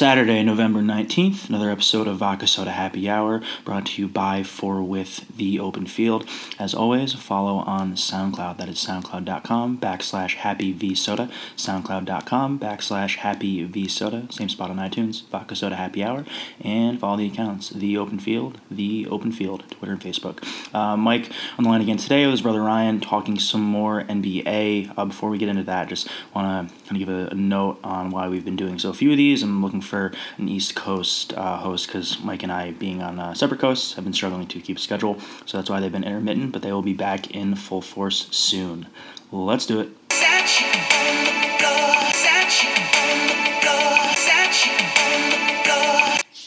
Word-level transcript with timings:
Saturday, 0.00 0.42
November 0.42 0.80
19th, 0.80 1.50
another 1.50 1.68
episode 1.68 2.08
of 2.08 2.16
Vodka 2.16 2.46
Soda 2.46 2.70
Happy 2.70 3.06
Hour 3.06 3.42
brought 3.66 3.84
to 3.84 4.00
you 4.00 4.08
by 4.08 4.42
For 4.42 4.82
With 4.82 5.26
The 5.36 5.60
Open 5.60 5.84
Field. 5.84 6.26
As 6.58 6.72
always, 6.72 7.12
follow 7.12 7.56
on 7.56 7.96
SoundCloud. 7.96 8.56
That 8.56 8.70
is 8.70 8.78
soundcloud.com 8.78 9.76
backslash 9.76 10.36
happy 10.36 10.72
V 10.72 10.94
Soda, 10.94 11.28
soundcloud.com 11.54 12.58
backslash 12.58 13.16
happy 13.16 13.62
V 13.64 13.88
Soda, 13.88 14.26
same 14.30 14.48
spot 14.48 14.70
on 14.70 14.78
iTunes, 14.78 15.28
Vodka 15.28 15.54
Soda 15.54 15.76
Happy 15.76 16.02
Hour, 16.02 16.24
and 16.62 16.98
follow 16.98 17.18
the 17.18 17.26
accounts, 17.26 17.68
The 17.68 17.98
Open 17.98 18.18
Field, 18.18 18.58
The 18.70 19.06
Open 19.06 19.32
Field, 19.32 19.64
Twitter 19.70 19.92
and 19.92 20.00
Facebook. 20.00 20.42
Uh, 20.74 20.96
Mike 20.96 21.30
on 21.58 21.64
the 21.64 21.68
line 21.70 21.82
again 21.82 21.98
today 21.98 22.24
with 22.24 22.32
his 22.32 22.40
brother 22.40 22.62
Ryan 22.62 23.00
talking 23.00 23.38
some 23.38 23.60
more 23.60 24.04
NBA. 24.04 24.94
Uh, 24.96 25.04
before 25.04 25.28
we 25.28 25.36
get 25.36 25.50
into 25.50 25.64
that, 25.64 25.90
just 25.90 26.08
want 26.34 26.70
to 26.70 26.74
kind 26.88 27.02
of 27.02 27.06
give 27.06 27.14
a, 27.14 27.26
a 27.32 27.34
note 27.34 27.78
on 27.84 28.08
why 28.08 28.28
we've 28.28 28.46
been 28.46 28.56
doing 28.56 28.78
so 28.78 28.94
few 28.94 29.10
of 29.10 29.18
these. 29.18 29.42
I'm 29.42 29.62
looking 29.62 29.82
for 29.90 30.12
an 30.38 30.48
East 30.48 30.76
Coast 30.76 31.34
uh, 31.34 31.58
host 31.58 31.88
because 31.88 32.22
Mike 32.22 32.44
and 32.44 32.52
I, 32.52 32.70
being 32.70 33.02
on 33.02 33.18
uh, 33.18 33.34
separate 33.34 33.60
coasts, 33.60 33.94
have 33.94 34.04
been 34.04 34.12
struggling 34.12 34.46
to 34.46 34.60
keep 34.60 34.78
schedule. 34.78 35.18
So 35.44 35.58
that's 35.58 35.68
why 35.68 35.80
they've 35.80 35.92
been 35.92 36.04
intermittent, 36.04 36.52
but 36.52 36.62
they 36.62 36.72
will 36.72 36.80
be 36.80 36.94
back 36.94 37.30
in 37.32 37.56
full 37.56 37.82
force 37.82 38.28
soon. 38.30 38.86
Let's 39.32 39.66
do 39.66 39.80
it. 39.80 39.90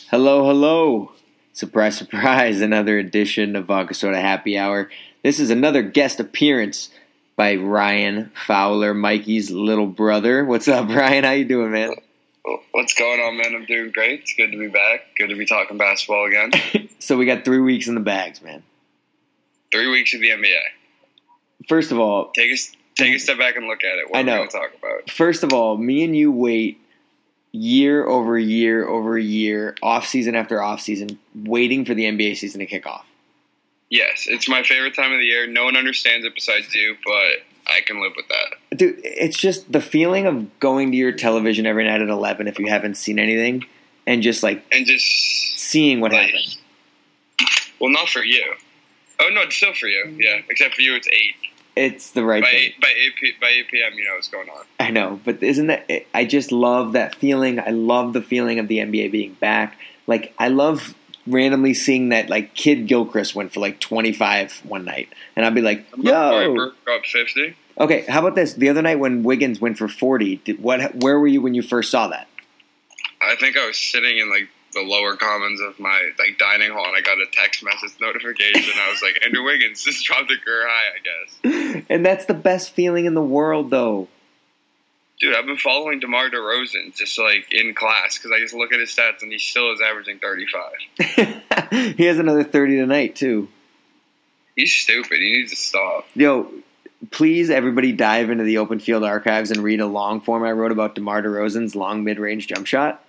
Hello, 0.10 0.46
hello. 0.46 1.12
Surprise, 1.52 1.98
surprise, 1.98 2.62
another 2.62 2.98
edition 2.98 3.56
of 3.56 3.66
Vodka 3.66 3.94
Soda 3.94 4.22
Happy 4.22 4.58
Hour. 4.58 4.90
This 5.22 5.40
is 5.40 5.50
another 5.50 5.82
guest 5.82 6.20
appearance 6.20 6.90
by 7.36 7.56
Ryan 7.56 8.32
Fowler, 8.36 8.94
Mikey's 8.94 9.52
little 9.52 9.88
brother. 9.88 10.46
What's 10.46 10.68
up, 10.68 10.88
Ryan? 10.90 11.24
How 11.24 11.32
you 11.32 11.46
doing, 11.46 11.72
man? 11.72 11.94
What's 12.72 12.94
going 12.94 13.22
on, 13.22 13.38
man? 13.38 13.56
I'm 13.56 13.66
doing 13.66 13.92
great. 13.92 14.22
It's 14.22 14.34
good 14.34 14.52
to 14.52 14.58
be 14.58 14.68
back. 14.68 15.16
Good 15.18 15.30
to 15.30 15.36
be 15.36 15.46
talking 15.46 15.78
basketball 15.78 16.26
again. 16.26 16.52
so 17.00 17.18
we 17.18 17.26
got 17.26 17.46
three 17.46 17.62
weeks 17.62 17.88
in 17.88 17.96
the 17.96 18.02
bags, 18.02 18.42
man. 18.42 18.64
Three 19.72 19.90
weeks 19.90 20.14
of 20.14 20.20
the 20.20 20.30
NBA. 20.30 20.60
First 21.70 21.92
of 21.92 22.00
all, 22.00 22.32
take 22.32 22.52
a 22.52 22.58
take 22.96 23.16
a 23.16 23.20
step 23.20 23.38
back 23.38 23.56
and 23.56 23.68
look 23.68 23.84
at 23.84 23.98
it. 23.98 24.10
What 24.10 24.20
I 24.20 24.22
know. 24.24 24.46
talk 24.46 24.72
about. 24.78 25.10
First 25.10 25.44
of 25.44 25.54
all, 25.54 25.78
me 25.78 26.04
and 26.04 26.16
you 26.16 26.32
wait 26.32 26.82
year 27.54 28.06
over 28.06 28.38
year 28.38 28.86
over 28.86 29.18
year, 29.18 29.76
off 29.82 30.06
season 30.06 30.36
after 30.36 30.62
off 30.62 30.82
season, 30.82 31.20
waiting 31.34 31.86
for 31.86 31.94
the 31.94 32.04
NBA 32.04 32.36
season 32.36 32.60
to 32.60 32.66
kick 32.66 32.86
off. 32.86 33.06
Yes, 33.90 34.26
it's 34.28 34.50
my 34.50 34.64
favorite 34.64 34.96
time 34.96 35.14
of 35.14 35.20
the 35.20 35.26
year. 35.26 35.48
No 35.48 35.66
one 35.66 35.78
understands 35.78 36.26
it 36.26 36.34
besides 36.36 36.74
you, 36.74 36.98
but 37.06 37.72
I 37.72 37.82
can 37.86 38.02
live 38.02 38.14
with 38.18 38.28
that. 38.28 38.53
Dude, 38.76 39.00
it's 39.04 39.38
just 39.38 39.72
the 39.72 39.82
feeling 39.82 40.26
of 40.26 40.60
going 40.60 40.92
to 40.92 40.98
your 40.98 41.12
television 41.12 41.66
every 41.66 41.84
night 41.84 42.02
at 42.02 42.10
11 42.10 42.48
if 42.48 42.60
you 42.60 42.68
haven't 42.68 42.96
seen 42.96 43.20
anything 43.20 43.66
and 44.06 44.22
just 44.22 44.44
like 44.44 44.64
and 44.72 44.86
just 44.86 45.06
seeing 45.58 46.00
what 46.00 46.12
like, 46.12 46.28
happens. 46.28 46.58
Well, 47.80 47.92
not 47.92 48.10
for 48.10 48.24
you. 48.24 48.54
Oh 49.20 49.30
no, 49.30 49.42
it's 49.42 49.56
still 49.56 49.74
for 49.74 49.88
you. 49.88 50.18
Yeah, 50.20 50.42
except 50.50 50.76
for 50.76 50.82
you, 50.82 50.96
it's 50.96 51.08
eight. 51.08 51.36
It's 51.76 52.12
the 52.12 52.24
right 52.24 52.44
by 52.44 52.50
thing. 52.50 52.60
Eight, 52.60 52.82
by 52.82 52.90
eight 52.90 53.16
p- 53.16 53.34
by 53.42 53.48
eight 53.48 53.68
p.m. 53.70 53.94
You 53.94 54.06
know 54.06 54.14
what's 54.16 54.28
going 54.28 54.50
on. 54.50 54.66
I 54.80 54.92
know, 54.92 55.20
but 55.24 55.42
isn't 55.42 55.68
that? 55.68 55.90
I 56.14 56.26
just 56.26 56.52
love 56.52 56.94
that 56.94 57.16
feeling. 57.16 57.60
I 57.60 57.70
love 57.70 58.14
the 58.14 58.22
feeling 58.22 58.60
of 58.60 58.68
the 58.68 58.78
NBA 58.78 59.12
being 59.12 59.34
back. 59.34 59.78
Like 60.06 60.34
I 60.38 60.50
love 60.50 60.96
randomly 61.26 61.74
seeing 61.74 62.10
that 62.10 62.30
like 62.30 62.54
Kidd-Gilchrist 62.54 63.34
went 63.34 63.54
for 63.54 63.62
like 63.62 63.80
25 63.80 64.62
one 64.66 64.86
night, 64.86 65.10
and 65.36 65.46
I'd 65.46 65.56
be 65.56 65.62
like, 65.62 65.86
"Yo, 65.98 66.72
up 66.88 67.06
50." 67.06 67.56
Okay, 67.78 68.06
how 68.08 68.20
about 68.20 68.36
this? 68.36 68.54
The 68.54 68.70
other 68.70 68.82
night 68.82 69.00
when 69.00 69.24
Wiggins 69.24 69.60
went 69.60 69.78
for 69.78 69.88
40, 69.88 70.38
did, 70.38 70.62
what? 70.62 70.96
Where 70.96 71.20
were 71.20 71.28
you 71.28 71.42
when 71.42 71.54
you 71.54 71.62
first 71.62 71.90
saw 71.90 72.08
that? 72.10 72.28
I 73.22 73.36
think 73.36 73.58
I 73.58 73.66
was 73.66 73.78
sitting 73.78 74.18
in 74.18 74.30
like 74.30 74.50
the 74.74 74.82
lower 74.82 75.16
commons 75.16 75.62
of 75.62 75.80
my 75.80 76.12
like 76.20 76.38
dining 76.38 76.72
hall, 76.72 76.86
and 76.86 76.96
I 76.96 77.02
got 77.02 77.20
a 77.20 77.26
text 77.32 77.64
message 77.64 78.00
notification. 78.00 78.74
I 78.76 78.92
was 78.92 79.02
like, 79.02 79.24
Andrew 79.26 79.44
Wiggins 79.44 79.84
just 79.84 80.06
dropped 80.06 80.32
a 80.32 80.38
career 80.38 80.68
high, 80.68 80.92
I 80.96 81.00
guess. 81.04 81.84
And 81.90 82.06
that's 82.06 82.26
the 82.26 82.34
best 82.34 82.72
feeling 82.72 83.06
in 83.06 83.14
the 83.14 83.22
world, 83.22 83.70
though. 83.70 84.08
Dude, 85.20 85.36
I've 85.36 85.46
been 85.46 85.58
following 85.58 86.00
DeMar 86.00 86.30
DeRozan 86.30 86.96
just 86.96 87.18
like 87.20 87.54
in 87.54 87.74
class 87.74 88.18
because 88.18 88.32
I 88.32 88.40
just 88.40 88.54
look 88.54 88.74
at 88.74 88.80
his 88.80 88.90
stats 88.90 89.22
and 89.22 89.32
he 89.32 89.38
still 89.38 89.72
is 89.74 89.80
averaging 89.82 90.20
35. 90.20 91.96
he 91.96 92.06
has 92.06 92.20
another 92.20 92.44
30 92.44 92.78
tonight, 92.78 93.16
too. 93.16 93.48
He's 94.56 94.74
stupid. 94.74 95.20
He 95.20 95.34
needs 95.34 95.52
to 95.52 95.58
stop. 95.58 96.08
Yo, 96.16 96.52
please, 97.12 97.50
everybody 97.50 97.92
dive 97.92 98.30
into 98.30 98.44
the 98.44 98.58
open 98.58 98.80
field 98.80 99.04
archives 99.04 99.52
and 99.52 99.64
read 99.64 99.80
a 99.80 99.86
long 99.86 100.22
form 100.22 100.44
I 100.44 100.52
wrote 100.52 100.72
about 100.72 100.96
DeMar 100.96 101.22
DeRozan's 101.22 101.76
long 101.76 102.04
mid 102.04 102.20
range 102.20 102.48
jump 102.48 102.68
shot. 102.68 103.04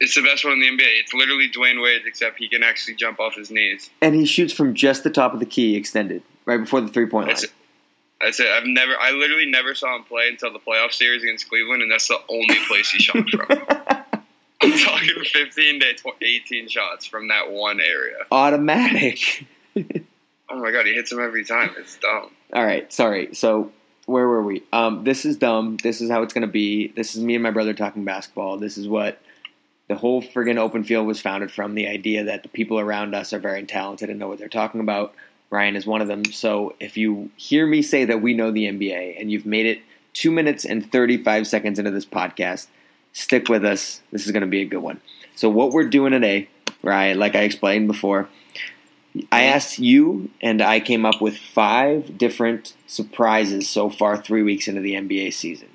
It's 0.00 0.14
the 0.14 0.22
best 0.22 0.44
one 0.44 0.54
in 0.54 0.60
the 0.60 0.66
NBA. 0.66 1.00
It's 1.00 1.12
literally 1.12 1.50
Dwyane 1.50 1.82
Wade, 1.82 2.02
except 2.06 2.38
he 2.38 2.48
can 2.48 2.62
actually 2.62 2.94
jump 2.94 3.20
off 3.20 3.34
his 3.34 3.50
knees. 3.50 3.90
And 4.00 4.14
he 4.14 4.24
shoots 4.24 4.52
from 4.52 4.74
just 4.74 5.04
the 5.04 5.10
top 5.10 5.34
of 5.34 5.40
the 5.40 5.46
key 5.46 5.76
extended, 5.76 6.22
right 6.46 6.58
before 6.58 6.80
the 6.80 6.88
three 6.88 7.06
point 7.06 7.28
line. 7.28 7.36
That's 8.20 8.40
it. 8.40 8.46
I've 8.46 8.64
never, 8.64 8.92
I 8.98 9.12
literally 9.12 9.46
never 9.46 9.74
saw 9.74 9.96
him 9.96 10.04
play 10.04 10.28
until 10.28 10.52
the 10.52 10.58
playoff 10.58 10.92
series 10.92 11.22
against 11.22 11.48
Cleveland, 11.48 11.82
and 11.82 11.90
that's 11.90 12.08
the 12.08 12.18
only 12.28 12.56
place 12.66 12.90
he 12.90 12.98
shot 13.02 13.28
from. 13.28 13.46
I'm 14.62 14.78
talking 14.78 15.24
15 15.24 15.80
to 15.80 16.12
18 16.20 16.68
shots 16.68 17.06
from 17.06 17.28
that 17.28 17.50
one 17.50 17.80
area. 17.80 18.16
Automatic. 18.30 19.46
oh 20.50 20.56
my 20.56 20.70
god, 20.70 20.86
he 20.86 20.94
hits 20.94 21.10
them 21.10 21.20
every 21.20 21.44
time. 21.44 21.70
It's 21.78 21.96
dumb. 21.98 22.30
All 22.52 22.64
right, 22.64 22.92
sorry. 22.92 23.34
So 23.34 23.72
where 24.06 24.26
were 24.26 24.42
we? 24.42 24.62
Um, 24.72 25.04
this 25.04 25.24
is 25.24 25.36
dumb. 25.36 25.76
This 25.82 26.00
is 26.00 26.10
how 26.10 26.22
it's 26.22 26.34
going 26.34 26.46
to 26.46 26.52
be. 26.52 26.88
This 26.88 27.14
is 27.14 27.22
me 27.22 27.34
and 27.34 27.42
my 27.42 27.50
brother 27.50 27.74
talking 27.74 28.04
basketball. 28.04 28.58
This 28.58 28.76
is 28.76 28.88
what 28.88 29.20
the 29.88 29.94
whole 29.96 30.22
friggin' 30.22 30.58
open 30.58 30.84
field 30.84 31.06
was 31.06 31.20
founded 31.20 31.50
from. 31.50 31.74
The 31.74 31.88
idea 31.88 32.24
that 32.24 32.42
the 32.42 32.48
people 32.48 32.78
around 32.78 33.14
us 33.14 33.32
are 33.32 33.38
very 33.38 33.64
talented 33.64 34.10
and 34.10 34.18
know 34.18 34.28
what 34.28 34.38
they're 34.38 34.48
talking 34.48 34.80
about. 34.80 35.14
Ryan 35.50 35.76
is 35.76 35.86
one 35.86 36.00
of 36.00 36.08
them. 36.08 36.24
So 36.26 36.74
if 36.78 36.96
you 36.96 37.30
hear 37.36 37.66
me 37.66 37.82
say 37.82 38.04
that 38.04 38.22
we 38.22 38.34
know 38.34 38.50
the 38.50 38.66
NBA 38.66 39.20
and 39.20 39.30
you've 39.30 39.46
made 39.46 39.66
it 39.66 39.80
two 40.12 40.30
minutes 40.30 40.64
and 40.64 40.90
35 40.90 41.46
seconds 41.46 41.78
into 41.78 41.90
this 41.90 42.06
podcast, 42.06 42.66
stick 43.12 43.48
with 43.48 43.64
us. 43.64 44.00
This 44.12 44.26
is 44.26 44.32
going 44.32 44.42
to 44.42 44.46
be 44.46 44.62
a 44.62 44.66
good 44.66 44.78
one. 44.78 45.00
So, 45.34 45.48
what 45.48 45.72
we're 45.72 45.88
doing 45.88 46.12
today, 46.12 46.48
Ryan, 46.82 47.18
like 47.18 47.34
I 47.34 47.40
explained 47.40 47.86
before, 47.86 48.28
I 49.32 49.42
asked 49.42 49.78
you, 49.78 50.30
and 50.40 50.62
I 50.62 50.80
came 50.80 51.04
up 51.04 51.20
with 51.20 51.36
five 51.36 52.16
different 52.16 52.74
surprises 52.86 53.68
so 53.68 53.90
far, 53.90 54.16
three 54.16 54.42
weeks 54.42 54.68
into 54.68 54.80
the 54.80 54.94
NBA 54.94 55.32
season. 55.32 55.68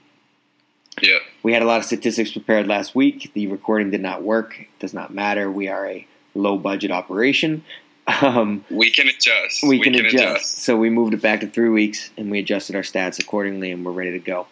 Yeah. 1.02 1.20
We 1.44 1.52
had 1.52 1.62
a 1.62 1.66
lot 1.66 1.80
of 1.80 1.86
statistics 1.86 2.32
prepared 2.32 2.68
last 2.68 2.96
week. 2.96 3.32
The 3.34 3.48
recording 3.48 3.92
did 3.92 4.02
not 4.02 4.24
work. 4.24 4.60
It 4.60 4.80
does 4.80 4.94
not 4.94 5.14
matter. 5.14 5.52
We 5.52 5.68
are 5.68 5.86
a 5.86 6.08
low 6.34 6.58
budget 6.58 6.92
operation. 6.92 7.64
Um, 8.22 8.64
we 8.70 8.92
can 8.92 9.08
adjust. 9.08 9.64
We, 9.64 9.70
we 9.70 9.80
can, 9.82 9.94
can 9.94 10.06
adjust. 10.06 10.24
adjust. 10.24 10.58
So 10.60 10.78
we 10.78 10.90
moved 10.90 11.16
it 11.16 11.22
back 11.22 11.42
to 11.42 11.48
three 11.48 11.70
weeks, 11.70 12.12
and 12.18 12.30
we 12.30 12.40
adjusted 12.40 12.76
our 12.76 12.84
stats 12.84 13.20
accordingly, 13.20 13.72
and 13.72 13.84
we're 13.84 13.92
ready 13.92 14.12
to 14.12 14.20
go. 14.20 14.48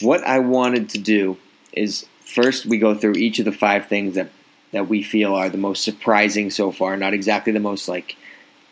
What 0.00 0.24
I 0.24 0.38
wanted 0.38 0.88
to 0.90 0.98
do 0.98 1.36
is 1.72 2.06
first 2.24 2.64
we 2.66 2.78
go 2.78 2.94
through 2.94 3.14
each 3.14 3.38
of 3.38 3.44
the 3.44 3.52
five 3.52 3.86
things 3.86 4.14
that 4.14 4.30
that 4.72 4.88
we 4.88 5.02
feel 5.02 5.34
are 5.34 5.48
the 5.48 5.58
most 5.58 5.84
surprising 5.84 6.50
so 6.50 6.72
far. 6.72 6.96
Not 6.96 7.14
exactly 7.14 7.52
the 7.52 7.60
most 7.60 7.88
like 7.88 8.16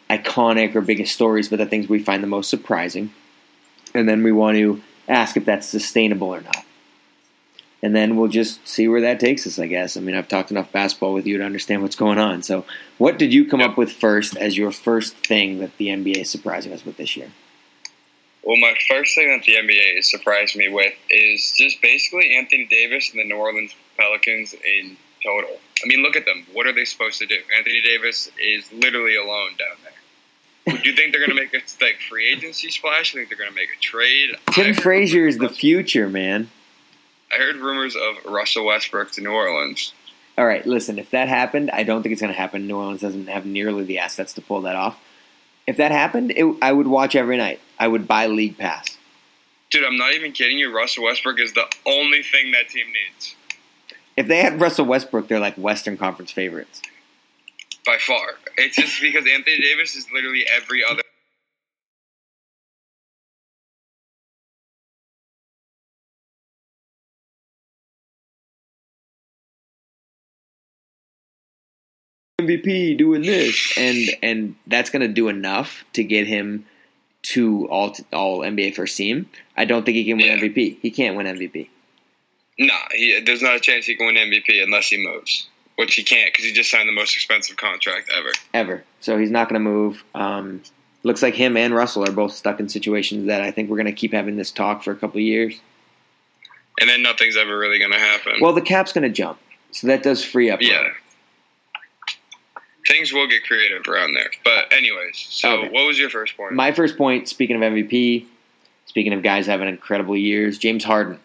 iconic 0.08 0.74
or 0.74 0.80
biggest 0.80 1.14
stories, 1.14 1.48
but 1.48 1.58
the 1.58 1.66
things 1.66 1.88
we 1.88 2.00
find 2.00 2.22
the 2.22 2.28
most 2.28 2.50
surprising. 2.50 3.12
And 3.94 4.08
then 4.08 4.22
we 4.22 4.32
want 4.32 4.56
to 4.56 4.82
ask 5.08 5.36
if 5.36 5.44
that's 5.44 5.66
sustainable 5.66 6.28
or 6.28 6.40
not 6.40 6.64
and 7.82 7.94
then 7.96 8.16
we'll 8.16 8.28
just 8.28 8.66
see 8.68 8.88
where 8.88 9.00
that 9.00 9.20
takes 9.20 9.46
us, 9.46 9.58
I 9.58 9.66
guess. 9.66 9.96
I 9.96 10.00
mean, 10.00 10.14
I've 10.14 10.28
talked 10.28 10.50
enough 10.50 10.70
basketball 10.70 11.14
with 11.14 11.26
you 11.26 11.38
to 11.38 11.44
understand 11.44 11.82
what's 11.82 11.96
going 11.96 12.18
on. 12.18 12.42
So, 12.42 12.64
what 12.98 13.18
did 13.18 13.32
you 13.32 13.46
come 13.46 13.60
up 13.60 13.78
with 13.78 13.90
first 13.90 14.36
as 14.36 14.56
your 14.56 14.70
first 14.70 15.16
thing 15.16 15.60
that 15.60 15.76
the 15.78 15.88
NBA 15.88 16.18
is 16.18 16.30
surprising 16.30 16.72
us 16.72 16.84
with 16.84 16.98
this 16.98 17.16
year? 17.16 17.30
Well, 18.42 18.58
my 18.58 18.74
first 18.88 19.14
thing 19.14 19.28
that 19.28 19.44
the 19.44 19.54
NBA 19.54 19.96
has 19.96 20.10
surprised 20.10 20.56
me 20.56 20.68
with 20.68 20.94
is 21.10 21.52
just 21.56 21.80
basically 21.80 22.36
Anthony 22.36 22.66
Davis 22.66 23.10
and 23.10 23.20
the 23.20 23.24
New 23.24 23.36
Orleans 23.36 23.74
Pelicans 23.98 24.54
in 24.54 24.96
total. 25.22 25.56
I 25.82 25.86
mean, 25.86 26.02
look 26.02 26.16
at 26.16 26.26
them. 26.26 26.46
What 26.52 26.66
are 26.66 26.72
they 26.72 26.84
supposed 26.84 27.18
to 27.20 27.26
do? 27.26 27.36
Anthony 27.56 27.80
Davis 27.80 28.30
is 28.42 28.70
literally 28.72 29.16
alone 29.16 29.50
down 29.58 29.76
there. 29.82 29.92
Do 30.76 30.90
you 30.90 30.94
think 30.94 31.12
they're 31.12 31.26
going 31.26 31.36
to 31.36 31.42
make 31.42 31.54
a 31.54 31.62
like 31.82 32.00
free 32.08 32.28
agency 32.30 32.70
splash? 32.70 33.14
I 33.14 33.18
think 33.18 33.28
they're 33.28 33.38
going 33.38 33.50
to 33.50 33.56
make 33.56 33.70
a 33.76 33.80
trade. 33.80 34.36
Tim 34.52 34.74
Frazier 34.74 35.26
is 35.26 35.38
the 35.38 35.48
future, 35.48 36.08
man. 36.08 36.50
I 37.32 37.38
heard 37.38 37.56
rumors 37.56 37.96
of 37.96 38.30
Russell 38.30 38.66
Westbrook 38.66 39.12
to 39.12 39.20
New 39.20 39.30
Orleans. 39.30 39.92
All 40.36 40.46
right, 40.46 40.64
listen. 40.66 40.98
If 40.98 41.10
that 41.10 41.28
happened, 41.28 41.70
I 41.70 41.82
don't 41.82 42.02
think 42.02 42.12
it's 42.12 42.20
going 42.20 42.32
to 42.32 42.38
happen. 42.38 42.66
New 42.66 42.76
Orleans 42.76 43.00
doesn't 43.00 43.28
have 43.28 43.46
nearly 43.46 43.84
the 43.84 43.98
assets 43.98 44.34
to 44.34 44.42
pull 44.42 44.62
that 44.62 44.76
off. 44.76 44.98
If 45.66 45.76
that 45.76 45.92
happened, 45.92 46.32
it, 46.34 46.56
I 46.60 46.72
would 46.72 46.88
watch 46.88 47.14
every 47.14 47.36
night. 47.36 47.60
I 47.78 47.88
would 47.88 48.08
buy 48.08 48.26
league 48.26 48.58
pass. 48.58 48.96
Dude, 49.70 49.84
I'm 49.84 49.96
not 49.96 50.14
even 50.14 50.32
kidding 50.32 50.58
you. 50.58 50.74
Russell 50.74 51.04
Westbrook 51.04 51.38
is 51.38 51.52
the 51.52 51.66
only 51.86 52.22
thing 52.22 52.52
that 52.52 52.68
team 52.68 52.86
needs. 52.86 53.36
If 54.16 54.28
they 54.28 54.38
had 54.38 54.60
Russell 54.60 54.86
Westbrook, 54.86 55.28
they're 55.28 55.40
like 55.40 55.56
Western 55.56 55.96
Conference 55.96 56.30
favorites. 56.30 56.82
By 57.86 57.96
far. 57.98 58.34
It's 58.56 58.76
just 58.76 59.00
because 59.00 59.24
Anthony 59.26 59.58
Davis 59.60 59.96
is 59.96 60.06
literally 60.12 60.44
every 60.54 60.84
other 60.84 61.02
MVP 72.40 72.96
doing 72.96 73.22
this, 73.22 73.72
and 73.76 73.98
and 74.22 74.56
that's 74.66 74.90
going 74.90 75.02
to 75.02 75.08
do 75.12 75.28
enough 75.28 75.84
to 75.92 76.02
get 76.02 76.26
him 76.26 76.66
to 77.22 77.68
all 77.68 77.94
all 78.12 78.40
NBA 78.40 78.74
first 78.74 78.96
team. 78.96 79.28
I 79.56 79.64
don't 79.66 79.84
think 79.84 79.96
he 79.96 80.04
can 80.04 80.16
win 80.18 80.26
Yeah. 80.26 80.36
MVP. 80.38 80.78
He 80.80 80.90
can't 80.90 81.16
win 81.16 81.26
MVP. 81.26 81.68
Nah, 82.60 82.74
he, 82.92 83.18
there's 83.20 83.40
not 83.42 83.56
a 83.56 83.60
chance 83.60 83.86
he 83.86 83.96
can 83.96 84.06
win 84.06 84.16
MVP 84.16 84.62
unless 84.62 84.88
he 84.88 84.98
moves, 84.98 85.48
which 85.76 85.94
he 85.94 86.02
can't 86.04 86.30
because 86.32 86.44
he 86.44 86.52
just 86.52 86.70
signed 86.70 86.86
the 86.88 86.92
most 86.92 87.16
expensive 87.16 87.56
contract 87.56 88.10
ever. 88.16 88.28
ever. 88.54 88.84
So 89.00 89.16
he's 89.18 89.30
not 89.30 89.48
going 89.48 89.54
to 89.54 89.68
move. 89.68 90.04
Um, 90.14 90.62
looks 91.02 91.22
like 91.22 91.34
him 91.34 91.56
and 91.56 91.74
Russell 91.74 92.04
are 92.06 92.12
both 92.12 92.32
stuck 92.32 92.60
in 92.60 92.68
situations 92.68 93.26
that 93.28 93.40
I 93.40 93.50
think 93.50 93.70
we're 93.70 93.78
going 93.78 93.86
to 93.86 93.92
keep 93.92 94.12
having 94.12 94.36
this 94.36 94.50
talk 94.50 94.84
for 94.84 94.90
a 94.92 94.94
couple 94.96 95.16
of 95.18 95.22
years. 95.24 95.58
And 96.78 96.88
then 96.88 97.02
nothing's 97.02 97.36
ever 97.36 97.58
really 97.58 97.78
going 97.78 97.92
to 97.92 97.98
happen. 97.98 98.34
Well, 98.40 98.52
the 98.52 98.60
cap's 98.60 98.92
going 98.92 99.02
to 99.04 99.10
jump, 99.14 99.38
so 99.70 99.86
that 99.86 100.02
does 100.02 100.22
free 100.22 100.50
up. 100.50 100.60
yeah. 100.62 100.84
Things 102.88 103.12
will 103.12 103.26
get 103.28 103.44
creative 103.44 103.86
around 103.88 104.14
there. 104.14 104.30
But, 104.44 104.72
anyways, 104.72 105.14
so 105.16 105.58
Okay. 105.60 105.68
what 105.68 105.86
was 105.86 105.98
your 105.98 106.10
first 106.10 106.36
point? 106.36 106.52
My 106.54 106.72
first 106.72 106.96
point, 106.96 107.28
speaking 107.28 107.56
of 107.56 107.62
MVP, 107.62 108.24
speaking 108.86 109.12
of 109.12 109.22
guys 109.22 109.46
having 109.46 109.68
incredible 109.68 110.16
years, 110.16 110.58
James 110.58 110.82
Harden. 110.82 111.18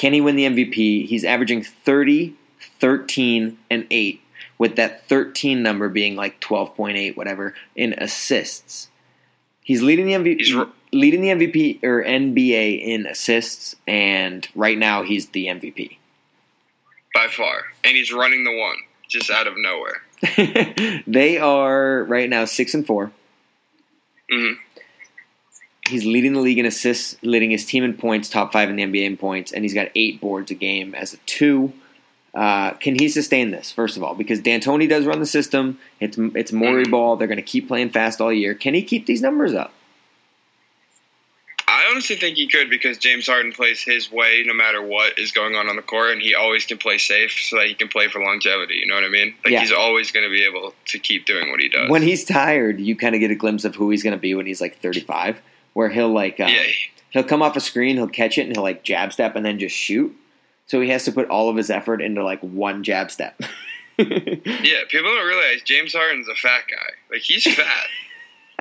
Can 0.00 0.14
he 0.14 0.22
win 0.22 0.34
the 0.34 0.46
MVP? 0.46 1.06
He's 1.06 1.26
averaging 1.26 1.62
30, 1.62 2.34
13, 2.78 3.58
and 3.68 3.86
8, 3.90 4.22
with 4.56 4.76
that 4.76 5.06
13 5.06 5.62
number 5.62 5.90
being 5.90 6.16
like 6.16 6.40
12.8, 6.40 7.18
whatever, 7.18 7.54
in 7.76 7.92
assists. 7.98 8.88
He's 9.62 9.82
leading 9.82 10.06
the 10.06 10.14
MVP. 10.14 10.38
He's 10.38 10.56
r- 10.56 10.68
leading 10.90 11.20
the 11.20 11.28
MVP 11.28 11.84
or 11.84 12.02
NBA 12.02 12.82
in 12.82 13.04
assists, 13.04 13.76
and 13.86 14.48
right 14.54 14.78
now 14.78 15.02
he's 15.02 15.28
the 15.28 15.48
MVP. 15.48 15.98
By 17.12 17.26
far. 17.26 17.64
And 17.84 17.94
he's 17.94 18.10
running 18.10 18.44
the 18.44 18.58
one 18.58 18.76
just 19.06 19.30
out 19.30 19.46
of 19.46 19.52
nowhere. 19.58 20.00
they 21.06 21.36
are 21.36 22.04
right 22.04 22.30
now 22.30 22.46
six 22.46 22.72
and 22.72 22.86
four. 22.86 23.12
hmm 24.30 24.52
He's 25.90 26.04
leading 26.04 26.32
the 26.32 26.40
league 26.40 26.58
in 26.58 26.66
assists, 26.66 27.16
leading 27.22 27.50
his 27.50 27.66
team 27.66 27.82
in 27.84 27.94
points, 27.94 28.28
top 28.28 28.52
five 28.52 28.70
in 28.70 28.76
the 28.76 28.82
NBA 28.84 29.04
in 29.04 29.16
points, 29.16 29.52
and 29.52 29.64
he's 29.64 29.74
got 29.74 29.88
eight 29.94 30.20
boards 30.20 30.50
a 30.50 30.54
game 30.54 30.94
as 30.94 31.14
a 31.14 31.16
two. 31.26 31.72
Uh, 32.32 32.70
can 32.74 32.96
he 32.98 33.08
sustain 33.08 33.50
this? 33.50 33.72
First 33.72 33.96
of 33.96 34.04
all, 34.04 34.14
because 34.14 34.40
D'Antoni 34.40 34.88
does 34.88 35.04
run 35.04 35.18
the 35.18 35.26
system. 35.26 35.78
It's 35.98 36.16
it's 36.36 36.52
Morey 36.52 36.84
Mhm. 36.86 36.90
ball. 36.92 37.16
They're 37.16 37.26
going 37.26 37.36
to 37.36 37.42
keep 37.42 37.66
playing 37.66 37.90
fast 37.90 38.20
all 38.20 38.32
year. 38.32 38.54
Can 38.54 38.74
he 38.74 38.82
keep 38.82 39.06
these 39.06 39.20
numbers 39.20 39.52
up? 39.52 39.74
I 41.66 41.86
honestly 41.90 42.16
think 42.16 42.36
he 42.36 42.48
could 42.48 42.68
because 42.68 42.98
James 42.98 43.26
Harden 43.28 43.52
plays 43.52 43.80
his 43.82 44.10
way 44.10 44.42
no 44.44 44.52
matter 44.54 44.82
what 44.82 45.18
is 45.20 45.30
going 45.30 45.54
on 45.54 45.68
on 45.68 45.76
the 45.76 45.82
court, 45.82 46.12
and 46.12 46.20
he 46.22 46.34
always 46.34 46.66
can 46.66 46.78
play 46.78 46.98
safe 46.98 47.32
so 47.40 47.56
that 47.56 47.66
he 47.68 47.74
can 47.74 47.86
play 47.88 48.08
for 48.08 48.20
longevity. 48.20 48.74
You 48.76 48.86
know 48.86 48.94
what 48.96 49.04
I 49.04 49.08
mean? 49.08 49.34
Like 49.44 49.52
Yeah. 49.52 49.60
he's 49.60 49.70
always 49.72 50.10
going 50.10 50.24
to 50.24 50.30
be 50.30 50.42
able 50.44 50.74
to 50.86 50.98
keep 50.98 51.26
doing 51.26 51.50
what 51.50 51.60
he 51.60 51.68
does. 51.68 51.88
When 51.88 52.02
he's 52.02 52.24
tired, 52.24 52.80
you 52.80 52.96
kind 52.96 53.14
of 53.14 53.20
get 53.20 53.30
a 53.30 53.36
glimpse 53.36 53.64
of 53.64 53.76
who 53.76 53.90
he's 53.90 54.02
going 54.02 54.14
to 54.16 54.20
be 54.20 54.34
when 54.34 54.46
he's 54.46 54.60
like 54.60 54.78
35, 54.80 55.40
where 55.74 55.88
he'll 55.88 56.12
like 56.12 56.40
uh, 56.40 56.46
yeah, 56.46 56.62
he'll 57.10 57.24
come 57.24 57.42
off 57.42 57.56
a 57.56 57.60
screen, 57.60 57.96
he'll 57.96 58.08
catch 58.08 58.38
it, 58.38 58.46
and 58.46 58.54
he'll 58.56 58.62
like 58.62 58.82
jab 58.82 59.12
step 59.12 59.36
and 59.36 59.44
then 59.44 59.58
just 59.58 59.74
shoot. 59.74 60.16
So 60.66 60.80
he 60.80 60.88
has 60.90 61.04
to 61.06 61.12
put 61.12 61.28
all 61.28 61.48
of 61.48 61.56
his 61.56 61.68
effort 61.70 62.00
into 62.00 62.22
like 62.22 62.40
one 62.40 62.84
jab 62.84 63.10
step. 63.10 63.40
yeah. 63.98 64.80
People 64.88 65.10
don't 65.14 65.26
realize 65.26 65.62
James 65.64 65.92
Harden's 65.92 66.28
a 66.28 66.34
fat 66.34 66.62
guy. 66.70 66.92
Like 67.10 67.22
he's 67.22 67.44
fat. 67.54 67.88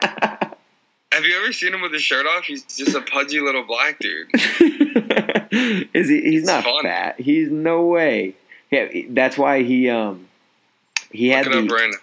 Have 1.11 1.25
you 1.25 1.37
ever 1.37 1.51
seen 1.51 1.73
him 1.73 1.81
with 1.81 1.91
his 1.91 2.01
shirt 2.03 2.25
off? 2.25 2.43
He's 2.45 2.63
just 2.63 2.95
a 2.95 3.01
pudgy 3.01 3.39
little 3.39 3.63
black 3.63 3.99
dude. 3.99 4.27
Is 5.93 6.07
he? 6.09 6.21
He's 6.21 6.41
It's 6.41 6.47
not 6.47 6.63
fun. 6.63 6.83
fat. 6.83 7.19
He's 7.19 7.49
no 7.49 7.85
way. 7.85 8.35
Yeah, 8.71 8.87
that's 9.09 9.37
why 9.37 9.63
he 9.63 9.89
um 9.89 10.27
he 11.11 11.29
had 11.29 11.45
Look 11.47 11.55
up, 11.55 11.61
the 11.63 11.67
Brandon. 11.67 11.99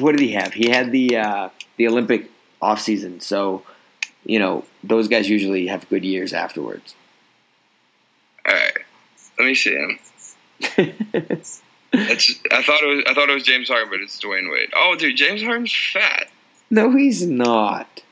what 0.00 0.12
did 0.12 0.20
he 0.20 0.32
have? 0.32 0.52
He 0.52 0.68
had 0.70 0.90
the 0.92 1.16
uh, 1.16 1.48
the 1.76 1.86
Olympic 1.88 2.28
off 2.60 2.80
season. 2.80 3.20
So 3.20 3.62
you 4.24 4.38
know 4.38 4.64
those 4.84 5.08
guys 5.08 5.28
usually 5.28 5.66
have 5.66 5.88
good 5.88 6.04
years 6.04 6.32
afterwards. 6.32 6.94
All 8.46 8.54
right, 8.54 8.72
let 9.38 9.44
me 9.46 9.54
see 9.54 9.74
him. 9.74 9.98
It's, 11.90 12.34
I 12.52 12.62
thought 12.62 12.82
it 12.82 12.86
was 12.86 13.04
I 13.08 13.14
thought 13.14 13.30
it 13.30 13.34
was 13.34 13.44
James 13.44 13.68
Harden, 13.68 13.88
but 13.88 14.00
it's 14.00 14.20
Dwyane 14.20 14.52
Wade. 14.52 14.68
Oh, 14.76 14.94
dude, 14.98 15.16
James 15.16 15.42
Harden's 15.42 15.72
fat. 15.74 16.28
no, 16.68 16.94
he's 16.94 17.26
not. 17.26 18.02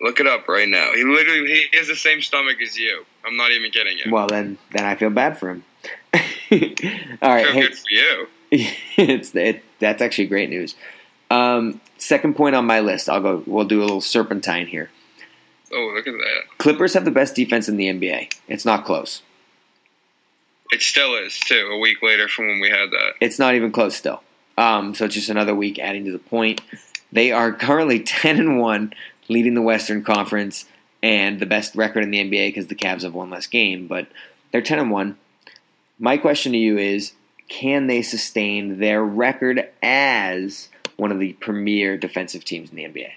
Look 0.00 0.20
it 0.20 0.28
up 0.28 0.46
right 0.48 0.68
now. 0.68 0.92
He 0.94 1.02
literally 1.02 1.66
he 1.70 1.76
has 1.76 1.88
the 1.88 1.96
same 1.96 2.22
stomach 2.22 2.58
as 2.62 2.78
you. 2.78 3.04
I'm 3.26 3.36
not 3.36 3.50
even 3.50 3.72
kidding 3.72 3.98
you. 3.98 4.12
Well, 4.12 4.28
then 4.28 4.58
then 4.70 4.84
I 4.84 4.94
feel 4.94 5.10
bad 5.10 5.38
for 5.38 5.50
him. 5.50 5.64
All 6.14 6.20
right, 6.52 7.46
Feel 7.46 7.52
hey, 7.52 7.60
good 7.62 7.74
for 7.74 7.90
you. 7.90 8.26
it's 8.96 9.34
it, 9.34 9.64
that's 9.80 10.00
actually 10.00 10.26
great 10.28 10.50
news. 10.50 10.76
Um, 11.32 11.80
second 11.98 12.36
point 12.36 12.54
on 12.54 12.64
my 12.64 12.78
list, 12.78 13.08
I'll 13.08 13.20
go. 13.20 13.42
We'll 13.44 13.64
do 13.64 13.80
a 13.80 13.84
little 13.84 14.00
serpentine 14.00 14.68
here. 14.68 14.90
Oh, 15.72 15.92
look 15.94 16.06
at 16.06 16.12
that. 16.12 16.58
Clippers 16.58 16.94
have 16.94 17.04
the 17.04 17.10
best 17.10 17.34
defense 17.34 17.68
in 17.68 17.76
the 17.76 17.86
NBA. 17.86 18.34
It's 18.48 18.64
not 18.64 18.84
close. 18.84 19.22
It 20.70 20.82
still 20.82 21.14
is 21.14 21.38
too. 21.38 21.68
A 21.72 21.78
week 21.78 22.02
later 22.02 22.28
from 22.28 22.46
when 22.48 22.60
we 22.60 22.70
had 22.70 22.90
that. 22.90 23.14
It's 23.20 23.38
not 23.38 23.54
even 23.54 23.72
close 23.72 23.96
still. 23.96 24.22
Um, 24.56 24.94
so 24.94 25.04
it's 25.04 25.14
just 25.14 25.30
another 25.30 25.54
week 25.54 25.78
adding 25.78 26.04
to 26.04 26.12
the 26.12 26.18
point. 26.18 26.60
They 27.12 27.32
are 27.32 27.52
currently 27.52 28.00
ten 28.02 28.38
and 28.38 28.60
one, 28.60 28.92
leading 29.28 29.54
the 29.54 29.62
Western 29.62 30.02
Conference 30.02 30.66
and 31.02 31.38
the 31.38 31.46
best 31.46 31.74
record 31.74 32.02
in 32.02 32.10
the 32.10 32.18
NBA 32.18 32.48
because 32.48 32.68
the 32.68 32.74
Cavs 32.74 33.02
have 33.02 33.14
one 33.14 33.30
less 33.30 33.46
game, 33.46 33.86
but 33.86 34.08
they're 34.50 34.62
ten 34.62 34.78
and 34.78 34.90
one. 34.90 35.16
My 35.98 36.16
question 36.16 36.52
to 36.52 36.58
you 36.58 36.78
is: 36.78 37.12
Can 37.48 37.86
they 37.86 38.02
sustain 38.02 38.78
their 38.78 39.04
record 39.04 39.68
as 39.82 40.68
one 40.96 41.12
of 41.12 41.18
the 41.18 41.34
premier 41.34 41.96
defensive 41.96 42.44
teams 42.44 42.70
in 42.70 42.76
the 42.76 42.84
NBA? 42.84 43.12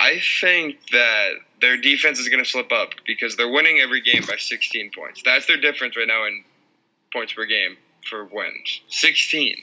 I 0.00 0.18
think 0.40 0.78
that 0.92 1.32
their 1.60 1.76
defense 1.76 2.18
is 2.18 2.28
going 2.30 2.42
to 2.42 2.48
slip 2.48 2.72
up 2.72 2.90
because 3.06 3.36
they're 3.36 3.50
winning 3.50 3.80
every 3.80 4.00
game 4.00 4.24
by 4.26 4.36
16 4.36 4.92
points. 4.96 5.20
That's 5.22 5.46
their 5.46 5.60
difference 5.60 5.94
right 5.94 6.08
now 6.08 6.24
in 6.26 6.42
points 7.12 7.34
per 7.34 7.44
game 7.44 7.76
for 8.08 8.24
wins. 8.24 8.80
16. 8.88 9.56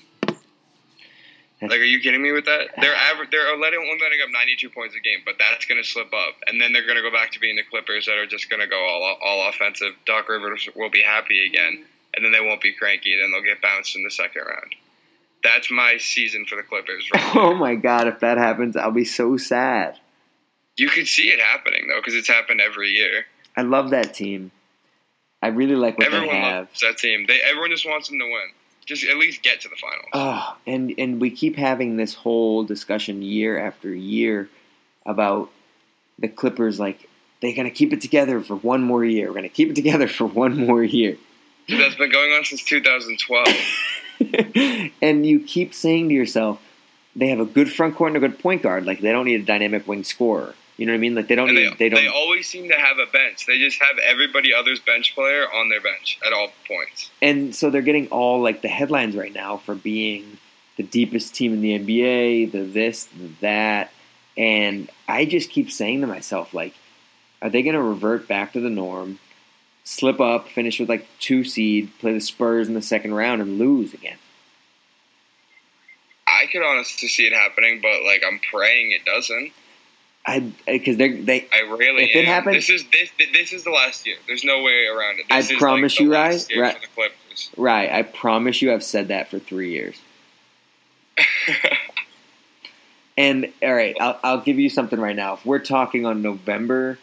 Like, 1.60 1.72
are 1.72 1.84
you 1.84 2.00
kidding 2.00 2.22
me 2.22 2.32
with 2.32 2.46
that? 2.46 2.70
They're 2.80 2.94
average. 2.94 3.32
They're 3.32 3.58
letting 3.58 3.80
only 3.80 4.00
letting 4.00 4.22
up 4.22 4.30
92 4.32 4.70
points 4.70 4.96
a 4.96 5.00
game, 5.00 5.20
but 5.26 5.36
that's 5.40 5.66
going 5.66 5.82
to 5.82 5.88
slip 5.88 6.14
up, 6.14 6.36
and 6.46 6.62
then 6.62 6.72
they're 6.72 6.86
going 6.86 6.98
to 6.98 7.02
go 7.02 7.12
back 7.12 7.32
to 7.32 7.40
being 7.40 7.56
the 7.56 7.64
Clippers 7.64 8.06
that 8.06 8.16
are 8.16 8.28
just 8.28 8.48
going 8.48 8.62
to 8.62 8.68
go 8.68 8.78
all 8.78 9.18
all 9.24 9.50
offensive. 9.50 9.94
Doc 10.06 10.30
Rivers 10.30 10.70
will 10.76 10.92
be 10.92 11.02
happy 11.02 11.48
again, 11.48 11.84
and 12.14 12.24
then 12.24 12.32
they 12.32 12.42
won't 12.42 12.62
be 12.62 12.74
cranky. 12.74 13.18
Then 13.20 13.32
they'll 13.32 13.42
get 13.42 13.60
bounced 13.60 13.96
in 13.96 14.04
the 14.04 14.12
second 14.12 14.44
round. 14.46 14.76
That's 15.44 15.72
my 15.72 15.98
season 15.98 16.46
for 16.46 16.58
the 16.58 16.64
Clippers. 16.64 17.10
Right 17.12 17.24
Oh 17.36 17.56
my 17.56 17.74
god! 17.74 18.08
If 18.08 18.20
that 18.20 18.38
happens, 18.38 18.78
I'll 18.78 18.92
be 18.92 19.06
so 19.06 19.36
sad. 19.36 19.98
You 20.78 20.90
could 20.90 21.08
see 21.08 21.30
it 21.30 21.40
happening 21.40 21.88
though, 21.88 22.00
because 22.00 22.16
it's 22.16 22.28
happened 22.28 22.62
every 22.62 22.90
year. 22.90 23.26
I 23.56 23.64
love 23.64 23.90
that 23.90 24.14
team. 24.14 24.52
I 25.42 25.48
really 25.48 25.76
like 25.76 25.98
what 25.98 26.08
Everyone 26.08 26.28
they 26.28 26.42
have. 26.42 26.68
loves 26.68 26.80
that 26.82 26.98
team. 26.98 27.26
They 27.28 27.40
everyone 27.44 27.72
just 27.72 27.88
wants 27.88 28.10
them 28.10 28.20
to 28.20 28.26
win. 28.26 28.50
Just 28.86 29.04
at 29.04 29.18
least 29.18 29.44
get 29.44 29.62
to 29.62 29.70
the 29.70 29.76
finals. 29.76 30.08
Oh, 30.14 30.56
and 30.66 30.94
and 30.98 31.20
we 31.20 31.32
keep 31.32 31.58
having 31.58 31.98
this 31.98 32.14
whole 32.14 32.64
discussion 32.64 33.22
year 33.22 33.60
after 33.60 33.94
year 33.94 34.50
about 35.06 35.50
the 36.20 36.28
Clippers. 36.28 36.80
Like 36.80 37.10
they're 37.42 37.56
gonna 37.56 37.72
keep 37.72 37.94
it 37.94 38.02
together 38.02 38.42
for 38.42 38.56
one 38.56 38.84
more 38.84 39.04
year. 39.04 39.28
We're 39.28 39.36
gonna 39.36 39.50
keep 39.50 39.70
it 39.70 39.76
together 39.76 40.08
for 40.18 40.26
one 40.26 40.66
more 40.66 40.84
year. 40.84 41.18
That's 41.68 41.96
been 41.96 42.12
going 42.12 42.32
on 42.32 42.46
since 42.46 42.64
2012. 42.64 43.48
and 45.02 45.26
you 45.26 45.42
keep 45.42 45.74
saying 45.74 46.10
to 46.10 46.16
yourself, 46.16 46.62
they 47.16 47.28
have 47.28 47.42
a 47.42 47.46
good 47.46 47.70
front 47.70 47.96
court 47.96 48.16
and 48.16 48.24
a 48.24 48.28
good 48.28 48.40
point 48.40 48.64
guard. 48.64 48.86
Like 48.86 49.02
they 49.02 49.12
don't 49.12 49.26
need 49.26 49.42
a 49.42 49.46
dynamic 49.46 49.86
wing 49.88 50.06
scorer. 50.06 50.56
You 50.78 50.86
know 50.86 50.94
what 50.94 50.98
I 50.98 51.00
mean? 51.00 51.16
Like 51.16 51.28
they 51.28 51.36
don't 51.36 51.48
they, 51.48 51.70
need. 51.70 51.78
They 51.80 51.90
don't. 51.90 52.02
they 52.02 52.08
always 52.08 52.48
seem 52.48 52.70
to 52.70 52.76
have 52.76 53.00
a 53.00 53.12
bench. 53.12 53.46
They 53.48 53.58
just 53.58 53.82
have 53.82 53.98
everybody 53.98 54.54
other's 54.54 54.80
bench 54.80 55.16
player 55.16 55.44
on 55.52 55.70
their 55.70 55.82
bench 55.82 56.20
at 56.26 56.34
all 56.34 56.50
points. 56.68 57.10
and 57.22 57.56
so 57.56 57.70
they're 57.70 57.82
getting 57.82 58.08
all 58.10 58.42
like 58.42 58.62
the 58.62 58.68
headlines 58.68 59.16
right 59.16 59.34
now 59.34 59.58
for 59.58 59.74
being 59.74 60.38
the 60.78 60.84
deepest 60.84 61.34
team 61.34 61.54
in 61.54 61.62
the 61.62 61.80
NBA, 61.80 62.52
the 62.52 62.64
this, 62.64 63.06
the 63.06 63.30
that, 63.42 63.92
and 64.38 64.90
I 65.08 65.26
just 65.26 65.50
keep 65.50 65.72
saying 65.72 66.02
to 66.02 66.08
myself, 66.08 66.54
like, 66.54 66.76
are 67.42 67.50
they 67.50 67.64
going 67.64 67.76
to 67.76 67.82
revert 67.82 68.28
back 68.28 68.54
to 68.54 68.60
the 68.60 68.70
norm, 68.70 69.20
slip 69.84 70.22
up, 70.22 70.48
finish 70.48 70.80
with 70.80 70.90
like 70.90 71.08
two 71.20 71.44
seed, 71.44 71.92
play 72.00 72.14
the 72.14 72.22
Spurs 72.22 72.68
in 72.68 72.76
the 72.76 72.82
second 72.82 73.16
round, 73.16 73.42
and 73.42 73.58
lose 73.58 73.94
again? 73.94 74.18
I 76.28 76.46
could 76.52 76.64
honestly 76.64 77.08
see 77.08 77.26
it 77.26 77.34
happening, 77.34 77.80
but 77.82 78.04
like 78.04 78.24
I'm 78.26 78.40
praying 78.52 78.92
it 78.92 79.04
doesn't. 79.06 79.52
I 80.28 80.52
because 80.68 80.98
they 80.98 81.10
they 81.22 81.48
I 81.54 81.62
really 81.72 82.04
If 82.04 82.16
it 82.16 82.26
happens- 82.26 82.68
this 82.68 82.70
is 82.70 82.86
this 82.92 83.10
this 83.34 83.54
is 83.54 83.64
the 83.64 83.72
last 83.72 84.06
year. 84.06 84.18
There's 84.28 84.44
no 84.44 84.62
way 84.62 84.86
around 84.86 85.20
it. 85.20 85.26
I 85.32 85.42
This 85.42 85.52
is 85.52 85.58
promise 85.58 85.94
like 85.94 86.00
you, 86.02 86.12
right? 86.14 86.34
Rye, 86.36 86.46
year 86.50 86.62
Rye- 86.64 86.74
for 86.74 86.80
the 86.82 86.88
Clippers. 86.88 87.50
right. 87.56 87.90
I 87.92 88.02
promise 88.04 88.62
you, 88.62 88.74
I've 88.74 88.84
said 88.84 89.08
that 89.08 89.30
for 89.30 89.40
three 89.40 89.72
years. 89.72 89.96
And 93.20 93.52
all 93.64 93.74
right, 93.74 93.96
I'll, 94.00 94.20
I'll 94.24 94.42
give 94.42 94.60
you 94.60 94.70
something 94.70 95.00
right 95.00 95.16
now. 95.16 95.34
If 95.34 95.44
we're 95.46 95.58
talking 95.58 96.06
on 96.06 96.22
November 96.22 97.00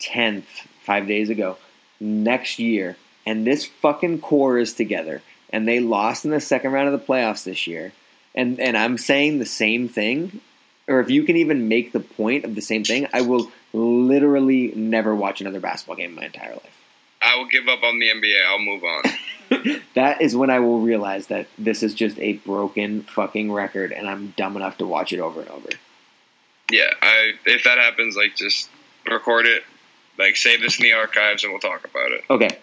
10th, 0.00 0.44
five 0.84 1.08
days 1.08 1.30
ago, 1.30 1.56
next 1.98 2.60
year, 2.60 2.96
and 3.26 3.44
this 3.44 3.64
fucking 3.66 4.20
core 4.20 4.58
is 4.58 4.72
together, 4.72 5.20
and 5.50 5.66
they 5.66 5.80
lost 5.80 6.24
in 6.24 6.30
the 6.30 6.40
second 6.40 6.70
round 6.70 6.86
of 6.88 6.92
the 6.92 7.04
playoffs 7.04 7.42
this 7.42 7.66
year, 7.66 7.92
and 8.36 8.60
and 8.60 8.76
I'm 8.78 8.98
saying 8.98 9.40
the 9.40 9.46
same 9.46 9.88
thing, 9.88 10.40
or 10.88 11.00
if 11.00 11.10
you 11.10 11.22
can 11.22 11.36
even 11.36 11.68
make 11.68 11.92
the 11.92 12.00
point 12.00 12.44
of 12.44 12.54
the 12.54 12.62
same 12.62 12.82
thing, 12.82 13.06
I 13.12 13.20
will 13.20 13.50
literally 13.72 14.72
never 14.74 15.14
watch 15.14 15.40
another 15.40 15.60
basketball 15.60 15.96
game 15.96 16.10
in 16.10 16.16
my 16.16 16.24
entire 16.24 16.52
life. 16.52 16.82
I 17.22 17.36
will 17.36 17.46
give 17.46 17.68
up 17.68 17.82
on 17.82 17.98
the 17.98 18.08
NBA. 18.08 18.46
I'll 18.46 18.58
move 18.58 18.84
on. 18.84 19.82
that 19.94 20.22
is 20.22 20.36
when 20.36 20.50
I 20.50 20.60
will 20.60 20.80
realize 20.80 21.26
that 21.28 21.48
this 21.58 21.82
is 21.82 21.94
just 21.94 22.18
a 22.18 22.34
broken 22.34 23.02
fucking 23.02 23.52
record, 23.52 23.92
and 23.92 24.08
I'm 24.08 24.34
dumb 24.36 24.56
enough 24.56 24.78
to 24.78 24.86
watch 24.86 25.12
it 25.12 25.20
over 25.20 25.40
and 25.40 25.50
over. 25.50 25.68
Yeah, 26.70 26.90
I 27.00 27.32
if 27.46 27.64
that 27.64 27.78
happens, 27.78 28.16
like 28.16 28.36
just 28.36 28.68
record 29.10 29.46
it, 29.46 29.64
like 30.18 30.36
save 30.36 30.60
this 30.60 30.78
in 30.78 30.84
the 30.84 30.92
archives, 30.92 31.44
and 31.44 31.52
we'll 31.52 31.60
talk 31.60 31.84
about 31.84 32.12
it. 32.12 32.24
Okay. 32.30 32.58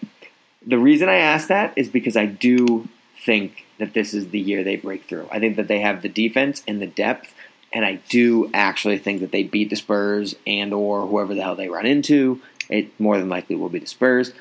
The 0.66 0.78
reason 0.78 1.08
I 1.08 1.16
ask 1.16 1.48
that 1.48 1.74
is 1.76 1.88
because 1.88 2.16
I 2.16 2.26
do 2.26 2.88
think 3.24 3.66
that 3.78 3.94
this 3.94 4.14
is 4.14 4.30
the 4.30 4.40
year 4.40 4.64
they 4.64 4.76
break 4.76 5.04
through. 5.04 5.28
I 5.30 5.38
think 5.38 5.56
that 5.56 5.68
they 5.68 5.80
have 5.80 6.02
the 6.02 6.08
defense 6.08 6.62
and 6.66 6.80
the 6.80 6.86
depth, 6.86 7.34
and 7.72 7.84
I 7.84 8.00
do 8.08 8.50
actually 8.54 8.98
think 8.98 9.20
that 9.20 9.32
they 9.32 9.42
beat 9.42 9.70
the 9.70 9.76
Spurs 9.76 10.34
and 10.46 10.72
or 10.72 11.06
whoever 11.06 11.34
the 11.34 11.42
hell 11.42 11.56
they 11.56 11.68
run 11.68 11.86
into. 11.86 12.40
It 12.68 12.98
more 13.00 13.18
than 13.18 13.28
likely 13.28 13.56
will 13.56 13.68
be 13.68 13.78
the 13.78 13.86
Spurs, 13.86 14.32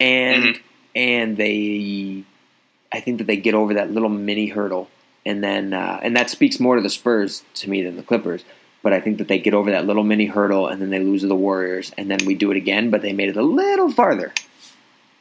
and 0.00 0.44
Mhm. 0.44 0.60
and 0.94 1.36
they, 1.36 2.22
I 2.92 3.00
think 3.00 3.18
that 3.18 3.26
they 3.26 3.36
get 3.36 3.54
over 3.54 3.74
that 3.74 3.90
little 3.90 4.08
mini 4.08 4.46
hurdle, 4.46 4.88
and 5.26 5.42
then 5.42 5.72
uh, 5.72 5.98
and 6.02 6.16
that 6.16 6.30
speaks 6.30 6.60
more 6.60 6.76
to 6.76 6.82
the 6.82 6.90
Spurs 6.90 7.42
to 7.54 7.70
me 7.70 7.82
than 7.82 7.96
the 7.96 8.02
Clippers. 8.02 8.44
But 8.82 8.92
I 8.92 9.00
think 9.00 9.16
that 9.18 9.28
they 9.28 9.38
get 9.38 9.54
over 9.54 9.70
that 9.70 9.86
little 9.86 10.04
mini 10.04 10.26
hurdle, 10.26 10.68
and 10.68 10.80
then 10.80 10.90
they 10.90 11.00
lose 11.00 11.22
to 11.22 11.26
the 11.26 11.34
Warriors, 11.34 11.90
and 11.96 12.10
then 12.10 12.18
we 12.26 12.34
do 12.34 12.50
it 12.50 12.56
again, 12.58 12.90
but 12.90 13.00
they 13.02 13.12
made 13.14 13.30
it 13.30 13.36
a 13.36 13.42
little 13.42 13.90
farther. 13.90 14.32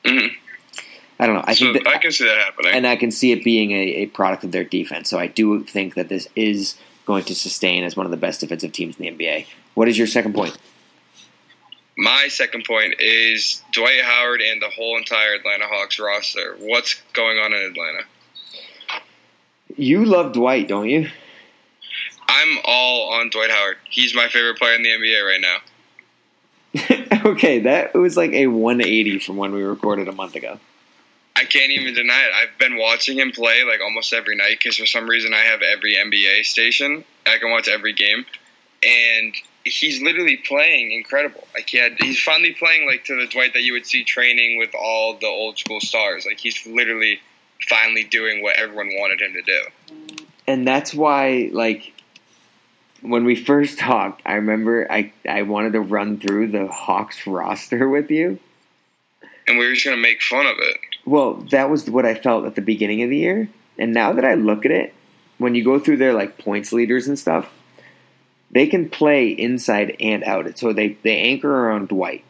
hmm 0.05 0.27
I 1.19 1.27
don't 1.27 1.35
know. 1.35 1.43
I 1.45 1.53
so 1.53 1.71
think 1.71 1.85
that, 1.85 1.95
I 1.95 1.99
can 1.99 2.11
see 2.11 2.25
that 2.25 2.37
happening. 2.39 2.73
and 2.73 2.85
I 2.87 2.95
can 2.97 3.11
see 3.11 3.31
it 3.31 3.43
being 3.43 3.71
a, 3.71 3.81
a 4.01 4.05
product 4.07 4.43
of 4.43 4.51
their 4.51 4.63
defense. 4.65 5.09
So 5.09 5.17
I 5.17 5.27
do 5.27 5.63
think 5.63 5.93
that 5.93 6.09
this 6.09 6.27
is 6.35 6.75
going 7.05 7.23
to 7.25 7.35
sustain 7.35 7.83
as 7.83 7.95
one 7.95 8.05
of 8.05 8.11
the 8.11 8.17
best 8.17 8.39
defensive 8.39 8.71
teams 8.71 8.97
in 8.97 9.17
the 9.17 9.25
NBA. 9.25 9.47
What 9.73 9.87
is 9.87 9.97
your 9.97 10.07
second 10.07 10.33
point? 10.33 10.57
My 11.97 12.27
second 12.27 12.65
point 12.65 12.95
is 12.99 13.61
Dwight 13.71 14.01
Howard 14.03 14.41
and 14.41 14.61
the 14.61 14.69
whole 14.69 14.97
entire 14.97 15.35
Atlanta 15.35 15.65
Hawks 15.67 15.99
roster. 15.99 16.55
What's 16.59 17.01
going 17.13 17.37
on 17.37 17.53
in 17.53 17.59
Atlanta? 17.59 18.03
You 19.75 20.05
love 20.05 20.33
Dwight, 20.33 20.67
don't 20.67 20.89
you? 20.89 21.09
I'm 22.27 22.57
all 22.65 23.13
on 23.13 23.29
Dwight 23.29 23.51
Howard. 23.51 23.77
He's 23.89 24.15
my 24.15 24.27
favorite 24.27 24.57
player 24.57 24.75
in 24.75 24.83
the 24.83 24.89
NBA 24.89 25.25
right 25.25 25.41
now. 25.41 25.57
okay, 27.31 27.59
that 27.59 27.93
was 27.93 28.17
like 28.17 28.31
a 28.31 28.47
180 28.47 29.19
from 29.19 29.37
when 29.37 29.51
we 29.51 29.61
recorded 29.61 30.07
a 30.07 30.11
month 30.11 30.35
ago. 30.35 30.59
I 31.35 31.45
can't 31.45 31.71
even 31.71 31.93
deny 31.93 32.21
it. 32.21 32.31
I've 32.33 32.57
been 32.59 32.77
watching 32.77 33.17
him 33.17 33.31
play 33.31 33.63
like 33.63 33.81
almost 33.81 34.13
every 34.13 34.35
night 34.35 34.59
because 34.59 34.77
for 34.77 34.85
some 34.85 35.09
reason 35.09 35.33
I 35.33 35.39
have 35.39 35.61
every 35.61 35.95
NBA 35.95 36.45
station. 36.45 37.03
I 37.25 37.37
can 37.39 37.51
watch 37.51 37.67
every 37.67 37.93
game, 37.93 38.25
and 38.83 39.33
he's 39.63 40.01
literally 40.01 40.37
playing 40.37 40.91
incredible. 40.91 41.47
Like 41.53 41.69
he 41.69 41.77
had, 41.79 41.93
he's 41.99 42.21
finally 42.21 42.53
playing 42.53 42.85
like 42.85 43.05
to 43.05 43.19
the 43.19 43.27
Dwight 43.27 43.53
that 43.53 43.63
you 43.63 43.73
would 43.73 43.85
see 43.85 44.03
training 44.03 44.57
with 44.57 44.75
all 44.75 45.17
the 45.17 45.27
old 45.27 45.57
school 45.57 45.79
stars. 45.79 46.25
Like 46.25 46.39
he's 46.39 46.65
literally 46.67 47.19
finally 47.67 48.03
doing 48.03 48.43
what 48.43 48.57
everyone 48.57 48.89
wanted 48.89 49.21
him 49.21 49.33
to 49.33 49.41
do. 49.41 50.23
And 50.47 50.67
that's 50.67 50.93
why, 50.93 51.49
like, 51.53 51.93
when 53.01 53.23
we 53.23 53.35
first 53.35 53.79
talked, 53.79 54.21
I 54.25 54.33
remember 54.33 54.91
I, 54.91 55.13
I 55.27 55.43
wanted 55.43 55.73
to 55.73 55.81
run 55.81 56.19
through 56.19 56.49
the 56.49 56.67
Hawks 56.67 57.25
roster 57.25 57.87
with 57.87 58.11
you. 58.11 58.39
And 59.47 59.57
we 59.57 59.65
were 59.65 59.73
just 59.73 59.85
gonna 59.85 59.97
make 59.97 60.21
fun 60.21 60.45
of 60.45 60.57
it. 60.59 60.77
Well, 61.05 61.35
that 61.51 61.69
was 61.69 61.89
what 61.89 62.05
I 62.05 62.13
felt 62.15 62.45
at 62.45 62.55
the 62.55 62.61
beginning 62.61 63.01
of 63.03 63.09
the 63.09 63.17
year. 63.17 63.49
And 63.77 63.93
now 63.93 64.13
that 64.13 64.23
I 64.25 64.35
look 64.35 64.65
at 64.65 64.71
it, 64.71 64.93
when 65.37 65.55
you 65.55 65.63
go 65.63 65.79
through 65.79 65.97
their 65.97 66.13
like 66.13 66.37
points 66.37 66.71
leaders 66.71 67.07
and 67.07 67.17
stuff, 67.19 67.49
they 68.51 68.67
can 68.67 68.89
play 68.89 69.29
inside 69.29 69.95
and 69.99 70.23
out. 70.23 70.57
So 70.57 70.71
they, 70.73 70.97
they 71.03 71.17
anchor 71.19 71.49
around 71.51 71.89
Dwight. 71.89 72.23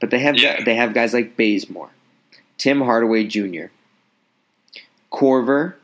But 0.00 0.10
they 0.10 0.18
have 0.20 0.36
Yeah. 0.36 0.62
they 0.62 0.74
have 0.74 0.94
guys 0.94 1.12
like 1.14 1.36
Bazemore, 1.36 1.90
Tim 2.58 2.82
Hardaway 2.82 3.24
Jr., 3.24 3.66
Korver, 5.12 5.74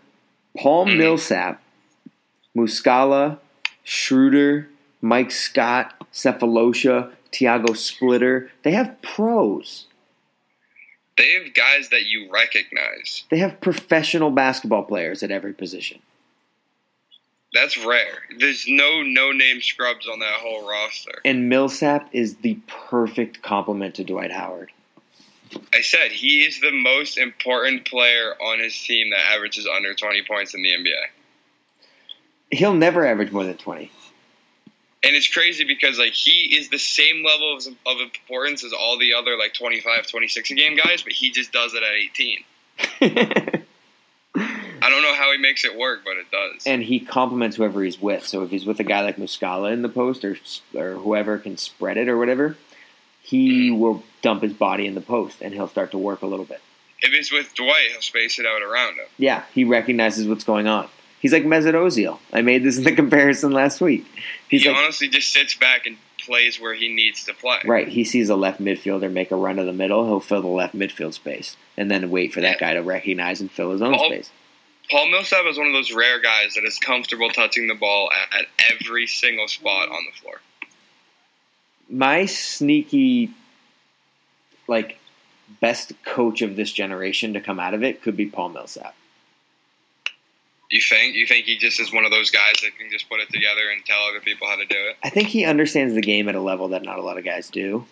Paul 0.57 0.87
Mhm. 0.87 0.99
Millsap, 0.99 1.63
Muscala, 2.57 3.39
Schroeder, 3.85 4.69
Mike 5.01 5.31
Scott, 5.31 5.95
Sefolosha, 6.13 7.11
Tiago 7.31 7.73
Splitter. 7.73 8.51
They 8.63 8.73
have 8.73 9.01
pros. 9.03 9.87
They 11.19 11.33
have 11.33 11.55
guys 11.55 11.91
that 11.91 12.07
you 12.07 12.31
recognize. 12.31 13.25
They 13.31 13.39
have 13.39 13.61
professional 13.61 14.31
basketball 14.31 14.85
players 14.85 15.23
at 15.23 15.31
every 15.31 15.53
position. 15.53 16.01
That's 17.53 17.77
rare. 17.85 18.23
There's 18.39 18.65
no 18.67 19.03
no 19.03 19.31
name 19.31 19.61
scrubs 19.61 20.09
on 20.09 20.21
that 20.21 20.35
whole 20.41 20.67
roster. 20.69 21.21
And 21.25 21.51
Millsap 21.51 22.09
is 22.13 22.37
the 22.37 22.59
perfect 22.67 23.43
complement 23.43 23.95
to 23.97 24.05
Dwight 24.05 24.33
Howard. 24.33 24.73
I 25.75 25.83
said 25.83 26.13
he 26.13 26.47
is 26.47 26.61
the 26.61 26.71
most 26.71 27.19
important 27.19 27.87
player 27.87 28.35
on 28.41 28.59
his 28.59 28.79
team 28.79 29.11
that 29.11 29.21
averages 29.33 29.67
under 29.67 29.93
20 29.93 30.23
points 30.27 30.55
in 30.55 30.63
the 30.63 30.71
NBA. 30.71 32.57
He'll 32.59 32.75
never 32.75 33.07
average 33.07 33.33
more 33.33 33.45
than 33.45 33.59
20. 33.59 33.91
And 35.05 35.17
it's 35.17 35.27
crazy 35.29 35.65
because 35.65 35.99
like 35.99 36.13
he 36.13 36.57
is 36.57 36.69
the 36.69 36.79
same 36.79 37.25
level 37.25 37.57
of, 37.57 37.67
of 37.67 38.01
importance 38.01 38.65
as 38.65 38.73
all 38.73 38.99
the 38.99 39.15
other 39.15 39.37
like 39.37 39.53
25, 39.53 40.07
26 40.07 40.51
a 40.51 40.55
game 40.55 40.77
guys, 40.77 41.03
but 41.03 41.13
he 41.13 41.31
just 41.31 41.53
does 41.53 41.75
it 41.75 41.83
at 41.83 41.93
18. 41.93 43.65
I 44.83 44.91
don't 44.91 45.03
know 45.03 45.15
how 45.15 45.31
he 45.33 45.39
makes 45.39 45.65
it 45.65 45.77
work, 45.77 46.01
but 46.05 46.17
it 46.17 46.31
does. 46.31 46.67
and 46.67 46.83
he 46.83 46.99
complements 47.01 47.57
whoever 47.57 47.83
he's 47.83 48.01
with. 48.01 48.27
So 48.27 48.43
if 48.43 48.51
he's 48.51 48.65
with 48.65 48.81
a 48.81 48.85
guy 48.85 49.03
like 49.03 49.17
Muscala 49.17 49.73
in 49.73 49.83
the 49.83 49.89
post 49.89 50.25
or 50.25 50.37
or 50.75 50.95
whoever 50.95 51.39
can 51.39 51.57
spread 51.57 51.97
it 51.97 52.09
or 52.09 52.19
whatever, 52.19 52.57
he 53.21 53.71
mm. 53.71 53.79
will 53.79 54.03
dump 54.23 54.43
his 54.43 54.53
body 54.53 54.87
in 54.87 54.95
the 54.95 55.01
post 55.01 55.41
and 55.41 55.55
he'll 55.55 55.69
start 55.69 55.93
to 55.93 55.99
work 55.99 56.23
a 56.23 56.27
little 56.27 56.45
bit. 56.45 56.61
if 57.01 57.13
it's 57.13 57.33
with 57.33 57.55
Dwight, 57.55 57.91
he'll 57.93 58.01
space 58.01 58.39
it 58.39 58.47
out 58.47 58.63
around 58.63 58.95
him. 58.95 59.07
Yeah, 59.19 59.45
he 59.53 59.65
recognizes 59.65 60.27
what's 60.27 60.45
going 60.45 60.67
on. 60.67 60.89
He's 61.21 61.33
like 61.33 61.45
Mesut 61.45 61.75
Ozil. 61.75 62.19
I 62.33 62.43
made 62.43 62.65
this 62.65 62.79
in 62.79 62.85
the 62.85 62.93
comparison 62.93 63.53
last 63.53 63.81
week. 63.81 64.05
He's 64.53 64.63
he 64.65 64.69
like, 64.69 64.77
honestly 64.77 65.09
just 65.09 65.33
sits 65.33 65.55
back 65.55 65.87
and 65.87 65.97
plays 66.19 66.61
where 66.61 66.75
he 66.75 66.95
needs 66.95 67.25
to 67.25 67.33
play. 67.33 67.59
right. 67.65 67.89
He 67.89 68.05
sees 68.05 68.29
a 68.29 68.37
left 68.37 68.61
midfielder 68.61 69.11
make 69.11 69.31
a 69.31 69.37
run 69.37 69.57
to 69.57 69.65
the 69.65 69.73
middle. 69.73 70.05
He'll 70.07 70.21
fill 70.21 70.43
the 70.43 70.47
left 70.49 70.77
midfield 70.77 71.15
space 71.15 71.57
and 71.77 71.91
then 71.91 72.11
wait 72.11 72.35
for 72.35 72.43
that 72.43 72.61
guy 72.61 72.75
to 72.75 72.83
recognize 72.83 73.41
and 73.41 73.51
fill 73.51 73.71
his 73.73 73.81
own 73.83 73.95
Paul- 73.95 74.11
space. 74.11 74.31
Paul 74.91 75.11
Millsap 75.11 75.47
is 75.47 75.57
one 75.57 75.69
of 75.69 75.73
those 75.73 75.91
rare 75.93 76.21
guys 76.21 76.55
that 76.55 76.65
is 76.65 76.79
comfortable 76.79 77.31
touching 77.31 77.67
the 77.67 77.75
ball 77.75 78.11
at, 78.13 78.41
at 78.41 78.47
every 78.73 79.07
single 79.07 79.49
spot 79.49 79.89
on 79.89 80.05
the 80.05 80.21
floor. 80.21 80.41
my 81.89 82.27
sneaky 82.27 83.31
like 84.69 84.99
best 85.61 85.93
coach 86.05 86.43
of 86.43 86.57
this 86.57 86.71
generation 86.73 87.33
to 87.33 87.41
come 87.41 87.59
out 87.59 87.73
of 87.75 87.83
it 87.83 88.03
could 88.03 88.17
be 88.17 88.27
Paul 88.27 88.51
Millsap. 88.51 88.95
You 90.73 90.81
think? 90.81 91.15
You 91.15 91.27
think 91.27 91.45
he 91.45 91.59
just 91.59 91.79
is 91.81 91.93
one 91.93 92.07
of 92.07 92.11
those 92.11 92.31
guys 92.31 92.55
that 92.63 92.79
can 92.79 92.91
just 92.91 93.07
put 93.07 93.21
it 93.21 93.29
together 93.31 93.69
and 93.71 93.85
tell 93.85 94.01
other 94.09 94.21
people 94.21 94.49
how 94.49 94.57
to 94.57 94.65
do 94.65 94.75
it? 94.75 94.97
I 95.05 95.11
think 95.11 95.29
he 95.29 95.45
understands 95.45 95.93
the 95.93 96.01
game 96.01 96.31
at 96.31 96.35
a 96.35 96.41
level 96.41 96.69
that 96.69 96.83
not 96.83 96.99
a 96.99 97.03
lot 97.03 97.19
of 97.19 97.25
guys 97.25 97.51
do. 97.51 97.85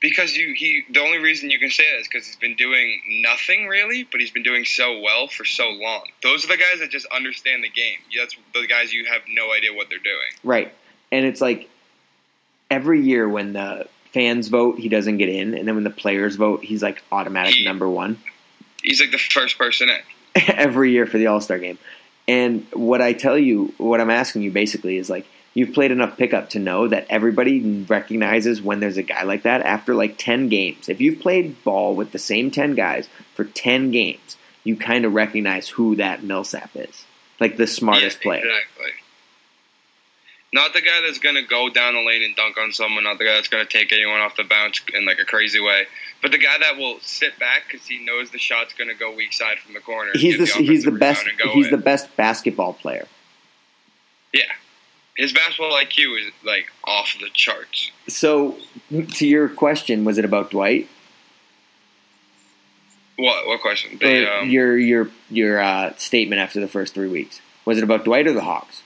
Because 0.00 0.34
you, 0.34 0.54
he, 0.56 0.84
the 0.90 1.00
only 1.00 1.18
reason 1.18 1.50
you 1.50 1.58
can 1.58 1.68
say 1.70 1.84
that 1.92 2.00
is 2.00 2.08
because 2.08 2.26
he's 2.26 2.36
been 2.36 2.54
doing 2.56 3.02
nothing 3.20 3.66
really, 3.66 4.08
but 4.10 4.18
he's 4.18 4.30
been 4.30 4.44
doing 4.44 4.64
so 4.64 5.00
well 5.00 5.28
for 5.28 5.44
so 5.44 5.68
long. 5.68 6.06
Those 6.22 6.42
are 6.46 6.48
the 6.48 6.56
guys 6.56 6.78
that 6.80 6.88
just 6.88 7.04
understand 7.14 7.62
the 7.62 7.68
game. 7.68 7.98
That's 8.16 8.34
the 8.54 8.66
guys 8.66 8.90
you 8.94 9.04
have 9.04 9.20
no 9.28 9.52
idea 9.52 9.74
what 9.74 9.90
they're 9.90 9.98
doing. 9.98 10.16
Right. 10.42 10.72
And 11.12 11.26
it's 11.26 11.42
like 11.42 11.68
every 12.70 13.02
year 13.02 13.28
when 13.28 13.52
the 13.52 13.88
fans 14.14 14.48
vote, 14.48 14.78
he 14.78 14.88
doesn't 14.88 15.18
get 15.18 15.28
in, 15.28 15.52
and 15.52 15.68
then 15.68 15.74
when 15.74 15.84
the 15.84 15.90
players 15.90 16.36
vote, 16.36 16.64
he's 16.64 16.82
like 16.82 17.02
automatic 17.12 17.56
He- 17.56 17.64
number 17.64 17.88
1 17.90 18.16
He's 18.82 19.00
like 19.00 19.10
the 19.10 19.18
first 19.18 19.58
person 19.58 19.90
in. 19.90 19.98
every 20.48 20.92
year 20.92 21.06
for 21.06 21.18
the 21.18 21.26
All-Star 21.26 21.58
game. 21.58 21.78
And 22.26 22.66
what 22.72 23.00
I 23.00 23.14
tell 23.14 23.38
you, 23.38 23.72
what 23.78 24.00
I'm 24.00 24.10
asking 24.10 24.42
you 24.42 24.50
basically 24.50 24.98
is 24.98 25.08
like 25.08 25.26
you've 25.54 25.72
played 25.72 25.90
enough 25.90 26.16
pickup 26.16 26.50
to 26.50 26.58
know 26.58 26.86
that 26.88 27.06
everybody 27.08 27.84
recognizes 27.88 28.60
when 28.60 28.80
there's 28.80 28.98
a 28.98 29.02
guy 29.02 29.22
like 29.22 29.42
that 29.42 29.62
after 29.62 29.94
like 29.94 30.16
10 30.18 30.48
games. 30.48 30.88
If 30.88 31.00
you've 31.00 31.20
played 31.20 31.62
ball 31.64 31.94
with 31.94 32.12
the 32.12 32.18
same 32.18 32.50
10 32.50 32.74
guys 32.74 33.08
for 33.34 33.44
10 33.44 33.90
games, 33.90 34.36
you 34.62 34.76
kind 34.76 35.04
of 35.04 35.14
recognize 35.14 35.68
who 35.70 35.96
that 35.96 36.22
Millsap 36.22 36.70
is. 36.74 37.04
Like 37.40 37.56
the 37.56 37.66
smartest 37.66 38.18
Yeah, 38.18 38.22
player. 38.22 38.44
Not 40.52 40.72
the 40.72 40.80
guy 40.80 41.02
that's 41.04 41.18
going 41.18 41.34
to 41.34 41.42
go 41.42 41.68
down 41.68 41.92
the 41.94 42.00
lane 42.00 42.22
and 42.22 42.34
dunk 42.34 42.56
on 42.56 42.72
someone. 42.72 43.04
Not 43.04 43.18
the 43.18 43.24
guy 43.24 43.34
that's 43.34 43.48
going 43.48 43.66
to 43.66 43.70
take 43.70 43.92
anyone 43.92 44.20
off 44.20 44.34
the 44.36 44.44
bounce 44.44 44.80
in 44.94 45.04
like 45.04 45.18
a 45.18 45.24
crazy 45.26 45.60
way. 45.60 45.86
But 46.22 46.32
the 46.32 46.38
guy 46.38 46.56
that 46.58 46.78
will 46.78 46.98
sit 47.00 47.38
back 47.38 47.64
because 47.70 47.86
he 47.86 48.02
knows 48.04 48.30
the 48.30 48.38
shot's 48.38 48.72
going 48.72 48.88
to 48.88 48.94
go 48.94 49.14
weak 49.14 49.32
side 49.34 49.58
from 49.58 49.74
the 49.74 49.80
corner. 49.80 50.12
He's 50.14 50.38
get 50.38 50.56
the 50.56 50.62
he's 50.64 50.84
the 50.84 50.90
best 50.90 51.26
rebound 51.26 51.40
and 51.40 51.48
go 51.48 51.54
he's 51.54 51.66
in. 51.66 51.72
the 51.72 51.78
best 51.78 52.16
basketball 52.16 52.72
player. 52.72 53.06
yeah. 54.32 54.42
His 55.16 55.32
basketball 55.32 55.72
IQ 55.72 56.18
is 56.20 56.32
like 56.44 56.66
off 56.84 57.16
the 57.20 57.28
charts. 57.34 57.90
So 58.06 58.56
to 59.14 59.26
your 59.26 59.48
question, 59.48 60.04
was 60.04 60.16
it 60.16 60.24
about 60.24 60.50
Dwight? 60.52 60.88
What? 63.16 63.46
What 63.48 63.60
question? 63.60 63.98
They, 64.00 64.26
um, 64.26 64.48
your 64.48 64.78
your 64.78 65.10
your 65.28 65.60
uh, 65.60 65.94
statement 65.96 66.40
after 66.40 66.60
the 66.60 66.68
first 66.68 66.94
3 66.94 67.08
weeks. 67.08 67.40
Was 67.64 67.78
it 67.78 67.84
about 67.84 68.04
Dwight 68.04 68.26
or 68.28 68.32
the 68.32 68.42
Hawks? 68.42 68.82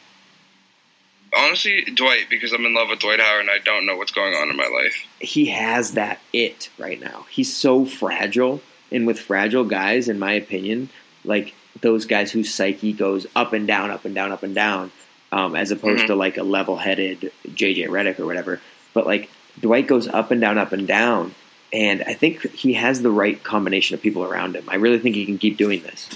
Honestly, 1.34 1.82
Dwight, 1.94 2.26
because 2.28 2.52
I'm 2.52 2.64
in 2.66 2.74
love 2.74 2.88
with 2.90 2.98
Dwight 2.98 3.20
Howard 3.20 3.40
and 3.42 3.50
I 3.50 3.58
don't 3.58 3.86
know 3.86 3.96
what's 3.96 4.12
going 4.12 4.34
on 4.34 4.50
in 4.50 4.56
my 4.56 4.66
life. 4.68 5.06
He 5.18 5.46
has 5.46 5.92
that 5.92 6.20
it 6.32 6.68
right 6.78 7.00
now. 7.00 7.24
He's 7.30 7.54
so 7.54 7.86
fragile, 7.86 8.60
and 8.90 9.06
with 9.06 9.18
fragile 9.18 9.64
guys, 9.64 10.08
in 10.08 10.18
my 10.18 10.32
opinion, 10.34 10.90
like 11.24 11.54
those 11.80 12.04
guys 12.04 12.30
whose 12.30 12.52
psyche 12.54 12.92
goes 12.92 13.26
up 13.34 13.54
and 13.54 13.66
down, 13.66 13.90
up 13.90 14.04
and 14.04 14.14
down, 14.14 14.30
up 14.30 14.42
and 14.42 14.54
down, 14.54 14.92
um, 15.32 15.56
as 15.56 15.70
opposed 15.70 16.04
Mhm. 16.04 16.08
to 16.08 16.14
like 16.14 16.36
a 16.36 16.42
level-headed 16.42 17.32
JJ 17.54 17.86
Redick 17.88 18.18
or 18.20 18.26
whatever. 18.26 18.60
But 18.92 19.06
like 19.06 19.30
Dwight 19.58 19.86
goes 19.86 20.06
up 20.08 20.30
and 20.30 20.40
down, 20.40 20.58
up 20.58 20.72
and 20.72 20.86
down, 20.86 21.34
and 21.72 22.02
I 22.06 22.12
think 22.12 22.52
he 22.54 22.74
has 22.74 23.00
the 23.00 23.10
right 23.10 23.42
combination 23.42 23.94
of 23.94 24.02
people 24.02 24.22
around 24.22 24.54
him. 24.54 24.64
I 24.68 24.76
really 24.76 24.98
think 24.98 25.16
he 25.16 25.24
can 25.24 25.38
keep 25.38 25.56
doing 25.56 25.82
this. 25.82 26.10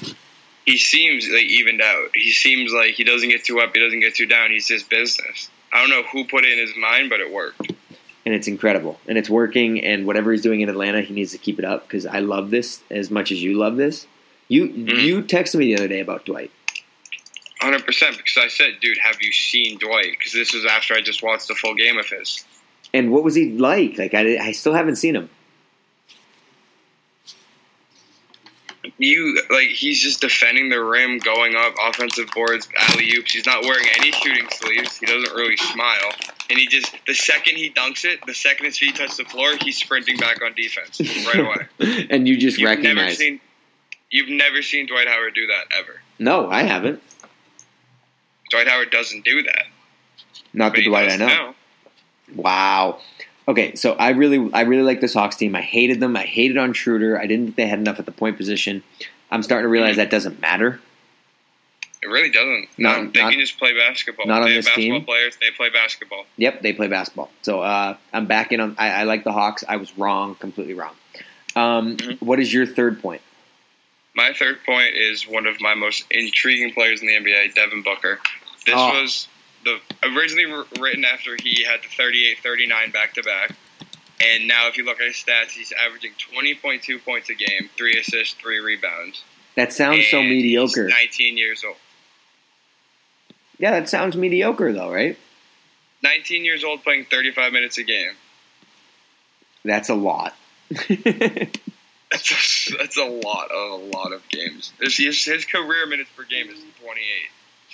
He 0.66 0.76
seems 0.78 1.28
like 1.28 1.44
evened 1.44 1.80
out. 1.80 2.10
He 2.14 2.32
seems 2.32 2.72
like 2.72 2.94
he 2.94 3.04
doesn't 3.04 3.28
get 3.28 3.44
too 3.44 3.60
up, 3.60 3.74
he 3.74 3.80
doesn't 3.80 4.00
get 4.00 4.14
too 4.16 4.26
down. 4.26 4.50
He's 4.50 4.66
just 4.68 4.90
business. 4.90 5.48
I 5.72 5.80
don't 5.80 5.90
know 5.90 6.02
who 6.02 6.24
put 6.24 6.44
it 6.44 6.52
in 6.52 6.58
his 6.58 6.76
mind, 6.76 7.08
but 7.10 7.20
it 7.20 7.32
worked. 7.32 7.72
and 8.26 8.34
it's 8.34 8.48
incredible 8.48 8.98
and 9.06 9.16
it's 9.16 9.30
working 9.30 9.80
and 9.84 10.04
whatever 10.04 10.32
he's 10.32 10.42
doing 10.42 10.60
in 10.60 10.68
Atlanta 10.68 11.00
he 11.00 11.14
needs 11.14 11.30
to 11.30 11.38
keep 11.38 11.60
it 11.60 11.64
up 11.64 11.86
because 11.86 12.04
I 12.04 12.18
love 12.18 12.50
this 12.50 12.80
as 12.90 13.08
much 13.08 13.30
as 13.30 13.40
you 13.40 13.54
love 13.56 13.76
this 13.76 14.08
you 14.48 14.66
Mhm. 14.68 15.00
you 15.00 15.22
texted 15.22 15.54
me 15.60 15.66
the 15.66 15.76
other 15.76 15.86
day 15.86 16.00
about 16.00 16.24
Dwight 16.24 16.50
100% 17.62 17.86
because 18.16 18.36
I 18.36 18.48
said, 18.48 18.80
dude, 18.80 18.98
have 18.98 19.22
you 19.22 19.30
seen 19.32 19.78
Dwight? 19.78 20.10
Because 20.18 20.32
this 20.32 20.52
was 20.52 20.64
after 20.64 20.94
I 20.94 21.00
just 21.02 21.22
watched 21.22 21.46
the 21.46 21.54
full 21.54 21.74
game 21.76 21.98
of 21.98 22.08
his. 22.08 22.44
and 22.92 23.12
what 23.12 23.22
was 23.22 23.36
he 23.36 23.52
like 23.52 23.96
like 23.96 24.12
I, 24.14 24.38
I 24.38 24.50
still 24.52 24.74
haven't 24.74 24.96
seen 24.96 25.14
him 25.14 25.30
You 28.98 29.40
like 29.50 29.68
he's 29.68 30.00
just 30.00 30.20
defending 30.20 30.68
the 30.68 30.82
rim, 30.82 31.18
going 31.18 31.54
up 31.56 31.74
offensive 31.88 32.28
boards, 32.34 32.68
alley 32.78 33.10
oops. 33.16 33.32
He's 33.32 33.46
not 33.46 33.62
wearing 33.62 33.86
any 33.98 34.12
shooting 34.12 34.46
sleeves. 34.50 34.96
He 34.98 35.06
doesn't 35.06 35.34
really 35.34 35.56
smile, 35.56 36.10
and 36.50 36.58
he 36.58 36.66
just 36.66 36.94
the 37.06 37.14
second 37.14 37.56
he 37.56 37.70
dunks 37.70 38.04
it, 38.04 38.20
the 38.26 38.34
second 38.34 38.66
his 38.66 38.78
feet 38.78 38.96
touch 38.96 39.16
the 39.16 39.24
floor, 39.24 39.50
he's 39.60 39.76
sprinting 39.78 40.16
back 40.18 40.42
on 40.42 40.54
defense 40.54 41.00
right 41.26 41.38
away. 41.40 42.06
and 42.10 42.26
you 42.28 42.36
just 42.36 42.58
You've 42.58 42.68
never 42.68 42.80
recognize 42.82 43.18
seen 43.18 43.40
you've 44.10 44.28
never 44.28 44.62
seen 44.62 44.86
Dwight 44.86 45.08
Howard 45.08 45.34
do 45.34 45.46
that 45.48 45.76
ever. 45.78 46.00
no 46.18 46.48
I 46.50 46.62
haven't 46.62 47.02
Dwight 48.50 48.68
Howard 48.68 48.90
doesn't 48.90 49.24
do 49.24 49.42
that. 49.42 49.64
not 50.52 50.72
But 50.72 50.76
the 50.78 50.84
Dwight 50.84 51.10
I 51.10 51.16
know 51.16 51.26
now. 51.26 51.54
wow 52.34 53.00
okay 53.48 53.74
so 53.74 53.92
I 53.94 54.10
really 54.10 54.50
I 54.52 54.62
really 54.62 54.82
like 54.82 55.00
this 55.00 55.14
Hawks 55.14 55.36
team 55.36 55.54
I 55.56 55.62
hated 55.62 56.00
them 56.00 56.16
I 56.16 56.24
hated 56.24 56.56
on 56.58 56.72
Schroeder 56.72 57.18
I 57.20 57.26
didn't 57.26 57.46
think 57.46 57.56
they 57.56 57.66
had 57.66 57.78
enough 57.78 57.98
at 57.98 58.06
the 58.06 58.12
point 58.12 58.36
position 58.36 58.82
I'm 59.30 59.42
starting 59.42 59.64
to 59.64 59.68
realize 59.68 59.96
that 59.96 60.10
doesn't 60.10 60.40
matter 60.40 60.80
It 62.02 62.06
really 62.08 62.30
doesn't. 62.30 62.68
Not- 62.78 63.02
No, 63.02 63.10
they 63.10 63.20
not- 63.22 63.30
can 63.32 63.40
just 63.40 63.58
play 63.58 63.72
basketball. 63.76 64.26
not 64.26 64.42
on 64.42 64.48
they 64.48 64.54
this 64.56 64.66
basketball 64.66 64.98
team? 64.98 65.04
players. 65.04 65.36
They 65.40 65.50
play 65.50 65.70
basketball. 65.70 66.26
Yep, 66.36 66.62
they 66.62 66.72
play 66.72 66.86
basketball. 66.88 67.30
So 67.42 67.60
uh, 67.62 67.96
I'm 68.12 68.26
back 68.26 68.52
in 68.52 68.60
on. 68.60 68.76
I, 68.78 69.00
I 69.00 69.02
like 69.04 69.24
the 69.24 69.32
Hawks. 69.32 69.64
I 69.68 69.76
was 69.78 69.96
wrong, 69.98 70.36
completely 70.36 70.74
wrong. 70.74 70.94
Um, 71.56 71.96
Mhm. 71.96 72.20
what 72.22 72.38
is 72.38 72.52
your 72.52 72.66
third 72.66 73.00
point? 73.02 73.22
My 74.14 74.32
third 74.34 74.62
point 74.64 74.94
is 74.94 75.26
one 75.26 75.46
of 75.46 75.60
my 75.60 75.74
most 75.74 76.04
intriguing 76.10 76.72
players 76.74 77.00
in 77.00 77.08
the 77.08 77.14
NBA, 77.14 77.54
Devin 77.54 77.82
Booker. 77.82 78.20
This 78.66 78.74
Oh. 78.76 79.02
was 79.02 79.26
originally 80.02 80.46
wr- 80.46 80.80
written 80.80 81.04
after 81.04 81.36
he 81.36 81.64
had 81.64 81.80
the 81.82 81.88
38-39 81.88 82.92
back 82.92 83.14
to 83.14 83.22
back. 83.22 83.52
And 84.22 84.48
now 84.48 84.68
if 84.68 84.78
you 84.78 84.84
look 84.84 85.00
at 85.00 85.06
his 85.06 85.16
stats, 85.16 85.50
he's 85.50 85.72
averaging 85.72 86.12
20.2 86.32 87.04
points 87.04 87.28
a 87.28 87.34
game, 87.34 87.68
3 87.76 87.98
assists, 87.98 88.34
3 88.34 88.60
rebounds. 88.60 89.22
That 89.56 89.72
sounds 89.72 90.06
so 90.08 90.22
mediocre. 90.22 90.84
He's 90.84 90.94
19 90.94 91.38
years 91.38 91.64
old. 91.64 91.76
Yeah, 93.58 93.72
that 93.72 93.88
sounds 93.88 94.16
mediocre 94.16 94.72
though, 94.72 94.92
right? 94.92 95.18
19 96.02 96.44
years 96.44 96.62
old 96.62 96.82
playing 96.82 97.06
35 97.06 97.52
minutes 97.52 97.78
a 97.78 97.82
game. 97.82 98.12
That's 99.64 99.88
a 99.88 99.94
lot. 99.94 100.36
That's 100.70 100.90
a, 100.90 101.48
that's 102.78 102.96
a 102.96 103.04
lot 103.04 103.50
of 103.50 103.80
a 103.80 103.84
lot 103.84 104.12
of 104.12 104.28
games. 104.28 104.72
His, 104.80 104.96
his, 104.96 105.24
his 105.24 105.44
career 105.44 105.86
minutes 105.86 106.10
per 106.16 106.24
game 106.24 106.48
is 106.48 106.58
28. 106.82 107.00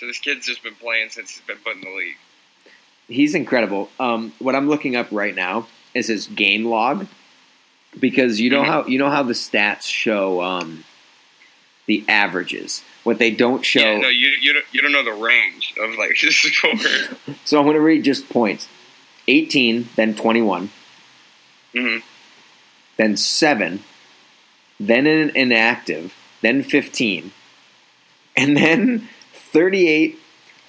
So 0.02 0.08
this 0.08 0.18
kid's 0.18 0.46
just 0.46 0.64
been 0.64 0.74
playing 0.74 1.10
since 1.10 1.30
he's 1.30 1.42
been 1.46 1.58
put 1.58 1.76
in 1.76 1.80
the 1.82 1.90
league. 1.96 2.16
He's 3.06 3.36
incredible. 3.36 3.88
Um, 4.00 4.32
what 4.40 4.56
I'm 4.56 4.68
looking 4.68 4.96
up 4.96 5.06
right 5.12 5.32
now 5.32 5.68
is 5.94 6.08
his 6.08 6.26
game 6.26 6.64
log 6.64 7.06
because 8.00 8.40
you 8.40 8.50
know 8.50 8.62
Mhm. 8.62 8.66
how 8.66 8.86
you 8.86 8.98
know 8.98 9.10
how 9.10 9.22
the 9.22 9.32
stats 9.34 9.82
show 9.84 10.42
um, 10.42 10.82
the 11.86 12.04
averages. 12.08 12.82
What 13.04 13.18
they 13.20 13.30
don't 13.30 13.64
show. 13.64 13.78
Yeah, 13.78 13.98
no, 13.98 14.08
you 14.08 14.30
you 14.40 14.54
don't, 14.54 14.64
you 14.72 14.82
don't 14.82 14.90
know 14.90 15.04
the 15.04 15.12
range 15.12 15.72
of 15.80 15.94
like 15.96 16.16
his 16.16 16.34
score. 16.34 16.72
So 17.44 17.58
I'm 17.60 17.64
going 17.64 17.76
to 17.76 17.80
read 17.80 18.02
just 18.02 18.28
points: 18.28 18.66
18, 19.28 19.88
then 19.94 20.16
21, 20.16 20.70
hmm 21.76 21.98
then 22.96 23.16
7, 23.16 23.84
then 24.80 25.06
an 25.06 25.30
inactive, 25.36 26.12
then 26.40 26.64
15, 26.64 27.30
and 28.36 28.56
then 28.56 29.08
38, 29.52 30.18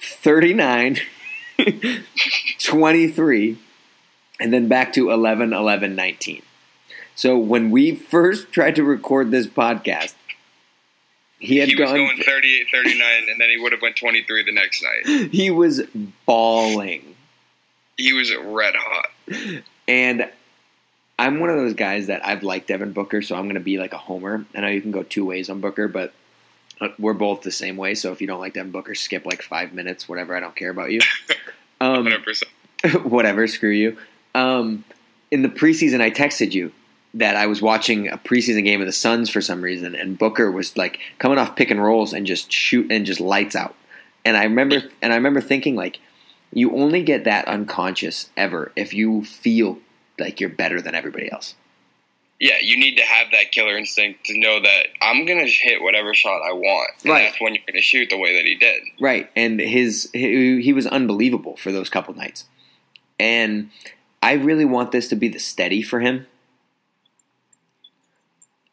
39, 0.00 0.98
23, 2.62 3.58
and 4.40 4.52
then 4.52 4.68
back 4.68 4.92
to 4.92 5.10
11, 5.10 5.52
11, 5.52 5.94
19. 5.94 6.42
So 7.14 7.38
when 7.38 7.70
we 7.70 7.94
first 7.94 8.52
tried 8.52 8.74
to 8.76 8.84
record 8.84 9.30
this 9.30 9.46
podcast, 9.46 10.14
he 11.38 11.58
had 11.58 11.68
He 11.68 11.76
was 11.76 11.88
gone. 11.90 11.96
going 11.96 12.18
38, 12.18 12.66
39, 12.72 13.02
and 13.30 13.40
then 13.40 13.48
he 13.50 13.58
would 13.58 13.72
have 13.72 13.82
went 13.82 13.96
23 13.96 14.44
the 14.44 14.52
next 14.52 14.82
night. 14.82 15.28
he 15.32 15.50
was 15.50 15.82
balling. 16.26 17.14
He 17.96 18.12
was 18.12 18.34
red 18.34 18.74
hot. 18.76 19.06
And 19.86 20.30
I'm 21.18 21.38
one 21.40 21.50
of 21.50 21.56
those 21.56 21.74
guys 21.74 22.08
that 22.08 22.26
I've 22.26 22.42
liked 22.42 22.68
Devin 22.68 22.92
Booker, 22.92 23.22
so 23.22 23.36
I'm 23.36 23.44
going 23.44 23.54
to 23.54 23.60
be 23.60 23.78
like 23.78 23.92
a 23.92 23.98
homer. 23.98 24.44
I 24.54 24.60
know 24.60 24.68
you 24.68 24.80
can 24.82 24.90
go 24.90 25.02
two 25.04 25.24
ways 25.24 25.48
on 25.48 25.60
Booker, 25.60 25.86
but 25.86 26.12
we're 26.98 27.14
both 27.14 27.42
the 27.42 27.50
same 27.50 27.76
way. 27.76 27.94
So 27.94 28.12
if 28.12 28.20
you 28.20 28.26
don't 28.26 28.40
like 28.40 28.54
Devin 28.54 28.72
Booker, 28.72 28.94
skip 28.94 29.26
like 29.26 29.42
five 29.42 29.72
minutes, 29.72 30.08
whatever. 30.08 30.36
I 30.36 30.40
don't 30.40 30.56
care 30.56 30.70
about 30.70 30.90
you. 30.90 31.00
Um, 31.80 32.06
100%. 32.06 32.44
whatever, 33.10 33.46
screw 33.46 33.68
you. 33.68 33.98
Um, 34.34 34.84
in 35.30 35.42
the 35.42 35.48
preseason, 35.48 36.00
I 36.00 36.10
texted 36.10 36.52
you 36.52 36.72
that 37.14 37.36
I 37.36 37.46
was 37.46 37.60
watching 37.60 38.08
a 38.08 38.16
preseason 38.16 38.64
game 38.64 38.80
of 38.80 38.86
the 38.86 38.92
Suns 38.92 39.28
for 39.28 39.40
some 39.40 39.60
reason, 39.60 39.94
and 39.94 40.16
Booker 40.18 40.50
was 40.50 40.76
like 40.76 41.00
coming 41.18 41.36
off 41.36 41.56
pick 41.56 41.70
and 41.70 41.82
rolls 41.82 42.12
and 42.12 42.26
just 42.26 42.50
shoot 42.50 42.90
and 42.90 43.04
just 43.04 43.20
lights 43.20 43.54
out. 43.54 43.74
And 44.24 44.36
I 44.36 44.44
remember, 44.44 44.82
and 45.02 45.12
I 45.12 45.16
remember 45.16 45.40
thinking 45.40 45.76
like, 45.76 46.00
you 46.52 46.74
only 46.76 47.02
get 47.02 47.24
that 47.24 47.46
unconscious 47.48 48.30
ever 48.36 48.72
if 48.76 48.94
you 48.94 49.24
feel 49.24 49.78
like 50.18 50.40
you're 50.40 50.50
better 50.50 50.80
than 50.80 50.94
everybody 50.94 51.30
else. 51.30 51.54
Yeah, 52.40 52.56
you 52.60 52.78
need 52.78 52.96
to 52.96 53.04
have 53.04 53.28
that 53.32 53.52
killer 53.52 53.76
instinct 53.78 54.26
to 54.26 54.38
know 54.38 54.60
that 54.60 54.86
I'm 55.00 55.24
going 55.24 55.44
to 55.44 55.50
hit 55.50 55.80
whatever 55.80 56.14
shot 56.14 56.40
I 56.42 56.52
want. 56.52 56.90
Right. 57.04 57.26
that's 57.26 57.40
when 57.40 57.54
you're 57.54 57.64
going 57.66 57.76
to 57.76 57.80
shoot 57.80 58.10
the 58.10 58.18
way 58.18 58.36
that 58.36 58.44
he 58.44 58.56
did. 58.56 58.82
Right, 59.00 59.30
and 59.36 59.60
his 59.60 60.10
he, 60.12 60.60
he 60.60 60.72
was 60.72 60.86
unbelievable 60.86 61.56
for 61.56 61.70
those 61.70 61.88
couple 61.88 62.14
nights, 62.14 62.46
and 63.18 63.70
I 64.22 64.32
really 64.32 64.64
want 64.64 64.90
this 64.90 65.08
to 65.08 65.16
be 65.16 65.28
the 65.28 65.38
steady 65.38 65.80
for 65.82 66.00
him. 66.00 66.26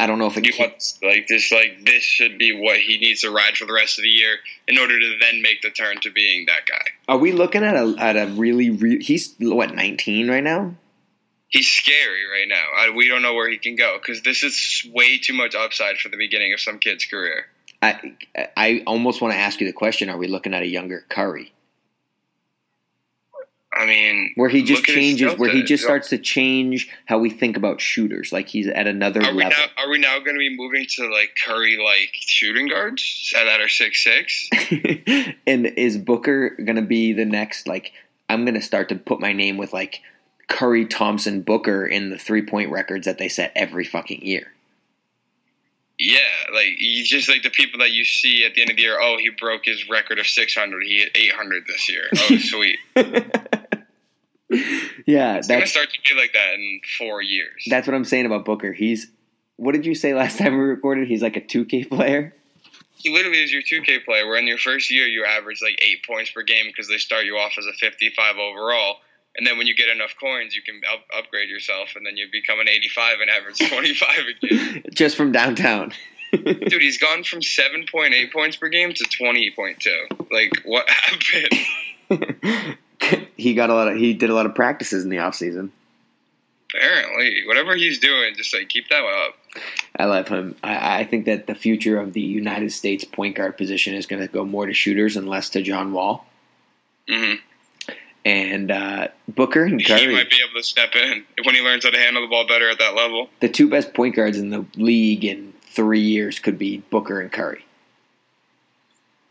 I 0.01 0.07
don't 0.07 0.17
know 0.17 0.25
if 0.25 0.35
it 0.35 0.45
You 0.45 0.53
can, 0.53 0.71
want 0.71 0.93
like 1.03 1.27
this 1.27 1.51
like 1.51 1.85
this 1.85 2.01
should 2.01 2.39
be 2.39 2.59
what 2.59 2.77
he 2.77 2.97
needs 2.97 3.21
to 3.21 3.29
ride 3.29 3.55
for 3.55 3.65
the 3.65 3.73
rest 3.73 3.99
of 3.99 4.03
the 4.03 4.09
year 4.09 4.37
in 4.67 4.79
order 4.79 4.99
to 4.99 5.17
then 5.21 5.43
make 5.43 5.61
the 5.61 5.69
turn 5.69 5.99
to 6.01 6.11
being 6.11 6.47
that 6.47 6.65
guy. 6.67 6.85
Are 7.07 7.19
we 7.19 7.31
looking 7.33 7.63
at 7.63 7.75
a 7.75 7.93
at 7.99 8.17
a 8.17 8.25
really 8.31 8.71
re- 8.71 9.03
he's 9.03 9.35
what 9.37 9.75
19 9.75 10.27
right 10.27 10.43
now? 10.43 10.73
He's 11.51 11.67
scary 11.67 12.25
right 12.31 12.47
now. 12.47 12.63
I, 12.75 12.89
we 12.95 13.07
don't 13.07 13.21
know 13.21 13.33
where 13.33 13.49
he 13.49 13.57
can 13.57 13.75
go 13.75 13.97
because 13.99 14.21
this 14.23 14.41
is 14.41 14.85
way 14.93 15.17
too 15.19 15.33
much 15.33 15.53
upside 15.53 15.97
for 15.97 16.09
the 16.09 16.17
beginning 16.17 16.53
of 16.53 16.59
some 16.59 16.79
kid's 16.79 17.05
career. 17.05 17.45
I 17.81 18.15
I 18.55 18.83
almost 18.87 19.21
want 19.21 19.33
to 19.33 19.39
ask 19.39 19.59
you 19.59 19.67
the 19.67 19.73
question: 19.73 20.09
Are 20.09 20.17
we 20.17 20.27
looking 20.27 20.53
at 20.53 20.63
a 20.63 20.67
younger 20.67 21.05
Curry, 21.09 21.51
I 23.73 23.85
mean, 23.85 24.33
where 24.35 24.49
he 24.49 24.63
just 24.63 24.81
look 24.81 24.89
at 24.89 24.95
his 24.95 25.17
changes, 25.17 25.39
where 25.39 25.49
he 25.49 25.63
just 25.63 25.83
starts 25.83 26.09
to 26.09 26.17
change 26.17 26.89
how 27.05 27.19
we 27.19 27.29
think 27.29 27.55
about 27.55 27.79
shooters? 27.79 28.33
Like 28.33 28.49
he's 28.49 28.67
at 28.67 28.85
another 28.85 29.23
Are 29.23 29.33
we 29.33 29.43
now? 29.45 29.65
Are 29.77 29.89
we 29.89 29.97
now 29.97 30.19
going 30.19 30.35
to 30.35 30.39
be 30.39 30.55
moving 30.55 30.85
to 30.89 31.09
like 31.09 31.35
Curry 31.45 31.77
like 31.77 32.11
shooting 32.13 32.67
guards 32.67 33.31
that 33.33 33.61
are 33.61 33.69
six 33.69 34.03
six? 34.03 34.49
and 35.47 35.67
is 35.67 35.97
Booker 35.97 36.49
going 36.49 36.75
to 36.75 36.81
be 36.81 37.13
the 37.13 37.25
next? 37.25 37.65
Like 37.65 37.93
I'm 38.27 38.43
going 38.43 38.55
to 38.55 38.61
start 38.61 38.89
to 38.89 38.95
put 38.95 39.21
my 39.21 39.31
name 39.31 39.55
with 39.55 39.71
like 39.71 40.01
Curry, 40.51 40.85
Thompson, 40.85 41.41
Booker 41.41 41.85
in 41.87 42.09
the 42.09 42.17
three 42.17 42.41
point 42.45 42.69
records 42.71 43.05
that 43.05 43.17
they 43.17 43.29
set 43.29 43.51
every 43.55 43.85
fucking 43.85 44.21
year. 44.25 44.51
Yeah, 45.97 46.19
like 46.53 46.67
you 46.79 47.03
just 47.05 47.29
like 47.29 47.43
the 47.43 47.49
people 47.49 47.79
that 47.79 47.91
you 47.91 48.03
see 48.05 48.43
at 48.43 48.53
the 48.55 48.61
end 48.61 48.69
of 48.71 48.75
the 48.75 48.81
year. 48.81 48.97
Oh, 48.99 49.17
he 49.19 49.29
broke 49.29 49.65
his 49.65 49.87
record 49.89 50.19
of 50.19 50.27
six 50.27 50.55
hundred. 50.55 50.83
He 50.83 50.97
hit 50.97 51.11
eight 51.15 51.31
hundred 51.31 51.65
this 51.67 51.89
year. 51.89 52.03
Oh, 52.15 52.37
sweet. 52.39 52.79
yeah, 55.05 55.37
It's 55.37 55.47
gonna 55.47 55.59
that's 55.61 55.71
start 55.71 55.89
to 55.91 55.99
be 56.13 56.19
like 56.19 56.33
that 56.33 56.53
in 56.55 56.81
four 56.97 57.21
years. 57.21 57.63
that's 57.69 57.87
what 57.87 57.95
I'm 57.95 58.03
saying 58.05 58.25
about 58.25 58.45
Booker. 58.45 58.73
He's 58.73 59.07
what 59.57 59.73
did 59.73 59.85
you 59.85 59.95
say 59.95 60.13
last 60.13 60.37
time 60.39 60.53
we 60.53 60.59
recorded? 60.63 61.07
He's 61.07 61.21
like 61.21 61.37
a 61.37 61.41
2K 61.41 61.87
player. 61.89 62.33
he 62.95 63.13
literally 63.13 63.41
is 63.43 63.51
your 63.53 63.61
2K 63.61 64.03
player. 64.03 64.27
Where 64.27 64.37
in 64.37 64.47
your 64.47 64.57
first 64.57 64.91
year 64.91 65.07
you 65.07 65.23
average 65.23 65.61
like 65.61 65.79
eight 65.83 66.03
points 66.05 66.31
per 66.31 66.41
game 66.43 66.65
because 66.67 66.87
they 66.87 66.97
start 66.97 67.25
you 67.25 67.37
off 67.37 67.53
as 67.57 67.65
a 67.65 67.73
55 67.73 68.37
overall, 68.37 68.97
and 69.37 69.45
then 69.47 69.57
when 69.57 69.67
you 69.67 69.75
get 69.75 69.89
enough 69.89 70.15
coins, 70.19 70.55
you 70.55 70.61
can 70.61 70.81
up- 70.91 71.05
upgrade 71.17 71.49
yourself, 71.49 71.95
and 71.95 72.05
then 72.05 72.17
you 72.17 72.27
become 72.31 72.59
an 72.59 72.67
85 72.69 73.17
and 73.21 73.29
average 73.29 73.57
25 73.69 74.09
again. 74.27 74.83
Just 74.93 75.15
from 75.15 75.31
downtown. 75.31 75.91
Dude, 76.31 76.81
he's 76.81 76.97
gone 76.97 77.23
from 77.23 77.39
7.8 77.41 78.31
points 78.31 78.55
per 78.55 78.69
game 78.69 78.93
to 78.93 79.03
20.2. 79.03 80.31
Like, 80.31 80.51
what 80.63 80.87
happened? 82.09 82.77
he 83.37 83.53
got 83.53 83.69
a 83.69 83.73
lot 83.73 83.87
of 83.89 83.97
he 83.97 84.13
did 84.13 84.29
a 84.29 84.33
lot 84.33 84.45
of 84.45 84.55
practices 84.55 85.03
in 85.03 85.09
the 85.09 85.19
off 85.19 85.35
season. 85.35 85.71
Apparently, 86.73 87.43
whatever 87.47 87.75
he's 87.75 87.99
doing, 87.99 88.33
just 88.35 88.53
like 88.55 88.69
keep 88.69 88.87
that 88.89 89.03
up. 89.03 89.35
I 89.97 90.05
love 90.05 90.29
him. 90.29 90.55
I, 90.63 90.99
I 91.01 91.03
think 91.03 91.25
that 91.25 91.47
the 91.47 91.55
future 91.55 91.99
of 91.99 92.13
the 92.13 92.21
United 92.21 92.71
States 92.71 93.03
point 93.03 93.35
guard 93.35 93.57
position 93.57 93.93
is 93.93 94.05
going 94.05 94.21
to 94.21 94.27
go 94.29 94.45
more 94.45 94.65
to 94.65 94.73
shooters 94.73 95.17
and 95.17 95.27
less 95.27 95.49
to 95.49 95.61
John 95.61 95.91
Wall. 95.91 96.25
hmm 97.09 97.33
And 98.23 98.69
uh, 98.71 99.07
Booker 99.27 99.63
and 99.63 99.81
He 99.81 99.87
Curry, 99.87 100.13
might 100.13 100.29
be 100.29 100.37
able 100.47 100.59
to 100.59 100.63
step 100.63 100.95
in 100.95 101.25
when 101.43 101.55
he 101.55 101.61
learns 101.61 101.85
how 101.85 101.89
to 101.91 101.97
handle 101.97 102.21
the 102.21 102.27
ball 102.27 102.45
better 102.47 102.69
at 102.69 102.77
that 102.79 102.93
level. 102.93 103.29
the 103.39 103.49
two 103.49 103.67
best 103.69 103.93
point 103.95 104.15
guards 104.15 104.37
in 104.37 104.49
the 104.51 104.63
league 104.75 105.25
in 105.25 105.53
three 105.61 106.01
years 106.01 106.37
could 106.39 106.59
be 106.59 106.77
Booker 106.91 107.19
and 107.19 107.31
Curry. 107.31 107.65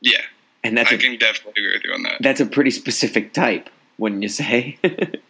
Yeah, 0.00 0.22
And 0.64 0.76
that's 0.76 0.90
I 0.90 0.94
a, 0.94 0.98
can 0.98 1.18
definitely 1.18 1.62
agree 1.62 1.74
with 1.76 1.84
you 1.84 1.92
on 1.92 2.02
that. 2.04 2.16
that's 2.20 2.40
a 2.40 2.46
pretty 2.46 2.70
specific 2.70 3.32
type, 3.32 3.68
wouldn't 3.98 4.22
you 4.22 4.28
say? 4.28 4.78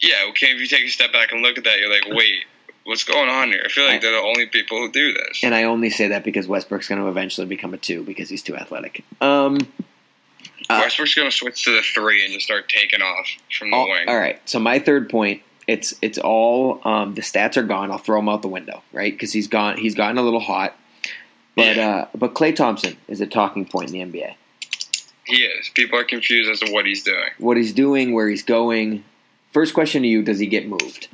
Yeah, 0.00 0.26
okay. 0.30 0.48
If 0.48 0.60
you 0.60 0.66
take 0.66 0.84
a 0.84 0.88
step 0.88 1.12
back 1.12 1.30
and 1.32 1.40
look 1.40 1.56
at 1.56 1.64
that, 1.64 1.78
you're 1.78 1.88
like, 1.88 2.04
wait, 2.08 2.40
what's 2.82 3.04
going 3.04 3.28
on 3.28 3.48
here? 3.48 3.62
I 3.64 3.68
feel 3.68 3.86
like 3.86 4.02
they're 4.02 4.10
the 4.10 4.18
only 4.18 4.46
people 4.46 4.76
who 4.76 4.90
do 4.90 5.12
this. 5.12 5.40
and 5.44 5.54
I 5.54 5.62
only 5.62 5.88
say 5.88 6.08
that 6.08 6.24
because 6.24 6.48
Westbrook's 6.48 6.88
going 6.88 7.00
to 7.00 7.06
eventually 7.08 7.46
become 7.46 7.72
a 7.74 7.76
two 7.78 8.02
because 8.02 8.28
he's 8.28 8.42
too 8.42 8.56
athletic. 8.56 9.04
Um, 9.20 9.68
uh, 10.70 10.80
Westbrook's 10.82 11.14
going 11.14 11.30
to 11.30 11.36
switch 11.36 11.64
to 11.64 11.72
the 11.76 11.82
three 11.82 12.24
and 12.24 12.32
just 12.32 12.46
start 12.46 12.68
taking 12.68 13.02
off 13.02 13.26
from 13.58 13.70
the 13.70 13.76
all, 13.76 13.88
wing. 13.88 14.08
all 14.08 14.16
right. 14.18 14.40
So 14.48 14.58
my 14.58 14.78
third 14.78 15.08
point, 15.10 15.42
it's 15.66 15.94
it's 16.02 16.18
all 16.18 16.80
um, 16.84 17.14
the 17.14 17.22
stats 17.22 17.56
are 17.56 17.62
gone. 17.62 17.90
I'll 17.90 17.98
throw 17.98 18.18
them 18.18 18.28
out 18.28 18.42
the 18.42 18.48
window, 18.48 18.82
right? 18.92 19.12
Because 19.12 19.32
he's 19.32 19.48
gone. 19.48 19.76
He's 19.78 19.94
gotten 19.94 20.18
a 20.18 20.22
little 20.22 20.40
hot. 20.40 20.76
But 21.56 21.76
Yeah. 21.76 21.88
uh, 21.88 22.08
but 22.16 22.34
Klay 22.34 22.54
Thompson 22.54 22.96
is 23.08 23.20
a 23.20 23.26
talking 23.26 23.64
point 23.64 23.92
in 23.92 24.10
the 24.10 24.18
NBA. 24.18 24.34
He 25.26 25.36
is. 25.42 25.70
People 25.74 25.98
are 25.98 26.04
confused 26.04 26.50
as 26.50 26.60
to 26.60 26.70
what 26.72 26.84
he's 26.84 27.02
doing. 27.02 27.30
What 27.38 27.56
he's 27.56 27.72
doing, 27.72 28.12
where 28.12 28.28
he's 28.28 28.42
going. 28.42 29.04
First 29.52 29.72
question 29.72 30.02
to 30.02 30.08
you: 30.08 30.22
Does 30.22 30.38
he 30.38 30.46
get 30.46 30.68
moved? 30.68 31.08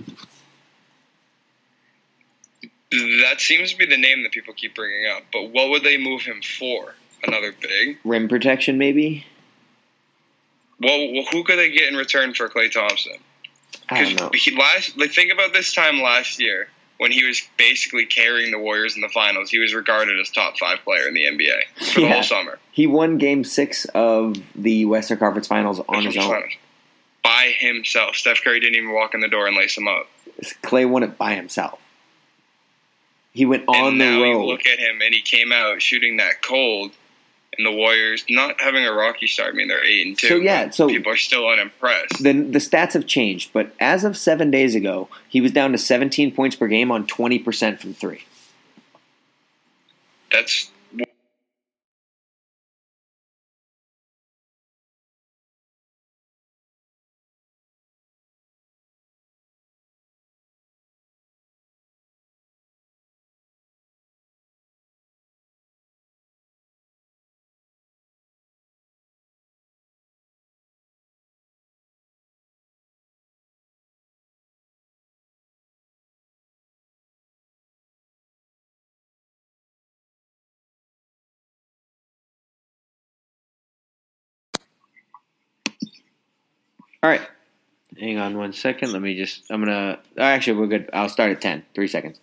That 3.22 3.36
seems 3.40 3.70
to 3.70 3.76
be 3.76 3.86
the 3.86 3.96
name 3.96 4.24
that 4.24 4.32
people 4.32 4.52
keep 4.54 4.74
bringing 4.74 5.06
up. 5.14 5.22
But 5.32 5.50
what 5.50 5.70
would 5.70 5.84
they 5.84 5.96
move 5.96 6.22
him 6.22 6.40
for? 6.42 6.94
Another 7.22 7.52
big? 7.52 7.98
Rim 8.04 8.28
protection, 8.28 8.78
maybe. 8.78 9.26
Well, 10.80 11.12
well 11.12 11.24
who 11.30 11.44
could 11.44 11.58
they 11.58 11.70
get 11.70 11.88
in 11.88 11.96
return 11.96 12.34
for 12.34 12.48
Klay 12.48 12.70
Thompson? 12.70 13.12
Because 13.88 14.44
he 14.44 14.56
last 14.56 14.96
like 14.98 15.10
think 15.12 15.32
about 15.32 15.52
this 15.52 15.74
time 15.74 16.00
last 16.00 16.40
year 16.40 16.68
when 16.98 17.10
he 17.10 17.24
was 17.24 17.42
basically 17.56 18.06
carrying 18.06 18.50
the 18.50 18.58
Warriors 18.58 18.94
in 18.94 19.00
the 19.00 19.08
finals. 19.08 19.50
He 19.50 19.58
was 19.58 19.74
regarded 19.74 20.20
as 20.20 20.30
top 20.30 20.58
five 20.58 20.78
player 20.84 21.08
in 21.08 21.14
the 21.14 21.24
NBA 21.24 21.92
for 21.94 22.00
the 22.00 22.08
whole 22.08 22.22
summer. 22.22 22.58
He 22.72 22.86
won 22.86 23.18
Game 23.18 23.42
Six 23.42 23.84
of 23.86 24.36
the 24.54 24.84
Western 24.84 25.18
Conference 25.18 25.48
Finals 25.48 25.80
on 25.88 26.04
his 26.04 26.16
own. 26.16 26.44
by 27.22 27.52
himself. 27.58 28.16
Steph 28.16 28.42
Curry 28.44 28.60
didn't 28.60 28.76
even 28.76 28.92
walk 28.92 29.14
in 29.14 29.20
the 29.20 29.28
door 29.28 29.46
and 29.46 29.56
lace 29.56 29.76
him 29.76 29.88
up. 29.88 30.08
Klay 30.62 30.88
won 30.88 31.02
it 31.02 31.18
by 31.18 31.34
himself. 31.34 31.80
He 33.32 33.46
went 33.46 33.64
on 33.68 33.92
and 33.92 34.00
the 34.00 34.04
now 34.04 34.18
you 34.18 34.32
road. 34.34 34.46
look 34.46 34.66
at 34.66 34.78
him 34.78 35.00
and 35.02 35.14
he 35.14 35.22
came 35.22 35.52
out 35.52 35.80
shooting 35.82 36.16
that 36.18 36.42
cold. 36.42 36.92
And 37.60 37.66
the 37.66 37.76
Warriors 37.76 38.24
not 38.30 38.58
having 38.58 38.86
a 38.86 38.92
rocky 38.92 39.26
start. 39.26 39.52
I 39.52 39.52
mean, 39.52 39.68
they're 39.68 39.84
eight 39.84 40.06
and 40.06 40.18
two. 40.18 40.28
So, 40.28 40.36
yeah, 40.36 40.70
so- 40.70 40.88
people 40.88 41.12
are 41.12 41.16
still 41.18 41.46
unimpressed. 41.46 42.22
the 42.22 42.32
the 42.32 42.58
stats 42.58 42.94
have 42.94 43.06
changed, 43.06 43.52
but 43.52 43.74
as 43.78 44.02
of 44.02 44.16
seven 44.16 44.50
days 44.50 44.74
ago, 44.74 45.10
he 45.28 45.42
was 45.42 45.52
down 45.52 45.72
to 45.72 45.78
17 45.78 46.32
points 46.34 46.56
per 46.56 46.68
game 46.68 46.90
on 46.90 47.06
20 47.06 47.38
percent 47.40 47.78
from 47.78 47.92
three. 47.92 48.24
That's 50.32 50.70
All 87.02 87.08
right, 87.10 87.22
hang 87.98 88.18
on 88.18 88.36
one 88.36 88.52
second. 88.52 88.92
Let 88.92 89.00
me 89.02 89.16
just. 89.16 89.50
I'm 89.50 89.60
gonna. 89.60 89.98
Actually, 90.18 90.58
we're 90.58 90.66
good. 90.66 90.90
I'll 90.92 91.08
start 91.08 91.30
at 91.30 91.40
10. 91.40 91.64
Three 91.74 91.88
seconds. 91.88 92.20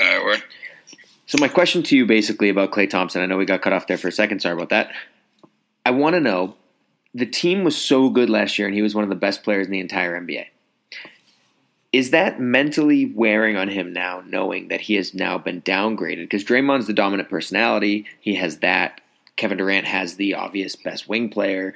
uh, 0.00 0.20
we're, 0.24 0.38
So 1.26 1.36
my 1.38 1.48
question 1.48 1.82
to 1.84 1.96
you, 1.96 2.06
basically, 2.06 2.48
about 2.48 2.70
Klay 2.70 2.88
Thompson. 2.88 3.22
I 3.22 3.26
know 3.26 3.36
we 3.36 3.44
got 3.44 3.62
cut 3.62 3.72
off 3.72 3.86
there 3.86 3.98
for 3.98 4.08
a 4.08 4.12
second. 4.12 4.40
Sorry 4.40 4.54
about 4.54 4.70
that. 4.70 4.92
I 5.84 5.90
want 5.90 6.14
to 6.14 6.20
know. 6.20 6.56
The 7.14 7.26
team 7.26 7.64
was 7.64 7.76
so 7.76 8.10
good 8.10 8.28
last 8.28 8.58
year, 8.58 8.68
and 8.68 8.74
he 8.74 8.82
was 8.82 8.94
one 8.94 9.04
of 9.04 9.08
the 9.08 9.16
best 9.16 9.42
players 9.42 9.66
in 9.66 9.72
the 9.72 9.80
entire 9.80 10.20
NBA. 10.20 10.46
Is 11.92 12.10
that 12.10 12.38
mentally 12.40 13.06
wearing 13.06 13.56
on 13.56 13.68
him 13.68 13.92
now, 13.94 14.22
knowing 14.26 14.68
that 14.68 14.82
he 14.82 14.94
has 14.96 15.14
now 15.14 15.38
been 15.38 15.62
downgraded? 15.62 16.24
Because 16.24 16.44
Draymond's 16.44 16.86
the 16.86 16.92
dominant 16.92 17.30
personality. 17.30 18.04
He 18.20 18.34
has 18.34 18.58
that. 18.58 19.00
Kevin 19.36 19.56
Durant 19.56 19.86
has 19.86 20.16
the 20.16 20.34
obvious 20.34 20.76
best 20.76 21.08
wing 21.08 21.30
player. 21.30 21.72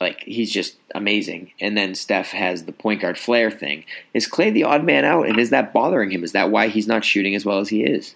Like, 0.00 0.20
he's 0.20 0.52
just 0.52 0.76
amazing. 0.94 1.52
And 1.60 1.76
then 1.76 1.94
Steph 1.94 2.30
has 2.30 2.64
the 2.64 2.72
point 2.72 3.00
guard 3.00 3.16
flair 3.16 3.50
thing. 3.50 3.84
Is 4.12 4.28
Klay 4.28 4.52
the 4.52 4.64
odd 4.64 4.84
man 4.84 5.04
out? 5.04 5.26
And 5.26 5.38
is 5.38 5.50
that 5.50 5.72
bothering 5.72 6.10
him? 6.10 6.22
Is 6.22 6.32
that 6.32 6.50
why 6.50 6.68
he's 6.68 6.86
not 6.86 7.04
shooting 7.04 7.34
as 7.34 7.44
well 7.44 7.60
as 7.60 7.70
he 7.70 7.82
is? 7.82 8.14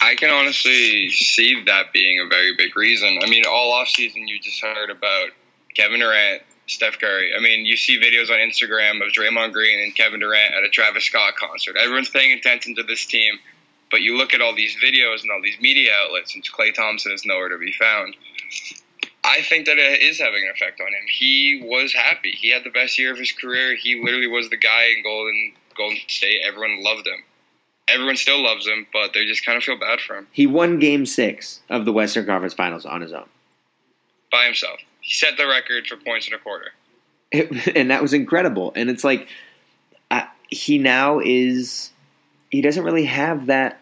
I 0.00 0.14
can 0.14 0.30
honestly 0.30 1.08
see 1.10 1.62
that 1.64 1.92
being 1.92 2.20
a 2.20 2.28
very 2.28 2.54
big 2.54 2.76
reason. 2.76 3.18
I 3.22 3.30
mean, 3.30 3.44
all 3.48 3.72
offseason 3.72 4.26
you 4.26 4.38
just 4.40 4.60
heard 4.60 4.90
about 4.90 5.30
Kevin 5.74 6.00
Durant, 6.00 6.42
Steph 6.66 6.98
Curry. 6.98 7.32
I 7.36 7.40
mean, 7.40 7.64
you 7.64 7.76
see 7.76 7.98
videos 7.98 8.28
on 8.28 8.38
Instagram 8.38 9.06
of 9.06 9.12
Draymond 9.12 9.52
Green 9.52 9.80
and 9.80 9.96
Kevin 9.96 10.20
Durant 10.20 10.54
at 10.54 10.64
a 10.64 10.68
Travis 10.68 11.04
Scott 11.04 11.36
concert. 11.36 11.76
Everyone's 11.76 12.10
paying 12.10 12.32
attention 12.32 12.74
to 12.74 12.82
this 12.82 13.06
team, 13.06 13.38
but 13.90 14.02
you 14.02 14.16
look 14.18 14.34
at 14.34 14.42
all 14.42 14.54
these 14.54 14.76
videos 14.76 15.22
and 15.22 15.30
all 15.30 15.40
these 15.42 15.58
media 15.60 15.92
outlets, 16.04 16.34
and 16.34 16.44
Klay 16.44 16.74
Thompson 16.74 17.12
is 17.12 17.24
nowhere 17.24 17.48
to 17.48 17.58
be 17.58 17.72
found. 17.72 18.16
I 19.26 19.42
think 19.42 19.66
that 19.66 19.76
it 19.76 20.02
is 20.02 20.20
having 20.20 20.44
an 20.44 20.50
effect 20.54 20.80
on 20.80 20.86
him. 20.86 21.04
He 21.12 21.60
was 21.64 21.92
happy. 21.92 22.30
He 22.30 22.50
had 22.50 22.62
the 22.64 22.70
best 22.70 22.96
year 22.98 23.12
of 23.12 23.18
his 23.18 23.32
career. 23.32 23.74
He 23.76 24.00
literally 24.02 24.28
was 24.28 24.48
the 24.50 24.56
guy 24.56 24.84
in 24.96 25.02
Golden 25.02 25.52
Golden 25.76 25.98
State. 26.06 26.40
Everyone 26.46 26.82
loved 26.82 27.06
him. 27.06 27.22
Everyone 27.88 28.16
still 28.16 28.42
loves 28.42 28.66
him, 28.66 28.86
but 28.92 29.12
they 29.12 29.26
just 29.26 29.44
kind 29.44 29.56
of 29.58 29.62
feel 29.62 29.78
bad 29.78 30.00
for 30.00 30.16
him 30.16 30.26
He 30.32 30.46
won 30.46 30.78
game 30.80 31.06
six 31.06 31.60
of 31.68 31.84
the 31.84 31.92
Western 31.92 32.26
Conference 32.26 32.54
Finals 32.54 32.84
on 32.86 33.00
his 33.00 33.12
own. 33.12 33.28
by 34.32 34.44
himself. 34.46 34.78
He 35.00 35.12
set 35.12 35.36
the 35.36 35.46
record 35.46 35.86
for 35.86 35.96
points 35.96 36.26
in 36.28 36.34
a 36.34 36.38
quarter. 36.38 36.72
It, 37.30 37.76
and 37.76 37.90
that 37.90 38.02
was 38.02 38.12
incredible. 38.12 38.72
And 38.74 38.90
it's 38.90 39.04
like, 39.04 39.28
I, 40.10 40.28
he 40.48 40.78
now 40.78 41.20
is, 41.20 41.90
he 42.50 42.60
doesn't 42.60 42.82
really 42.84 43.04
have 43.04 43.46
that, 43.46 43.80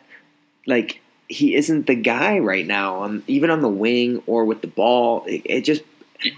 like, 0.66 1.00
he 1.35 1.55
isn't 1.55 1.87
the 1.87 1.94
guy 1.94 2.38
right 2.38 2.66
now, 2.66 2.97
on 3.01 3.23
even 3.27 3.51
on 3.51 3.61
the 3.62 3.68
wing 3.68 4.23
or 4.27 4.44
with 4.44 4.61
the 4.61 4.68
ball. 4.68 5.25
It, 5.27 5.42
it 5.44 5.61
just, 5.62 5.83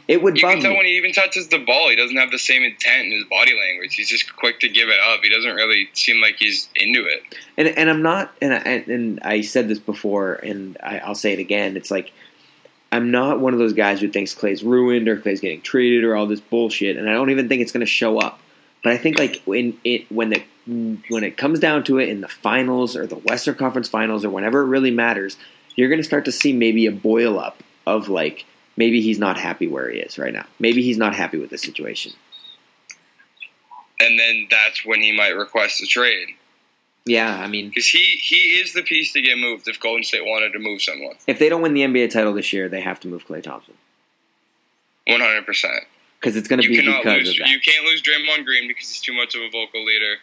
it 0.09 0.23
would 0.23 0.37
You 0.37 0.43
can 0.49 0.61
tell 0.61 0.71
me. 0.71 0.77
when 0.79 0.87
he 0.87 0.97
even 0.97 1.13
touches 1.13 1.49
the 1.49 1.59
ball, 1.59 1.91
he 1.91 1.97
doesn't 1.97 2.17
have 2.17 2.31
the 2.31 2.39
same 2.39 2.63
intent 2.63 3.07
in 3.07 3.13
his 3.13 3.25
body 3.25 3.53
language. 3.59 3.95
He's 3.95 4.09
just 4.09 4.35
quick 4.35 4.61
to 4.61 4.69
give 4.69 4.89
it 4.89 4.99
up. 4.99 5.21
He 5.23 5.29
doesn't 5.31 5.55
really 5.55 5.89
seem 5.93 6.21
like 6.21 6.37
he's 6.37 6.69
into 6.75 7.05
it. 7.07 7.23
and 7.57 7.69
and 7.69 7.91
I'm 7.91 8.03
not, 8.03 8.35
and 8.41 8.55
I, 8.55 8.59
and 8.59 9.21
I 9.21 9.43
said 9.43 9.69
this 9.69 9.79
before, 9.79 10.35
and 10.35 10.77
I, 10.83 10.99
I'll 10.99 11.15
say 11.15 11.33
it 11.33 11.39
again. 11.39 11.77
It's 11.77 11.91
like 11.91 12.13
I'm 12.91 13.11
not 13.11 13.41
one 13.41 13.53
of 13.53 13.59
those 13.59 13.75
guys 13.75 14.01
who 14.01 14.09
thinks 14.09 14.35
Klay's 14.35 14.63
ruined 14.63 15.09
or 15.09 15.19
Klay's 15.19 15.41
getting 15.41 15.61
traded 15.61 16.05
or 16.05 16.17
all 16.17 16.27
this 16.27 16.41
bullshit, 16.41 16.97
and 16.97 17.09
I 17.09 17.13
don't 17.13 17.31
even 17.31 17.49
think 17.49 17.63
it's 17.63 17.73
going 17.73 17.81
to 17.81 17.87
show 17.87 18.19
up. 18.19 18.41
But 18.87 18.93
I 18.93 18.99
think 18.99 19.19
like 19.19 19.43
when 19.47 19.77
it 19.83 20.09
when 20.13 20.31
the 20.31 20.45
when 20.65 21.25
it 21.25 21.37
comes 21.37 21.59
down 21.59 21.83
to 21.87 21.99
it 21.99 22.09
in 22.09 22.21
the 22.21 22.29
finals 22.29 22.95
or 22.95 23.05
the 23.05 23.17
Western 23.17 23.57
Conference 23.57 23.89
Finals 23.89 24.25
or 24.25 24.31
whenever 24.31 24.61
it 24.61 24.67
really 24.67 24.93
matters, 24.93 25.37
you're 25.75 25.89
going 25.89 25.99
to 25.99 26.05
start 26.05 26.27
to 26.27 26.31
see 26.31 26.53
maybe 26.53 26.87
a 26.87 26.93
boil 26.93 27.41
up 27.41 27.65
of 27.85 28.09
like 28.09 28.45
maybe 28.77 29.01
he's 29.01 29.19
not 29.19 29.41
happy 29.41 29.67
where 29.67 29.91
he 29.91 29.99
is 29.99 30.19
right 30.21 30.33
now. 30.33 30.47
Maybe 30.61 30.83
he's 30.83 30.99
not 30.99 31.17
happy 31.17 31.37
with 31.37 31.51
the 31.51 31.59
situation. 31.59 32.13
And 33.99 34.17
then 34.17 34.47
that's 34.53 34.87
when 34.87 35.01
he 35.01 35.11
might 35.11 35.35
request 35.35 35.83
a 35.83 35.87
trade. 35.87 36.29
Yeah, 37.05 37.37
I 37.37 37.49
mean, 37.49 37.71
because 37.71 37.89
he 37.89 37.99
he 37.99 38.37
is 38.37 38.73
the 38.73 38.83
piece 38.83 39.15
to 39.15 39.21
get 39.21 39.37
moved 39.37 39.67
if 39.67 39.81
Golden 39.81 40.05
State 40.05 40.25
wanted 40.25 40.53
to 40.53 40.61
move 40.61 40.81
someone. 40.81 41.17
if 41.27 41.41
they 41.41 41.49
don't 41.49 41.63
win 41.63 41.75
the 41.75 41.83
NBA 41.83 42.13
title 42.13 42.35
this 42.35 42.53
year, 42.53 42.69
they 42.69 42.83
have 42.83 43.01
to 43.01 43.09
move 43.09 43.27
Klay 43.27 43.43
Thompson 43.43 43.75
One 45.09 45.21
hundred 45.21 45.45
percent. 45.45 45.83
Because 46.21 46.37
it's 46.37 46.49
going 46.49 46.61
to 46.63 46.69
be 46.69 46.77
because 46.77 47.05
lose. 47.05 47.31
of 47.31 47.37
that. 47.39 47.49
You 47.49 47.61
can't 47.61 47.85
lose 47.85 48.03
Draymond 48.03 48.45
Green 48.45 48.69
because 48.69 48.89
he's 48.89 49.01
too 49.01 49.15
much 49.15 49.35
of 49.35 49.43
a 49.43 49.51
vocal 49.51 49.85
leader. 49.85 50.17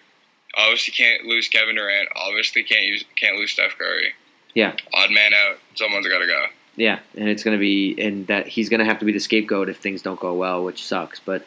Obviously, 0.55 0.93
can't 0.93 1.25
lose 1.25 1.47
Kevin 1.47 1.75
Durant. 1.75 2.09
Obviously, 2.15 2.63
can't 2.63 2.83
use 2.85 3.03
can't 3.15 3.37
lose 3.37 3.51
Steph 3.51 3.77
Curry. 3.77 4.13
Yeah. 4.53 4.75
Odd 4.93 5.11
man 5.11 5.33
out. 5.33 5.57
Someone's 5.75 6.07
got 6.07 6.19
to 6.19 6.27
go. 6.27 6.45
Yeah, 6.75 6.99
and 7.15 7.29
it's 7.29 7.43
going 7.43 7.55
to 7.55 7.59
be, 7.59 7.95
and 7.99 8.25
that 8.27 8.47
he's 8.47 8.69
going 8.69 8.79
to 8.79 8.85
have 8.85 8.99
to 8.99 9.05
be 9.05 9.11
the 9.11 9.19
scapegoat 9.19 9.69
if 9.69 9.77
things 9.77 10.01
don't 10.01 10.19
go 10.19 10.33
well, 10.33 10.63
which 10.63 10.83
sucks. 10.83 11.19
But 11.19 11.45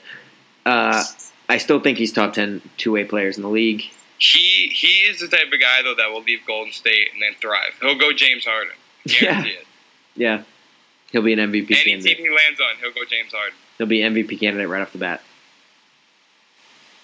uh, 0.64 1.02
I 1.48 1.58
still 1.58 1.80
think 1.80 1.98
he's 1.98 2.12
top 2.12 2.32
10 2.32 2.62
two 2.76 2.92
way 2.92 3.04
players 3.04 3.36
in 3.36 3.42
the 3.42 3.48
league. 3.48 3.82
He 4.18 4.68
he 4.72 4.88
is 5.10 5.20
the 5.20 5.28
type 5.28 5.52
of 5.52 5.60
guy 5.60 5.82
though 5.82 5.94
that 5.96 6.10
will 6.10 6.22
leave 6.22 6.40
Golden 6.46 6.72
State 6.72 7.08
and 7.12 7.20
then 7.20 7.32
thrive. 7.40 7.74
He'll 7.82 7.98
go 7.98 8.12
James 8.12 8.44
Harden. 8.46 8.72
Guarantee 9.06 9.50
it. 9.50 9.66
Yeah, 10.14 10.42
he'll 11.10 11.22
be 11.22 11.32
an 11.34 11.38
MVP 11.38 11.70
Any 11.70 11.84
candidate. 11.84 12.16
team 12.16 12.26
he 12.26 12.30
lands 12.30 12.60
on, 12.60 12.76
he'll 12.80 12.92
go 12.94 13.04
James 13.08 13.32
Harden. 13.32 13.54
He'll 13.78 13.86
be 13.86 14.00
MVP 14.00 14.40
candidate 14.40 14.68
right 14.68 14.82
off 14.82 14.92
the 14.92 14.98
bat. 14.98 15.22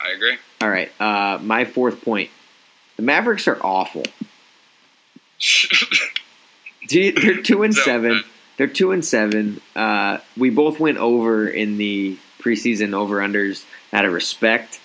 I 0.00 0.12
agree. 0.14 0.36
All 0.60 0.68
right, 0.70 0.90
uh, 1.00 1.38
my 1.42 1.64
fourth 1.64 2.02
point: 2.02 2.30
the 2.96 3.02
Mavericks 3.02 3.46
are 3.48 3.58
awful. 3.62 4.04
They're 6.90 7.42
two 7.42 7.62
and 7.62 7.74
seven. 7.74 8.24
They're 8.56 8.66
two 8.66 8.92
and 8.92 9.04
seven. 9.04 9.60
Uh, 9.74 10.18
we 10.36 10.50
both 10.50 10.78
went 10.80 10.98
over 10.98 11.46
in 11.48 11.78
the 11.78 12.18
preseason 12.38 12.92
over 12.92 13.18
unders 13.18 13.64
out 13.92 14.04
of 14.04 14.12
respect 14.12 14.80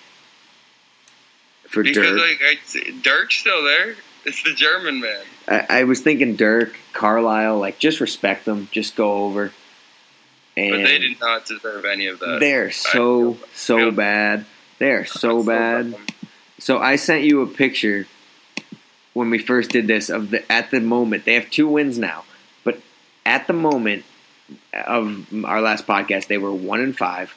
for 1.68 1.82
because 1.82 2.06
Dirk. 2.06 2.20
like 2.20 2.40
I, 2.42 3.00
Dirk's 3.02 3.36
still 3.36 3.62
there. 3.62 3.94
It's 4.24 4.42
the 4.42 4.52
German 4.54 5.00
man. 5.00 5.24
I, 5.46 5.80
I 5.80 5.84
was 5.84 6.00
thinking 6.00 6.36
Dirk, 6.36 6.76
Carlisle, 6.92 7.58
like 7.58 7.78
just 7.78 8.00
respect 8.00 8.44
them, 8.44 8.68
just 8.72 8.96
go 8.96 9.24
over. 9.24 9.52
And 10.58 10.70
But 10.72 10.82
they 10.88 10.98
did 10.98 11.20
not 11.20 11.46
deserve 11.46 11.84
any 11.84 12.06
of 12.08 12.18
that. 12.20 12.38
they're 12.40 12.70
so 12.70 13.34
feel- 13.34 13.48
so 13.54 13.76
feel- 13.78 13.90
bad. 13.92 14.44
They're 14.78 15.04
so 15.06 15.42
bad. 15.44 15.94
So 16.58 16.78
I 16.78 16.96
sent 16.96 17.24
you 17.24 17.42
a 17.42 17.46
picture 17.46 18.06
when 19.12 19.30
we 19.30 19.38
first 19.38 19.70
did 19.70 19.86
this 19.86 20.08
of 20.08 20.30
the 20.30 20.50
at 20.52 20.70
the 20.70 20.80
moment 20.80 21.24
they 21.24 21.34
have 21.34 21.50
two 21.50 21.66
wins 21.68 21.98
now, 21.98 22.24
but 22.64 22.80
at 23.26 23.46
the 23.46 23.52
moment 23.52 24.04
of 24.72 25.26
our 25.44 25.60
last 25.60 25.86
podcast 25.86 26.26
they 26.28 26.38
were 26.38 26.52
one 26.52 26.80
and 26.80 26.96
five, 26.96 27.34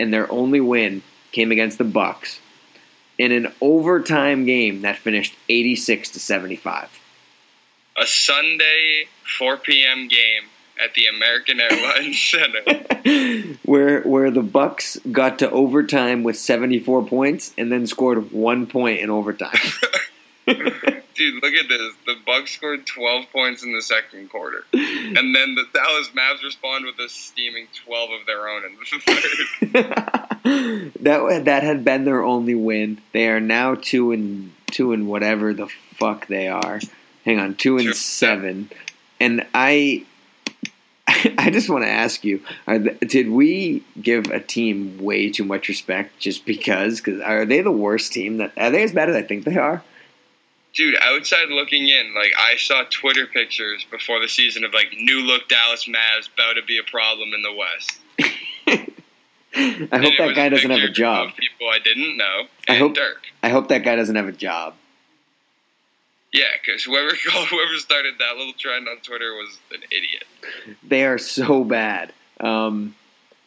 and 0.00 0.12
their 0.12 0.30
only 0.30 0.60
win 0.60 1.02
came 1.32 1.50
against 1.52 1.78
the 1.78 1.84
Bucks 1.84 2.40
in 3.18 3.30
an 3.32 3.52
overtime 3.60 4.44
game 4.44 4.82
that 4.82 4.96
finished 4.98 5.34
eighty 5.48 5.76
six 5.76 6.10
to 6.10 6.20
seventy 6.20 6.56
five. 6.56 6.88
A 7.96 8.06
Sunday 8.06 9.04
4 9.38 9.58
p.m. 9.58 10.08
game 10.08 10.44
at 10.82 10.94
the 10.94 11.06
American 11.06 11.60
Airlines 11.60 12.20
Center. 12.30 13.56
where 13.64 14.02
where 14.02 14.30
the 14.30 14.42
Bucks 14.42 14.98
got 15.10 15.38
to 15.40 15.50
overtime 15.50 16.22
with 16.22 16.36
74 16.36 17.06
points 17.06 17.52
and 17.56 17.70
then 17.70 17.86
scored 17.86 18.32
1 18.32 18.66
point 18.66 19.00
in 19.00 19.10
overtime. 19.10 19.52
Dude, 21.14 21.42
look 21.42 21.52
at 21.54 21.68
this. 21.68 21.92
The 22.06 22.16
Bucks 22.26 22.52
scored 22.52 22.86
12 22.86 23.26
points 23.32 23.62
in 23.62 23.74
the 23.74 23.82
second 23.82 24.30
quarter. 24.30 24.64
And 24.72 25.34
then 25.34 25.54
the 25.54 25.66
Dallas 25.72 26.08
Mavs 26.08 26.42
respond 26.42 26.86
with 26.86 26.98
a 26.98 27.08
steaming 27.08 27.68
12 27.84 28.10
of 28.20 28.26
their 28.26 28.48
own 28.48 28.62
in 28.64 28.76
the 28.76 29.72
third. 29.72 30.92
that 31.00 31.44
that 31.44 31.62
had 31.62 31.84
been 31.84 32.04
their 32.04 32.24
only 32.24 32.54
win. 32.54 33.00
They 33.12 33.28
are 33.28 33.40
now 33.40 33.74
2 33.74 34.12
and 34.12 34.52
2 34.72 34.92
and 34.92 35.06
whatever 35.06 35.52
the 35.52 35.68
fuck 35.94 36.26
they 36.26 36.48
are. 36.48 36.80
Hang 37.24 37.38
on, 37.38 37.54
2 37.54 37.76
and 37.78 37.88
Two. 37.88 37.94
7. 37.94 38.70
And 39.20 39.46
I 39.54 40.04
I 41.38 41.50
just 41.50 41.68
want 41.68 41.84
to 41.84 41.90
ask 41.90 42.24
you: 42.24 42.42
th- 42.66 42.98
Did 43.00 43.30
we 43.30 43.84
give 44.00 44.26
a 44.26 44.40
team 44.40 44.98
way 44.98 45.30
too 45.30 45.44
much 45.44 45.68
respect 45.68 46.18
just 46.18 46.44
because? 46.46 47.00
Because 47.00 47.20
are 47.20 47.44
they 47.44 47.60
the 47.60 47.70
worst 47.72 48.12
team? 48.12 48.38
That 48.38 48.52
are 48.56 48.70
they 48.70 48.82
as 48.82 48.92
bad 48.92 49.08
as 49.10 49.16
I 49.16 49.22
think 49.22 49.44
they 49.44 49.56
are? 49.56 49.82
Dude, 50.74 50.96
outside 51.02 51.48
looking 51.50 51.86
in, 51.88 52.14
like 52.14 52.32
I 52.38 52.56
saw 52.56 52.84
Twitter 52.88 53.26
pictures 53.26 53.84
before 53.90 54.20
the 54.20 54.28
season 54.28 54.64
of 54.64 54.72
like 54.72 54.88
new 54.96 55.20
look 55.20 55.46
Dallas 55.48 55.86
Mavs 55.86 56.32
about 56.32 56.54
to 56.54 56.62
be 56.62 56.78
a 56.78 56.82
problem 56.82 57.30
in 57.34 57.42
the 57.42 57.52
West. 57.52 58.00
I 59.54 59.56
hope 59.56 59.88
And 59.92 60.04
that 60.18 60.32
guy 60.34 60.48
doesn't 60.48 60.70
have 60.70 60.80
a 60.80 60.88
job. 60.88 61.34
People 61.36 61.68
I 61.68 61.78
didn't 61.78 62.16
know. 62.16 62.44
I 62.68 62.76
hope- 62.76 62.94
Dirk. 62.94 63.22
I 63.42 63.50
hope 63.50 63.68
that 63.68 63.84
guy 63.84 63.96
doesn't 63.96 64.16
have 64.16 64.28
a 64.28 64.32
job. 64.32 64.74
Yeah, 66.32 66.44
because 66.60 66.82
whoever 66.82 67.10
whoever 67.24 67.78
started 67.78 68.14
that 68.18 68.36
little 68.36 68.54
trend 68.54 68.88
on 68.88 68.96
Twitter 68.98 69.34
was 69.34 69.58
an 69.72 69.82
idiot. 69.90 70.24
They 70.82 71.04
are 71.04 71.18
so 71.18 71.64
bad. 71.64 72.12
Um, 72.40 72.94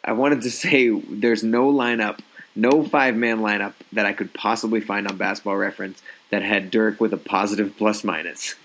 I 0.04 0.14
wanted 0.14 0.44
to 0.44 0.52
say 0.52 0.90
there's 0.90 1.44
no 1.44 1.72
lineup, 1.72 2.20
no 2.56 2.84
five 2.84 3.16
man 3.16 3.40
lineup 3.40 3.74
that 3.94 4.06
I 4.06 4.14
could 4.14 4.34
possibly 4.34 4.82
find 4.82 5.08
on 5.08 5.18
Basketball 5.18 5.58
Reference 5.58 6.02
that 6.30 6.44
had 6.44 6.70
Dirk 6.70 7.02
with 7.02 7.12
a 7.14 7.18
positive 7.18 7.76
plus 7.78 8.04
minus. 8.04 8.56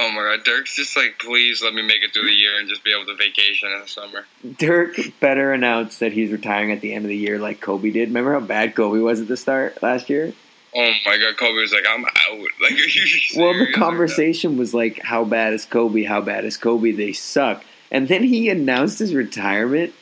Oh 0.00 0.12
my 0.12 0.36
god, 0.36 0.44
Dirk's 0.44 0.76
just 0.76 0.96
like, 0.96 1.18
please 1.18 1.60
let 1.62 1.74
me 1.74 1.82
make 1.82 2.02
it 2.02 2.12
through 2.12 2.26
the 2.26 2.32
year 2.32 2.56
and 2.60 2.68
just 2.68 2.84
be 2.84 2.92
able 2.92 3.06
to 3.06 3.16
vacation 3.16 3.70
in 3.72 3.80
the 3.80 3.88
summer. 3.88 4.26
Dirk 4.58 4.96
better 5.18 5.52
announce 5.52 5.98
that 5.98 6.12
he's 6.12 6.30
retiring 6.30 6.70
at 6.70 6.80
the 6.80 6.94
end 6.94 7.04
of 7.04 7.08
the 7.08 7.16
year 7.16 7.40
like 7.40 7.60
Kobe 7.60 7.90
did. 7.90 8.08
Remember 8.10 8.34
how 8.34 8.40
bad 8.40 8.76
Kobe 8.76 9.00
was 9.00 9.20
at 9.20 9.26
the 9.26 9.36
start 9.36 9.82
last 9.82 10.08
year? 10.08 10.34
Oh 10.74 10.92
my 11.06 11.16
god, 11.16 11.36
Kobe 11.38 11.54
was 11.60 11.72
like, 11.72 11.84
I'm 11.88 12.04
out. 12.04 12.46
Like, 12.60 12.72
Well, 13.36 13.58
the 13.58 13.72
conversation 13.72 14.56
was 14.58 14.74
like, 14.74 15.00
how 15.02 15.24
bad 15.24 15.52
is 15.54 15.64
Kobe? 15.64 16.02
How 16.04 16.20
bad 16.20 16.44
is 16.44 16.56
Kobe? 16.56 16.92
They 16.92 17.12
suck. 17.12 17.64
And 17.90 18.06
then 18.08 18.22
he 18.22 18.48
announced 18.50 18.98
his 18.98 19.14
retirement, 19.14 19.94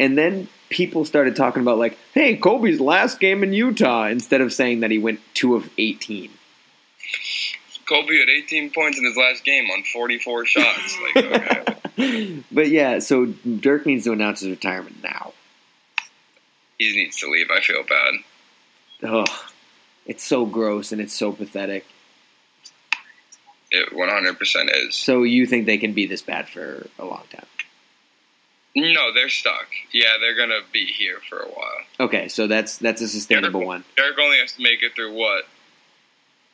and 0.00 0.16
then 0.16 0.48
people 0.70 1.04
started 1.04 1.36
talking 1.36 1.60
about 1.62 1.78
like, 1.78 1.98
hey, 2.14 2.36
Kobe's 2.36 2.80
last 2.80 3.20
game 3.20 3.42
in 3.42 3.52
Utah, 3.52 4.06
instead 4.06 4.40
of 4.40 4.52
saying 4.52 4.80
that 4.80 4.90
he 4.90 4.98
went 4.98 5.20
two 5.34 5.54
of 5.54 5.68
eighteen. 5.78 6.30
Kobe 7.86 8.18
had 8.18 8.28
18 8.28 8.70
points 8.72 8.98
in 8.98 9.04
his 9.04 9.16
last 9.16 9.44
game 9.44 9.70
on 9.70 9.84
44 9.84 10.44
shots. 10.46 10.98
Like, 11.14 11.24
okay, 11.98 12.42
but 12.50 12.68
yeah, 12.68 12.98
so 12.98 13.26
Dirk 13.26 13.86
needs 13.86 14.04
to 14.04 14.12
announce 14.12 14.40
his 14.40 14.50
retirement 14.50 15.02
now. 15.04 15.32
he 16.78 16.94
needs 16.96 17.16
to 17.18 17.30
leave. 17.30 17.46
I 17.50 17.60
feel 17.60 17.84
bad. 17.84 18.14
Ugh, 19.08 19.28
it's 20.06 20.24
so 20.24 20.46
gross 20.46 20.92
and 20.92 21.00
it's 21.00 21.14
so 21.14 21.32
pathetic. 21.32 21.84
It 23.70 23.92
100% 23.92 24.86
is. 24.86 24.94
So 24.94 25.24
you 25.24 25.46
think 25.46 25.66
they 25.66 25.78
can 25.78 25.92
be 25.92 26.06
this 26.06 26.22
bad 26.22 26.48
for 26.48 26.86
a 26.98 27.04
long 27.04 27.24
time? 27.30 27.46
No, 28.76 29.12
they're 29.12 29.30
stuck. 29.30 29.68
Yeah, 29.92 30.18
they're 30.20 30.36
gonna 30.36 30.60
be 30.70 30.84
here 30.84 31.18
for 31.28 31.38
a 31.38 31.48
while. 31.48 31.80
Okay, 31.98 32.28
so 32.28 32.46
that's 32.46 32.76
that's 32.76 33.00
a 33.00 33.08
sustainable 33.08 33.64
one. 33.64 33.84
Dirk 33.96 34.18
only 34.20 34.36
has 34.38 34.52
to 34.52 34.62
make 34.62 34.82
it 34.82 34.94
through 34.94 35.14
what? 35.14 35.44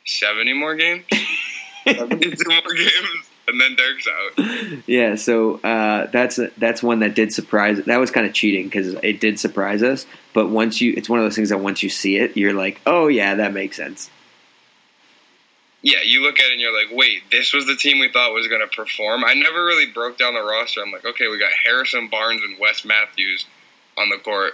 70 0.07 0.53
more 0.53 0.77
games? 0.77 1.05
72 1.85 2.37
more 2.49 2.75
games? 2.75 3.31
And 3.53 3.61
then 3.61 3.77
Dirk's 3.77 4.09
out. 4.09 4.83
yeah, 4.87 5.15
so 5.15 5.61
uh, 5.61 6.07
that's 6.11 6.41
that's 6.59 6.83
one 6.83 6.99
that 7.01 7.15
did 7.15 7.33
surprise. 7.33 7.79
That 7.85 7.99
was 8.01 8.11
kind 8.11 8.27
of 8.27 8.33
cheating 8.33 8.65
because 8.65 8.89
it 9.03 9.21
did 9.21 9.39
surprise 9.39 9.83
us. 9.83 10.07
But 10.33 10.49
once 10.49 10.81
you, 10.81 10.95
it's 10.97 11.09
one 11.09 11.19
of 11.19 11.25
those 11.27 11.37
things 11.37 11.51
that 11.51 11.59
once 11.59 11.83
you 11.83 11.91
see 11.91 12.17
it, 12.17 12.37
you're 12.37 12.55
like, 12.55 12.81
oh 12.87 13.09
yeah, 13.09 13.35
that 13.37 13.53
makes 13.53 13.77
sense. 13.77 14.11
Yeah, 15.83 15.99
you 16.05 16.23
look 16.23 16.39
at 16.39 16.47
it 16.47 16.53
and 16.53 16.61
you're 16.61 16.73
like, 16.73 16.97
wait, 16.97 17.23
this 17.33 17.53
was 17.53 17.67
the 17.67 17.75
team 17.75 17.99
we 17.99 18.11
thought 18.11 18.33
was 18.33 18.47
going 18.47 18.61
to 18.61 18.69
perform. 18.69 19.25
I 19.25 19.35
never 19.35 19.65
really 19.65 19.87
broke 19.87 20.17
down 20.17 20.35
the 20.35 20.41
roster. 20.43 20.81
I'm 20.81 20.93
like, 20.93 21.05
okay, 21.05 21.27
we 21.29 21.39
got 21.41 21.51
Harrison 21.65 22.09
Barnes 22.09 22.41
and 22.45 22.57
Wes 22.61 22.85
Matthews 22.85 23.47
on 23.99 24.09
the 24.09 24.19
court 24.19 24.53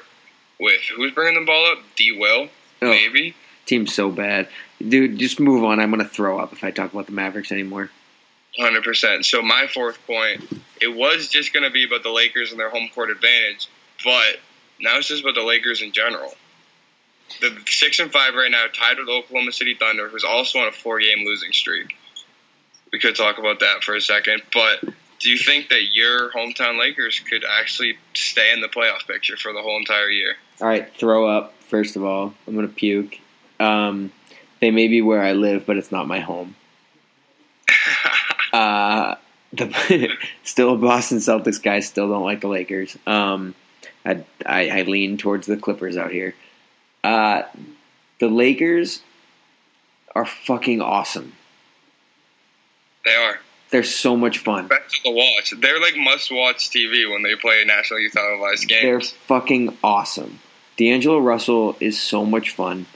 with 0.58 0.80
who's 0.96 1.12
bringing 1.12 1.38
the 1.38 1.46
ball 1.46 1.70
up? 1.72 1.78
D. 1.96 2.12
Will, 2.18 2.48
Oh, 2.80 2.88
maybe. 2.90 3.34
team's 3.66 3.92
so 3.94 4.10
bad, 4.10 4.48
dude. 4.80 5.18
Just 5.18 5.38
move 5.38 5.64
on. 5.64 5.80
I'm 5.80 5.90
gonna 5.90 6.08
throw 6.08 6.38
up 6.38 6.52
if 6.54 6.64
I 6.64 6.70
talk 6.70 6.92
about 6.94 7.06
the 7.06 7.12
Mavericks 7.12 7.52
anymore. 7.52 7.90
Hundred 8.58 8.82
percent. 8.82 9.24
So 9.24 9.40
my 9.40 9.68
fourth 9.72 10.04
point, 10.06 10.42
it 10.80 10.88
was 10.88 11.28
just 11.28 11.52
going 11.52 11.62
to 11.62 11.70
be 11.70 11.84
about 11.84 12.02
the 12.02 12.10
Lakers 12.10 12.50
and 12.50 12.58
their 12.58 12.70
home 12.70 12.88
court 12.92 13.10
advantage, 13.10 13.68
but 14.04 14.40
now 14.80 14.98
it's 14.98 15.08
just 15.08 15.22
about 15.22 15.36
the 15.36 15.42
Lakers 15.42 15.80
in 15.80 15.92
general. 15.92 16.32
The 17.40 17.56
six 17.66 18.00
and 18.00 18.10
five 18.10 18.34
right 18.34 18.50
now, 18.50 18.64
tied 18.72 18.98
with 18.98 19.08
Oklahoma 19.08 19.52
City 19.52 19.74
Thunder, 19.74 20.08
who's 20.08 20.24
also 20.24 20.58
on 20.58 20.68
a 20.68 20.72
four-game 20.72 21.24
losing 21.24 21.52
streak. 21.52 21.96
We 22.92 22.98
could 22.98 23.14
talk 23.14 23.38
about 23.38 23.60
that 23.60 23.84
for 23.84 23.94
a 23.94 24.00
second, 24.00 24.42
but 24.52 24.82
do 25.20 25.30
you 25.30 25.38
think 25.38 25.68
that 25.68 25.92
your 25.92 26.30
hometown 26.30 26.80
Lakers 26.80 27.20
could 27.20 27.44
actually 27.44 27.98
stay 28.14 28.52
in 28.52 28.60
the 28.60 28.68
playoff 28.68 29.06
picture 29.06 29.36
for 29.36 29.52
the 29.52 29.60
whole 29.60 29.76
entire 29.76 30.08
year? 30.08 30.36
All 30.60 30.66
right, 30.68 30.92
throw 30.96 31.28
up. 31.28 31.54
First 31.68 31.96
of 31.96 32.04
all, 32.04 32.34
I'm 32.46 32.54
gonna 32.54 32.68
puke. 32.68 33.18
Um, 33.60 34.10
they 34.60 34.70
may 34.70 34.88
be 34.88 35.02
where 35.02 35.22
I 35.22 35.32
live, 35.32 35.66
but 35.66 35.76
it's 35.76 35.92
not 35.92 36.08
my 36.08 36.20
home. 36.20 36.56
Uh, 38.52 39.16
the 39.52 40.10
still 40.44 40.76
Boston 40.76 41.18
Celtics 41.18 41.62
guys 41.62 41.86
still 41.86 42.08
don't 42.08 42.24
like 42.24 42.40
the 42.40 42.48
Lakers. 42.48 42.96
Um, 43.06 43.54
I, 44.04 44.24
I, 44.44 44.68
I 44.70 44.82
lean 44.82 45.18
towards 45.18 45.46
the 45.46 45.56
Clippers 45.56 45.96
out 45.96 46.10
here. 46.10 46.34
Uh, 47.02 47.42
the 48.18 48.28
Lakers 48.28 49.02
are 50.14 50.26
fucking 50.26 50.80
awesome. 50.80 51.32
They 53.04 53.14
are. 53.14 53.38
They're 53.70 53.82
so 53.82 54.16
much 54.16 54.38
fun. 54.38 54.66
Best 54.66 54.96
to 54.96 55.02
the 55.04 55.10
watch. 55.10 55.52
They're 55.58 55.80
like 55.80 55.96
must-watch 55.96 56.70
TV 56.70 57.10
when 57.10 57.22
they 57.22 57.36
play 57.36 57.62
a 57.62 57.66
national 57.66 58.00
youth 58.00 58.12
televised 58.12 58.66
game. 58.66 58.82
They're 58.82 59.00
fucking 59.00 59.76
awesome. 59.84 60.40
D'Angelo 60.76 61.18
Russell 61.18 61.76
is 61.80 62.00
so 62.00 62.24
much 62.24 62.50
fun. 62.50 62.86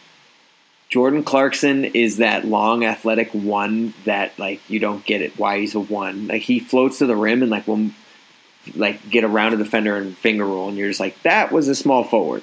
Jordan 0.93 1.25
Clarkson 1.25 1.87
is 1.87 2.19
that 2.19 2.45
long 2.45 2.85
athletic 2.85 3.33
one 3.33 3.95
that 4.05 4.39
like 4.39 4.61
you 4.69 4.79
don't 4.79 5.03
get 5.07 5.23
it 5.23 5.39
why 5.39 5.59
he's 5.59 5.75
a 5.75 5.81
one. 5.81 6.29
Like 6.29 6.43
he 6.43 6.61
floats 6.61 6.99
to 6.99 7.07
the 7.07 7.17
rim 7.17 7.41
and 7.41 7.51
like 7.51 7.67
will 7.67 7.89
like 8.77 9.09
get 9.09 9.25
around 9.25 9.55
a 9.55 9.57
defender 9.57 9.97
and 9.97 10.15
finger 10.15 10.45
roll 10.45 10.69
and 10.69 10.77
you're 10.77 10.91
just 10.91 11.01
like 11.01 11.21
that 11.23 11.51
was 11.51 11.69
a 11.69 11.75
small 11.75 12.05
forward. 12.05 12.43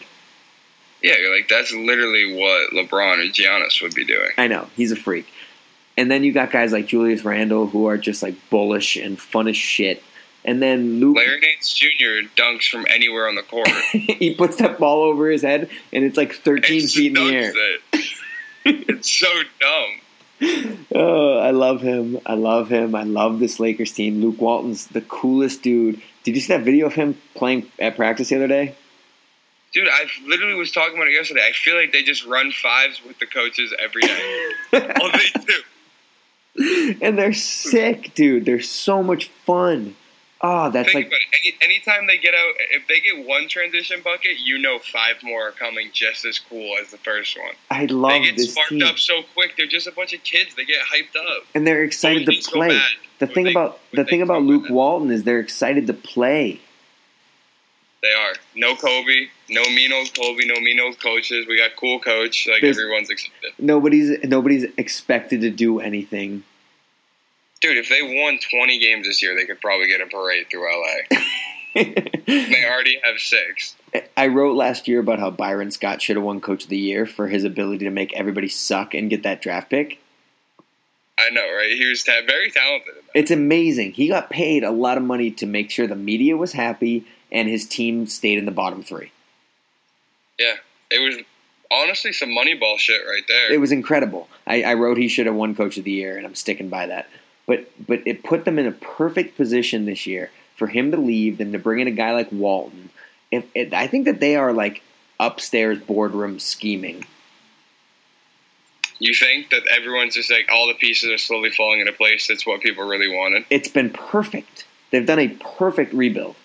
Yeah, 1.03 1.15
you're 1.19 1.31
like 1.31 1.47
that's 1.47 1.71
literally 1.71 2.39
what 2.39 2.71
LeBron 2.71 3.19
or 3.19 3.31
Giannis 3.31 3.83
would 3.83 3.93
be 3.93 4.03
doing. 4.03 4.31
I 4.35 4.47
know 4.47 4.67
he's 4.75 4.91
a 4.91 4.95
freak. 4.95 5.27
And 5.95 6.09
then 6.09 6.23
you 6.23 6.31
got 6.31 6.49
guys 6.49 6.71
like 6.71 6.87
Julius 6.87 7.23
Randle 7.23 7.67
who 7.67 7.85
are 7.85 7.99
just 7.99 8.23
like 8.23 8.33
bullish 8.49 8.95
and 8.95 9.19
fun 9.19 9.47
as 9.47 9.57
shit. 9.57 10.01
And 10.43 10.59
then 10.59 10.99
Luke, 10.99 11.17
Larry 11.17 11.39
Nance 11.39 11.71
Jr. 11.71 12.25
dunks 12.35 12.67
from 12.67 12.87
anywhere 12.89 13.27
on 13.27 13.35
the 13.35 13.43
court. 13.43 13.67
he 13.91 14.33
puts 14.33 14.55
that 14.55 14.79
ball 14.79 15.03
over 15.03 15.29
his 15.29 15.43
head 15.43 15.69
and 15.93 16.03
it's 16.03 16.17
like 16.17 16.33
13 16.33 16.81
And 16.81 16.89
feet 16.89 17.07
in 17.09 17.13
the 17.13 17.31
air. 17.31 17.53
It. 18.69 18.89
it's 18.89 19.09
so 19.09 19.27
dumb. 19.59 20.85
Oh, 20.95 21.37
I 21.37 21.51
love 21.51 21.81
him. 21.81 22.19
I 22.25 22.35
love 22.35 22.69
him. 22.69 22.95
I 22.95 23.03
love 23.03 23.39
this 23.39 23.59
Lakers 23.59 23.91
team. 23.91 24.21
Luke 24.21 24.39
Walton's 24.39 24.87
the 24.87 25.01
coolest 25.01 25.63
dude. 25.63 26.01
Did 26.23 26.35
you 26.35 26.41
see 26.41 26.53
that 26.53 26.63
video 26.63 26.87
of 26.87 26.93
him 26.93 27.17
playing 27.35 27.69
at 27.77 27.95
practice 27.95 28.29
the 28.29 28.37
other 28.37 28.47
day? 28.47 28.75
Dude, 29.73 29.87
I 29.87 30.05
literally 30.25 30.55
was 30.55 30.71
talking 30.71 30.95
about 30.95 31.07
it 31.07 31.13
yesterday. 31.13 31.45
I 31.47 31.51
feel 31.51 31.75
like 31.75 31.91
they 31.91 32.01
just 32.01 32.25
run 32.25 32.51
fives 32.51 33.03
with 33.05 33.19
the 33.19 33.27
coaches 33.27 33.73
every 33.77 34.01
day. 34.01 34.51
All 34.73 35.11
they 35.11 35.29
do. 35.45 36.95
and 37.01 37.17
they're 37.17 37.33
sick, 37.33 38.13
dude. 38.15 38.45
They're 38.45 38.61
so 38.61 39.03
much 39.03 39.27
fun. 39.45 39.95
Oh, 40.41 40.69
that's 40.71 40.91
Think 40.93 41.11
like. 41.11 41.21
Any, 41.43 41.55
anytime 41.61 42.07
they 42.07 42.17
get 42.17 42.33
out, 42.33 42.53
if 42.71 42.87
they 42.87 43.01
get 43.01 43.25
one 43.27 43.49
transition 43.49 43.99
bucket, 44.01 44.39
you 44.41 44.57
know 44.57 44.79
five 44.79 45.17
more 45.21 45.49
are 45.49 45.51
coming 45.51 45.89
just 45.91 46.23
as 46.25 46.39
cool 46.39 46.77
as 46.81 46.91
the 46.91 46.97
first 46.97 47.37
one. 47.37 47.55
I 47.69 47.85
They 47.87 47.93
love 47.93 48.23
get 48.23 48.37
this 48.37 48.53
sparked 48.53 48.69
team, 48.69 48.83
up 48.83 48.97
so 48.97 49.21
quick. 49.33 49.55
They're 49.57 49.65
just 49.67 49.87
a 49.87 49.91
bunch 49.91 50.13
of 50.13 50.23
kids. 50.23 50.55
They 50.55 50.63
get 50.65 50.79
hyped 50.85 51.15
up. 51.19 51.43
and 51.53 51.67
they're 51.67 51.83
excited 51.83 52.25
to 52.25 52.31
was 52.35 52.45
so 52.45 52.51
play. 52.51 52.79
The 53.19 53.27
thing 53.27 53.43
they- 53.45 53.51
about 53.51 53.79
the 53.91 54.05
thing 54.05 54.21
about 54.21 54.43
Luke 54.43 54.65
about. 54.65 54.73
Walton 54.75 55.11
is 55.11 55.23
they're 55.25 55.39
excited 55.41 55.87
to 55.87 55.93
play. 55.93 56.61
They 58.01 58.13
are. 58.13 58.33
No 58.55 58.75
Kobe. 58.77 59.27
No 59.49 59.61
mean 59.63 59.91
old 59.91 60.15
Kobe. 60.17 60.45
No 60.45 60.57
mean 60.61 60.79
old 60.79 61.01
coaches. 61.01 61.47
We 61.47 61.57
got 61.57 61.71
cool 61.75 61.99
coach. 61.99 62.47
Like 62.47 62.61
There's- 62.61 62.77
everyone's 62.77 63.09
excited. 63.09 63.51
Nobody's 63.59 64.23
nobody's 64.23 64.63
expected 64.77 65.41
to 65.41 65.49
do 65.49 65.81
anything. 65.81 66.45
Dude, 67.61 67.77
if 67.77 67.89
they 67.89 68.01
won 68.01 68.39
20 68.39 68.79
games 68.79 69.05
this 69.05 69.21
year, 69.21 69.35
they 69.35 69.45
could 69.45 69.59
probably 69.59 69.87
get 69.87 70.01
a 70.01 70.05
parade 70.05 70.47
through 70.49 70.67
LA. 70.71 71.19
they 71.75 72.65
already 72.65 72.99
have 73.03 73.19
six. 73.19 73.75
I 74.15 74.27
wrote 74.27 74.55
last 74.55 74.87
year 74.87 74.99
about 74.99 75.19
how 75.19 75.29
Byron 75.29 75.71
Scott 75.71 76.01
should 76.01 76.15
have 76.15 76.23
won 76.23 76.39
Coach 76.39 76.63
of 76.63 76.69
the 76.69 76.77
Year 76.77 77.05
for 77.05 77.27
his 77.27 77.43
ability 77.43 77.85
to 77.85 77.91
make 77.91 78.13
everybody 78.13 78.47
suck 78.47 78.93
and 78.93 79.09
get 79.09 79.23
that 79.23 79.41
draft 79.41 79.69
pick. 79.69 79.99
I 81.17 81.31
know, 81.31 81.41
right? 81.41 81.71
He 81.71 81.85
was 81.87 82.03
ta- 82.03 82.21
very 82.25 82.49
talented. 82.49 82.93
It's 83.13 83.31
amazing. 83.31 83.91
He 83.91 84.07
got 84.07 84.29
paid 84.29 84.63
a 84.63 84.71
lot 84.71 84.97
of 84.97 85.03
money 85.03 85.31
to 85.31 85.45
make 85.45 85.69
sure 85.69 85.85
the 85.85 85.95
media 85.95 86.37
was 86.37 86.53
happy 86.53 87.05
and 87.31 87.49
his 87.49 87.67
team 87.67 88.07
stayed 88.07 88.37
in 88.37 88.45
the 88.45 88.51
bottom 88.51 88.83
three. 88.83 89.11
Yeah, 90.39 90.55
it 90.89 90.99
was 90.99 91.17
honestly 91.69 92.13
some 92.13 92.29
Moneyball 92.29 92.77
shit 92.77 93.01
right 93.05 93.23
there. 93.27 93.51
It 93.51 93.59
was 93.59 93.73
incredible. 93.73 94.29
I, 94.47 94.63
I 94.63 94.73
wrote 94.75 94.97
he 94.97 95.09
should 95.09 95.25
have 95.25 95.35
won 95.35 95.55
Coach 95.55 95.77
of 95.77 95.83
the 95.83 95.91
Year, 95.91 96.17
and 96.17 96.25
I'm 96.25 96.35
sticking 96.35 96.69
by 96.69 96.87
that. 96.87 97.07
But 97.49 97.65
but 97.87 98.03
it 98.05 98.23
put 98.23 98.45
them 98.45 98.59
in 98.59 98.67
a 98.67 98.71
perfect 98.71 99.35
position 99.35 99.85
this 99.85 100.05
year 100.05 100.29
for 100.55 100.67
him 100.67 100.91
to 100.91 100.97
leave 100.97 101.39
and 101.39 101.51
to 101.53 101.57
bring 101.57 101.79
in 101.79 101.87
a 101.87 101.91
guy 101.91 102.11
like 102.11 102.31
Walton. 102.31 102.91
If 103.31 103.43
it, 103.55 103.73
I 103.73 103.87
think 103.87 104.05
that 104.05 104.19
they 104.19 104.35
are 104.35 104.53
like 104.53 104.83
upstairs 105.19 105.79
boardroom 105.79 106.37
scheming. 106.37 107.05
you 108.99 109.15
think 109.15 109.49
that 109.49 109.63
everyone's 109.65 110.13
just 110.13 110.29
like 110.29 110.47
all 110.53 110.67
the 110.67 110.75
pieces 110.75 111.09
are 111.09 111.17
slowly 111.17 111.49
falling 111.49 111.79
into 111.79 111.91
place? 111.91 112.27
That's 112.27 112.45
what 112.45 112.61
people 112.61 112.87
really 112.87 113.09
wanted. 113.09 113.45
It's 113.49 113.69
been 113.69 113.89
perfect. 113.89 114.65
They've 114.91 115.07
done 115.07 115.17
a 115.17 115.29
perfect 115.29 115.91
rebuild. 115.91 116.35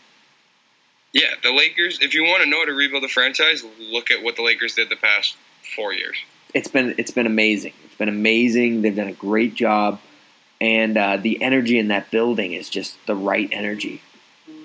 Yeah, 1.12 1.34
the 1.42 1.52
Lakers. 1.52 1.98
If 2.00 2.14
you 2.14 2.24
want 2.24 2.44
to 2.44 2.48
know 2.48 2.60
how 2.60 2.64
to 2.64 2.72
rebuild 2.72 3.04
a 3.04 3.08
franchise, 3.08 3.62
look 3.78 4.10
at 4.10 4.22
what 4.22 4.36
the 4.36 4.42
Lakers 4.42 4.74
did 4.74 4.88
the 4.88 4.96
past 4.96 5.36
four 5.76 5.92
years. 5.92 6.16
it's 6.54 6.68
been 6.68 6.94
it's 6.96 7.10
been 7.10 7.26
amazing. 7.26 7.74
It's 7.84 7.96
been 7.96 8.08
amazing. 8.08 8.80
They've 8.80 8.96
done 8.96 9.08
a 9.08 9.12
great 9.12 9.54
job, 9.54 10.00
and 10.60 10.96
uh, 10.96 11.16
the 11.16 11.42
energy 11.42 11.78
in 11.78 11.88
that 11.88 12.10
building 12.10 12.52
is 12.52 12.68
just 12.68 12.96
the 13.06 13.14
right 13.14 13.48
energy. 13.52 14.00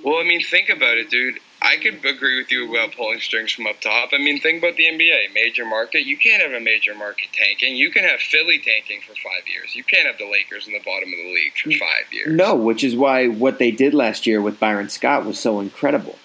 Well, 0.03 0.19
I 0.19 0.23
mean, 0.23 0.41
think 0.41 0.69
about 0.69 0.97
it, 0.97 1.09
dude. 1.09 1.39
I 1.61 1.75
could 1.75 2.05
agree 2.05 2.37
with 2.39 2.51
you 2.51 2.69
about 2.71 2.95
pulling 2.95 3.19
strings 3.19 3.51
from 3.51 3.67
up 3.67 3.81
top. 3.81 4.09
I 4.13 4.17
mean, 4.17 4.39
think 4.39 4.63
about 4.63 4.77
the 4.77 4.85
NBA, 4.85 5.33
major 5.33 5.65
market. 5.65 6.05
You 6.05 6.17
can't 6.17 6.41
have 6.41 6.53
a 6.53 6.63
major 6.63 6.95
market 6.95 7.29
tanking. 7.33 7.75
You 7.75 7.91
can 7.91 8.05
have 8.05 8.21
Philly 8.21 8.59
tanking 8.59 9.01
for 9.01 9.13
five 9.15 9.45
years. 9.47 9.75
You 9.75 9.83
can't 9.83 10.07
have 10.07 10.17
the 10.17 10.29
Lakers 10.29 10.67
in 10.67 10.73
the 10.73 10.79
bottom 10.79 11.11
of 11.11 11.17
the 11.17 11.33
league 11.33 11.53
for 11.61 11.71
five 11.71 12.13
years. 12.13 12.33
No, 12.33 12.55
which 12.55 12.83
is 12.83 12.95
why 12.95 13.27
what 13.27 13.59
they 13.59 13.71
did 13.71 13.93
last 13.93 14.25
year 14.25 14.41
with 14.41 14.59
Byron 14.59 14.87
Scott 14.87 15.25
was 15.25 15.37
so 15.37 15.59
incredible. 15.59 16.17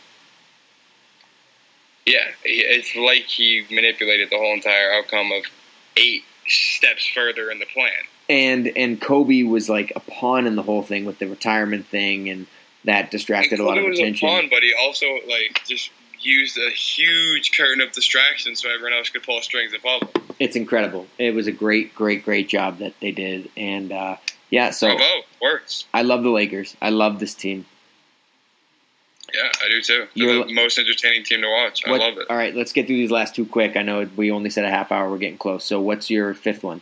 Yeah, 2.07 2.29
it's 2.45 2.95
like 2.95 3.23
he 3.23 3.65
manipulated 3.71 4.31
the 4.31 4.37
whole 4.37 4.55
entire 4.55 4.93
outcome 4.93 5.33
of 5.33 5.45
eight 5.97 6.23
steps 6.47 7.07
further 7.07 7.51
in 7.51 7.59
the 7.59 7.67
plan. 7.67 7.91
And 8.29 8.69
and 8.77 9.01
Kobe 9.01 9.43
was 9.43 9.69
like 9.69 9.93
a 9.97 10.01
pawn 10.01 10.47
in 10.47 10.57
the 10.57 10.63
whole 10.63 10.83
thing 10.83 11.05
with 11.05 11.19
the 11.19 11.27
retirement 11.27 11.87
thing, 11.87 12.29
and 12.31 12.47
that 12.85 13.11
distracted 13.11 13.59
a 13.59 13.65
lot 13.65 13.77
of 13.77 13.83
Kobe 13.83 13.91
was 13.91 13.99
attention. 13.99 14.29
a 14.29 14.33
pawn, 14.33 14.49
but 14.51 14.63
he 14.63 14.73
also 14.75 15.07
like 15.29 15.63
just 15.67 15.91
used 16.21 16.57
a 16.57 16.71
huge 16.71 17.57
curtain 17.57 17.83
of 17.83 17.93
distraction 17.93 18.57
so 18.57 18.71
everyone 18.71 18.95
else 18.95 19.11
could 19.11 19.23
pull 19.23 19.43
strings 19.43 19.75
above 19.75 20.03
him. 20.03 20.23
It's 20.41 20.57
incredible. 20.57 21.07
It 21.19 21.35
was 21.35 21.47
a 21.47 21.53
great, 21.53 21.95
great, 21.95 22.25
great 22.25 22.49
job 22.49 22.79
that 22.79 22.95
they 23.01 23.11
did, 23.13 23.51
and 23.59 23.93
uh, 23.93 24.17
yeah. 24.51 24.71
So 24.71 24.89
Bravo, 24.97 25.05
works. 25.43 25.85
I 25.93 26.01
love 26.03 26.23
the 26.23 26.31
Lakers. 26.31 26.77
I 26.81 26.89
love 26.91 27.19
this 27.21 27.35
team. 27.35 27.67
Yeah, 29.35 29.51
I 29.65 29.69
do 29.69 29.83
too. 29.83 30.07
You're- 30.15 30.35
They're 30.39 30.45
the 30.47 30.55
most 30.55 30.79
entertaining 30.79 31.25
team 31.25 31.43
to 31.43 31.49
watch. 31.51 31.87
What- 31.87 32.01
I 32.01 32.09
love 32.09 32.19
it. 32.19 32.31
All 32.31 32.37
right, 32.37 32.55
let's 32.55 32.73
get 32.73 32.87
through 32.87 32.97
these 32.97 33.11
last 33.11 33.35
two 33.35 33.45
quick. 33.45 33.77
I 33.77 33.83
know 33.83 34.09
we 34.17 34.31
only 34.31 34.49
said 34.51 34.65
a 34.65 34.71
half 34.71 34.93
hour. 34.93 35.11
We're 35.11 35.19
getting 35.19 35.39
close. 35.39 35.65
So 35.65 35.81
what's 35.81 36.09
your 36.09 36.35
fifth 36.35 36.63
one? 36.63 36.81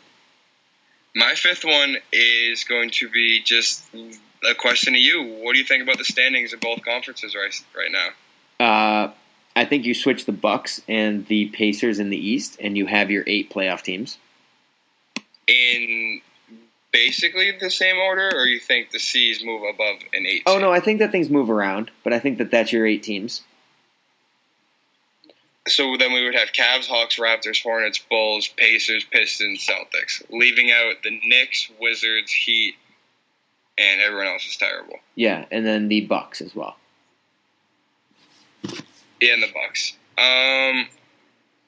My 1.15 1.35
fifth 1.35 1.65
one 1.65 1.97
is 2.13 2.65
going 2.65 2.91
to 2.91 3.09
be 3.09 3.43
just 3.43 3.85
a 4.49 4.55
question 4.55 4.95
to 4.95 4.99
you. 4.99 5.23
What 5.43 5.53
do 5.53 5.59
you 5.59 5.65
think 5.65 5.83
about 5.83 5.99
the 5.99 6.05
standings 6.05 6.53
in 6.53 6.59
both 6.59 6.85
conferences 6.85 7.35
right 7.35 7.55
right 7.77 7.91
now? 7.93 8.09
Uh, 8.65 9.13
I 9.55 9.65
think 9.67 9.85
you 9.85 9.95
switch 9.95 10.25
the 10.25 10.33
Bucks 10.33 10.81
and 10.89 11.27
the 11.27 11.47
Pacers 11.47 11.99
in 11.99 12.11
the 12.11 12.17
East, 12.17 12.57
and 12.61 12.77
you 12.77 12.87
have 12.87 13.11
your 13.11 13.25
eight 13.27 13.51
playoff 13.51 13.83
teams. 13.83 14.19
In 15.47 16.23
basically 16.93 17.53
the 17.61 17.71
same 17.71 17.99
order, 17.99 18.31
or 18.35 18.47
you 18.47 18.61
think 18.61 18.91
the 18.91 18.99
C's 18.99 19.45
move 19.45 19.63
above 19.63 19.97
an 20.15 20.25
eight? 20.27 20.43
Oh 20.47 20.59
no, 20.59 20.73
I 20.73 20.81
think 20.81 21.01
that 21.01 21.13
things 21.13 21.29
move 21.29 21.51
around, 21.51 21.91
but 22.05 22.13
I 22.15 22.19
think 22.19 22.39
that 22.39 22.51
that's 22.51 22.73
your 22.73 22.87
eight 22.87 23.03
teams. 23.03 23.43
So 25.69 25.97
then 25.97 26.13
we 26.13 26.25
would 26.25 26.35
have 26.35 26.53
Cavs, 26.53 26.87
Hawks, 26.89 27.17
Raptors, 27.19 27.63
Hornets, 27.63 27.99
Bulls, 28.11 28.49
Pacers, 28.49 29.05
Pistons, 29.05 29.65
Celtics, 29.67 30.23
leaving 30.29 30.73
out 30.73 30.95
the 31.05 31.21
Knicks, 31.25 31.71
Wizards, 31.81 32.33
Heat, 32.33 32.75
and 33.79 34.01
everyone 34.01 34.27
else 34.27 34.45
is 34.47 34.57
terrible. 34.57 34.97
Yeah, 35.15 35.45
and 35.53 35.65
then 35.65 35.87
the 35.89 36.01
Bucks 36.03 36.41
as 36.41 36.55
well. 36.55 36.77
Yeah, 39.21 39.35
and 39.35 39.43
the 39.43 39.53
Bucks. 39.55 39.93
Um, 40.19 40.89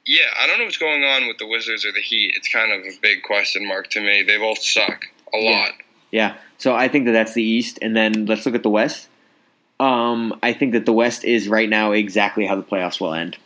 yeah, 0.05 0.27
I 0.39 0.47
don't 0.49 0.59
know 0.59 0.65
what's 0.65 0.77
going 0.79 1.05
on 1.05 1.29
with 1.29 1.39
the 1.39 1.47
Wizards 1.47 1.85
or 1.85 1.93
the 1.93 2.01
Heat. 2.01 2.35
It's 2.37 2.49
kind 2.49 2.73
of 2.73 2.81
a 2.85 2.99
big 3.01 3.23
question 3.23 3.67
mark 3.67 3.91
to 3.91 4.01
me. 4.01 4.25
They 4.25 4.39
both 4.39 4.59
suck 4.59 5.07
a 5.33 5.39
Yeah. 5.39 5.51
lot. 5.51 5.71
Yeah, 6.11 6.35
so 6.59 6.75
I 6.75 6.89
think 6.89 7.07
that 7.07 7.13
that's 7.13 7.35
the 7.35 7.43
East, 7.45 7.79
and 7.81 7.97
then 7.97 8.27
let's 8.27 8.45
look 8.45 8.55
at 8.57 8.63
the 8.65 8.71
West. 8.71 9.09
Um, 9.79 10.39
I 10.43 10.53
think 10.53 10.73
that 10.73 10.85
the 10.85 10.93
West 10.93 11.25
is 11.25 11.49
right 11.49 11.69
now 11.69 11.93
exactly 11.93 12.45
how 12.47 12.57
the 12.57 12.63
playoffs 12.63 13.01
will 13.01 13.15
end. 13.15 13.37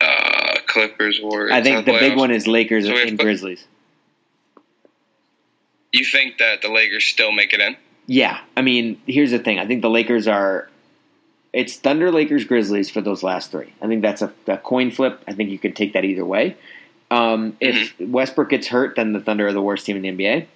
Uh, 0.00 0.56
Clippers, 0.66 1.20
Warriors. 1.22 1.52
I 1.52 1.62
think 1.62 1.86
the 1.86 1.92
big 1.92 2.16
one 2.16 2.30
is 2.30 2.46
Lakers 2.46 2.86
So 2.86 2.96
and 2.96 3.18
Grizzlies. 3.18 3.64
You 5.92 6.04
think 6.04 6.38
that 6.38 6.62
the 6.62 6.68
Lakers 6.68 7.04
still 7.04 7.32
make 7.32 7.52
it 7.52 7.60
in? 7.60 7.76
Yeah, 8.06 8.40
I 8.56 8.62
mean, 8.62 9.00
here's 9.06 9.30
the 9.30 9.38
thing. 9.38 9.58
I 9.58 9.66
think 9.66 9.82
the 9.82 9.90
Lakers 9.90 10.28
are. 10.28 10.68
It's 11.52 11.76
Thunder, 11.76 12.12
Lakers, 12.12 12.44
Grizzlies 12.44 12.90
for 12.90 13.00
those 13.00 13.22
last 13.22 13.50
three. 13.50 13.72
I 13.80 13.86
think 13.86 14.02
that's 14.02 14.20
a, 14.20 14.32
a 14.46 14.58
coin 14.58 14.90
flip. 14.90 15.22
I 15.26 15.32
think 15.32 15.50
you 15.50 15.58
could 15.58 15.74
take 15.74 15.94
that 15.94 16.04
either 16.04 16.24
way. 16.24 16.56
Um, 17.10 17.56
if 17.60 17.98
Westbrook 17.98 18.50
gets 18.50 18.68
hurt, 18.68 18.96
then 18.96 19.14
the 19.14 19.20
Thunder 19.20 19.46
are 19.46 19.52
the 19.52 19.62
worst 19.62 19.86
team 19.86 19.96
in 19.96 20.02
the 20.02 20.10
NBA. 20.10 20.46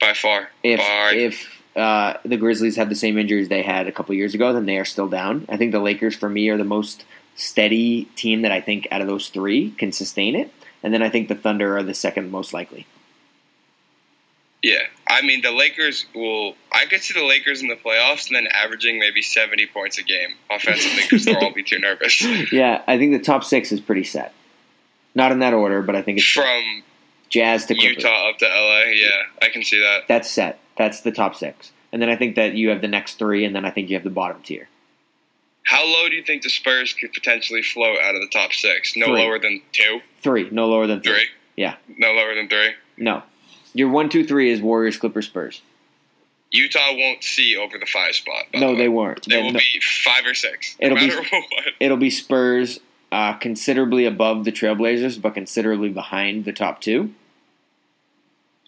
By 0.00 0.14
far. 0.14 0.50
If 0.62 0.80
By 0.80 1.12
if 1.14 1.62
uh, 1.76 2.14
the 2.24 2.36
Grizzlies 2.36 2.76
have 2.76 2.88
the 2.88 2.94
same 2.94 3.18
injuries 3.18 3.48
they 3.48 3.62
had 3.62 3.86
a 3.86 3.92
couple 3.92 4.14
years 4.14 4.34
ago, 4.34 4.52
then 4.52 4.66
they 4.66 4.78
are 4.78 4.84
still 4.84 5.08
down. 5.08 5.46
I 5.48 5.56
think 5.56 5.72
the 5.72 5.78
Lakers, 5.78 6.16
for 6.16 6.28
me, 6.28 6.48
are 6.48 6.56
the 6.56 6.64
most 6.64 7.04
steady 7.34 8.04
team 8.16 8.42
that 8.42 8.52
I 8.52 8.60
think 8.60 8.86
out 8.90 9.00
of 9.00 9.06
those 9.06 9.28
three 9.28 9.70
can 9.72 9.92
sustain 9.92 10.34
it. 10.36 10.52
and 10.82 10.92
then 10.92 11.02
I 11.02 11.08
think 11.08 11.28
the 11.28 11.34
Thunder 11.34 11.76
are 11.76 11.82
the 11.82 11.94
second 11.94 12.30
most 12.30 12.52
likely. 12.52 12.86
Yeah, 14.62 14.82
I 15.08 15.22
mean 15.22 15.42
the 15.42 15.50
Lakers 15.50 16.06
will. 16.14 16.54
I 16.70 16.86
could 16.86 17.00
see 17.02 17.18
the 17.18 17.26
Lakers 17.26 17.62
in 17.62 17.68
the 17.68 17.74
playoffs 17.74 18.28
and 18.28 18.36
then 18.36 18.46
averaging 18.46 18.98
maybe 19.00 19.20
seventy 19.20 19.66
points 19.66 19.98
a 19.98 20.02
game 20.04 20.34
offensively 20.50 21.02
because 21.02 21.24
they'll 21.24 21.36
all 21.38 21.52
be 21.52 21.64
too 21.64 21.78
nervous. 21.80 22.20
Yeah, 22.52 22.82
I 22.86 22.96
think 22.96 23.12
the 23.12 23.18
top 23.24 23.42
six 23.42 23.72
is 23.72 23.80
pretty 23.80 24.04
set. 24.04 24.32
Not 25.16 25.32
in 25.32 25.40
that 25.40 25.52
order, 25.52 25.82
but 25.82 25.96
I 25.96 26.02
think 26.02 26.18
it's 26.18 26.28
From 26.28 26.82
Jazz 27.28 27.66
to 27.66 27.74
Clippers. 27.74 28.04
Utah 28.04 28.30
up 28.30 28.38
to 28.38 28.46
LA, 28.46 28.92
yeah, 28.94 29.08
I 29.42 29.48
can 29.48 29.64
see 29.64 29.80
that. 29.80 30.02
That's 30.06 30.30
set. 30.30 30.60
That's 30.78 31.00
the 31.00 31.10
top 31.12 31.34
six, 31.34 31.72
and 31.90 32.00
then 32.00 32.08
I 32.08 32.14
think 32.14 32.36
that 32.36 32.54
you 32.54 32.68
have 32.68 32.80
the 32.82 32.88
next 32.88 33.18
three, 33.18 33.44
and 33.44 33.56
then 33.56 33.64
I 33.64 33.70
think 33.70 33.90
you 33.90 33.96
have 33.96 34.04
the 34.04 34.10
bottom 34.10 34.40
tier. 34.42 34.68
How 35.72 35.86
low 35.86 36.06
do 36.10 36.14
you 36.14 36.22
think 36.22 36.42
the 36.42 36.50
Spurs 36.50 36.92
could 36.92 37.14
potentially 37.14 37.62
float 37.62 37.98
out 37.98 38.14
of 38.14 38.20
the 38.20 38.28
top 38.28 38.52
six? 38.52 38.94
No 38.94 39.06
Three. 39.06 39.20
lower 39.22 39.38
than 39.38 39.62
two, 39.72 40.00
Three, 40.22 40.48
no 40.50 40.68
lower 40.68 40.86
than 40.86 41.00
three. 41.00 41.12
three. 41.14 41.26
Yeah. 41.56 41.76
No 41.96 42.12
lower 42.12 42.34
than 42.34 42.46
three. 42.48 42.74
No, 42.98 43.22
your 43.72 43.88
one, 43.88 44.10
two, 44.10 44.22
three 44.26 44.50
is 44.50 44.60
Warriors, 44.60 44.98
Clippers, 44.98 45.26
Spurs. 45.26 45.62
Utah 46.50 46.92
won't 46.92 47.24
see 47.24 47.56
over 47.56 47.78
the 47.78 47.86
five 47.86 48.14
spot. 48.14 48.44
No, 48.52 48.72
the 48.72 48.82
they 48.82 48.88
won't. 48.88 49.26
They 49.26 49.36
They- 49.36 49.42
will 49.42 49.52
no. 49.52 49.58
be 49.60 49.80
five 50.04 50.26
or 50.26 50.34
six. 50.34 50.76
It'll 50.78 50.98
no 50.98 51.06
be- 51.08 51.14
what. 51.32 51.64
It'll 51.80 51.96
be 51.96 52.10
Spurs, 52.10 52.78
uh, 53.10 53.32
considerably 53.34 54.04
above 54.04 54.44
the 54.44 54.52
Trailblazers, 54.52 55.22
but 55.22 55.32
considerably 55.32 55.88
behind 55.88 56.44
the 56.44 56.52
top 56.52 56.82
two. 56.82 57.14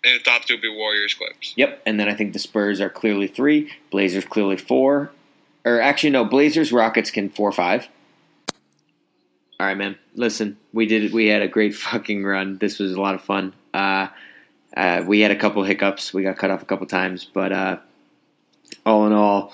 And 0.02 0.18
the 0.18 0.24
top 0.24 0.44
two 0.46 0.55
will 0.55 0.62
be 0.62 0.68
Warriors, 0.70 1.12
Clips. 1.12 1.52
Yep, 1.57 1.82
and 1.84 2.00
then 2.00 2.09
I 2.09 2.14
think 2.14 2.32
the 2.32 2.38
Spurs 2.38 2.80
are 2.80 2.88
clearly 2.90 3.26
three, 3.26 3.70
Blazers 3.90 4.24
clearly 4.24 4.57
four, 4.57 5.11
or 5.65 5.81
actually 5.81 6.11
no, 6.11 6.25
Blazers 6.25 6.73
Rockets 6.73 7.11
can 7.11 7.31
four 7.31 7.53
five. 7.53 7.89
All 9.59 9.67
right, 9.67 9.77
man. 9.77 9.97
Listen, 10.15 10.59
we 10.73 10.87
did. 10.87 11.12
We 11.12 11.27
had 11.27 11.43
a 11.43 11.49
great 11.49 11.75
fucking 11.75 12.25
run. 12.25 12.59
This 12.59 12.79
was 12.79 12.93
a 12.93 13.01
lot 13.01 13.15
of 13.15 13.23
fun. 13.23 13.55
Uh, 13.73 14.09
uh, 14.77 15.05
we 15.07 15.21
had 15.21 15.31
a 15.31 15.37
couple 15.37 15.62
hiccups. 15.62 16.12
We 16.12 16.23
got 16.23 16.37
cut 16.37 16.51
off 16.51 16.62
a 16.62 16.67
couple 16.67 16.87
times, 16.87 17.25
but 17.25 17.53
uh, 17.53 17.79
all 18.85 19.07
in 19.07 19.12
all, 19.12 19.53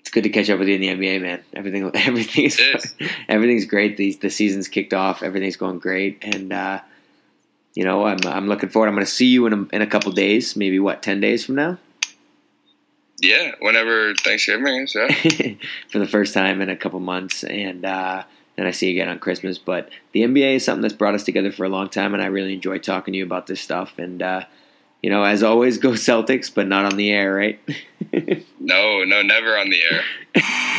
it's 0.00 0.10
good 0.10 0.24
to 0.24 0.28
catch 0.28 0.50
up 0.50 0.58
with 0.58 0.68
you 0.68 0.74
in 0.74 0.80
the 0.80 0.88
NBA, 0.88 1.22
man. 1.22 1.42
Everything, 1.54 1.90
everything 1.94 2.44
is, 2.44 2.58
It 2.58 2.76
is. 2.76 3.10
everything's 3.28 3.64
great. 3.64 3.96
The 3.96 4.12
the 4.14 4.30
season's 4.30 4.68
kicked 4.68 4.94
off. 4.94 5.22
Everything's 5.22 5.56
going 5.56 5.78
great, 5.78 6.18
and 6.22 6.52
uh, 6.52 6.80
you 7.74 7.84
know, 7.84 8.04
I'm 8.04 8.18
I'm 8.26 8.48
looking 8.48 8.68
forward. 8.68 8.88
I'm 8.88 8.94
going 8.94 9.06
to 9.06 9.10
see 9.10 9.26
you 9.26 9.46
in 9.46 9.52
a, 9.52 9.76
in 9.76 9.82
a 9.82 9.86
couple 9.86 10.12
days, 10.12 10.56
maybe 10.56 10.78
what 10.78 11.02
ten 11.02 11.20
days 11.20 11.46
from 11.46 11.54
now. 11.54 11.78
Yeah, 13.20 13.52
whenever 13.60 14.14
Thanksgiving 14.14 14.82
is. 14.82 14.94
Yeah. 14.94 15.08
for 15.88 15.98
the 15.98 16.06
first 16.06 16.34
time 16.34 16.60
in 16.60 16.68
a 16.70 16.76
couple 16.76 17.00
months, 17.00 17.44
and 17.44 17.84
uh, 17.84 18.24
then 18.56 18.66
I 18.66 18.70
see 18.70 18.86
you 18.86 18.92
again 18.92 19.08
on 19.08 19.18
Christmas. 19.18 19.58
But 19.58 19.90
the 20.12 20.22
NBA 20.22 20.56
is 20.56 20.64
something 20.64 20.82
that's 20.82 20.94
brought 20.94 21.14
us 21.14 21.24
together 21.24 21.50
for 21.52 21.64
a 21.64 21.68
long 21.68 21.88
time, 21.88 22.14
and 22.14 22.22
I 22.22 22.26
really 22.26 22.54
enjoy 22.54 22.78
talking 22.78 23.12
to 23.12 23.18
you 23.18 23.24
about 23.24 23.46
this 23.46 23.60
stuff. 23.60 23.98
And 23.98 24.22
uh, 24.22 24.44
you 25.02 25.10
know, 25.10 25.24
as 25.24 25.42
always, 25.42 25.78
go 25.78 25.90
Celtics, 25.90 26.52
but 26.52 26.66
not 26.68 26.84
on 26.84 26.96
the 26.96 27.10
air, 27.10 27.34
right? 27.34 27.60
No, 28.60 29.02
no, 29.04 29.22
never 29.22 29.56
on 29.56 29.70
the 29.70 29.80
air. 29.82 30.02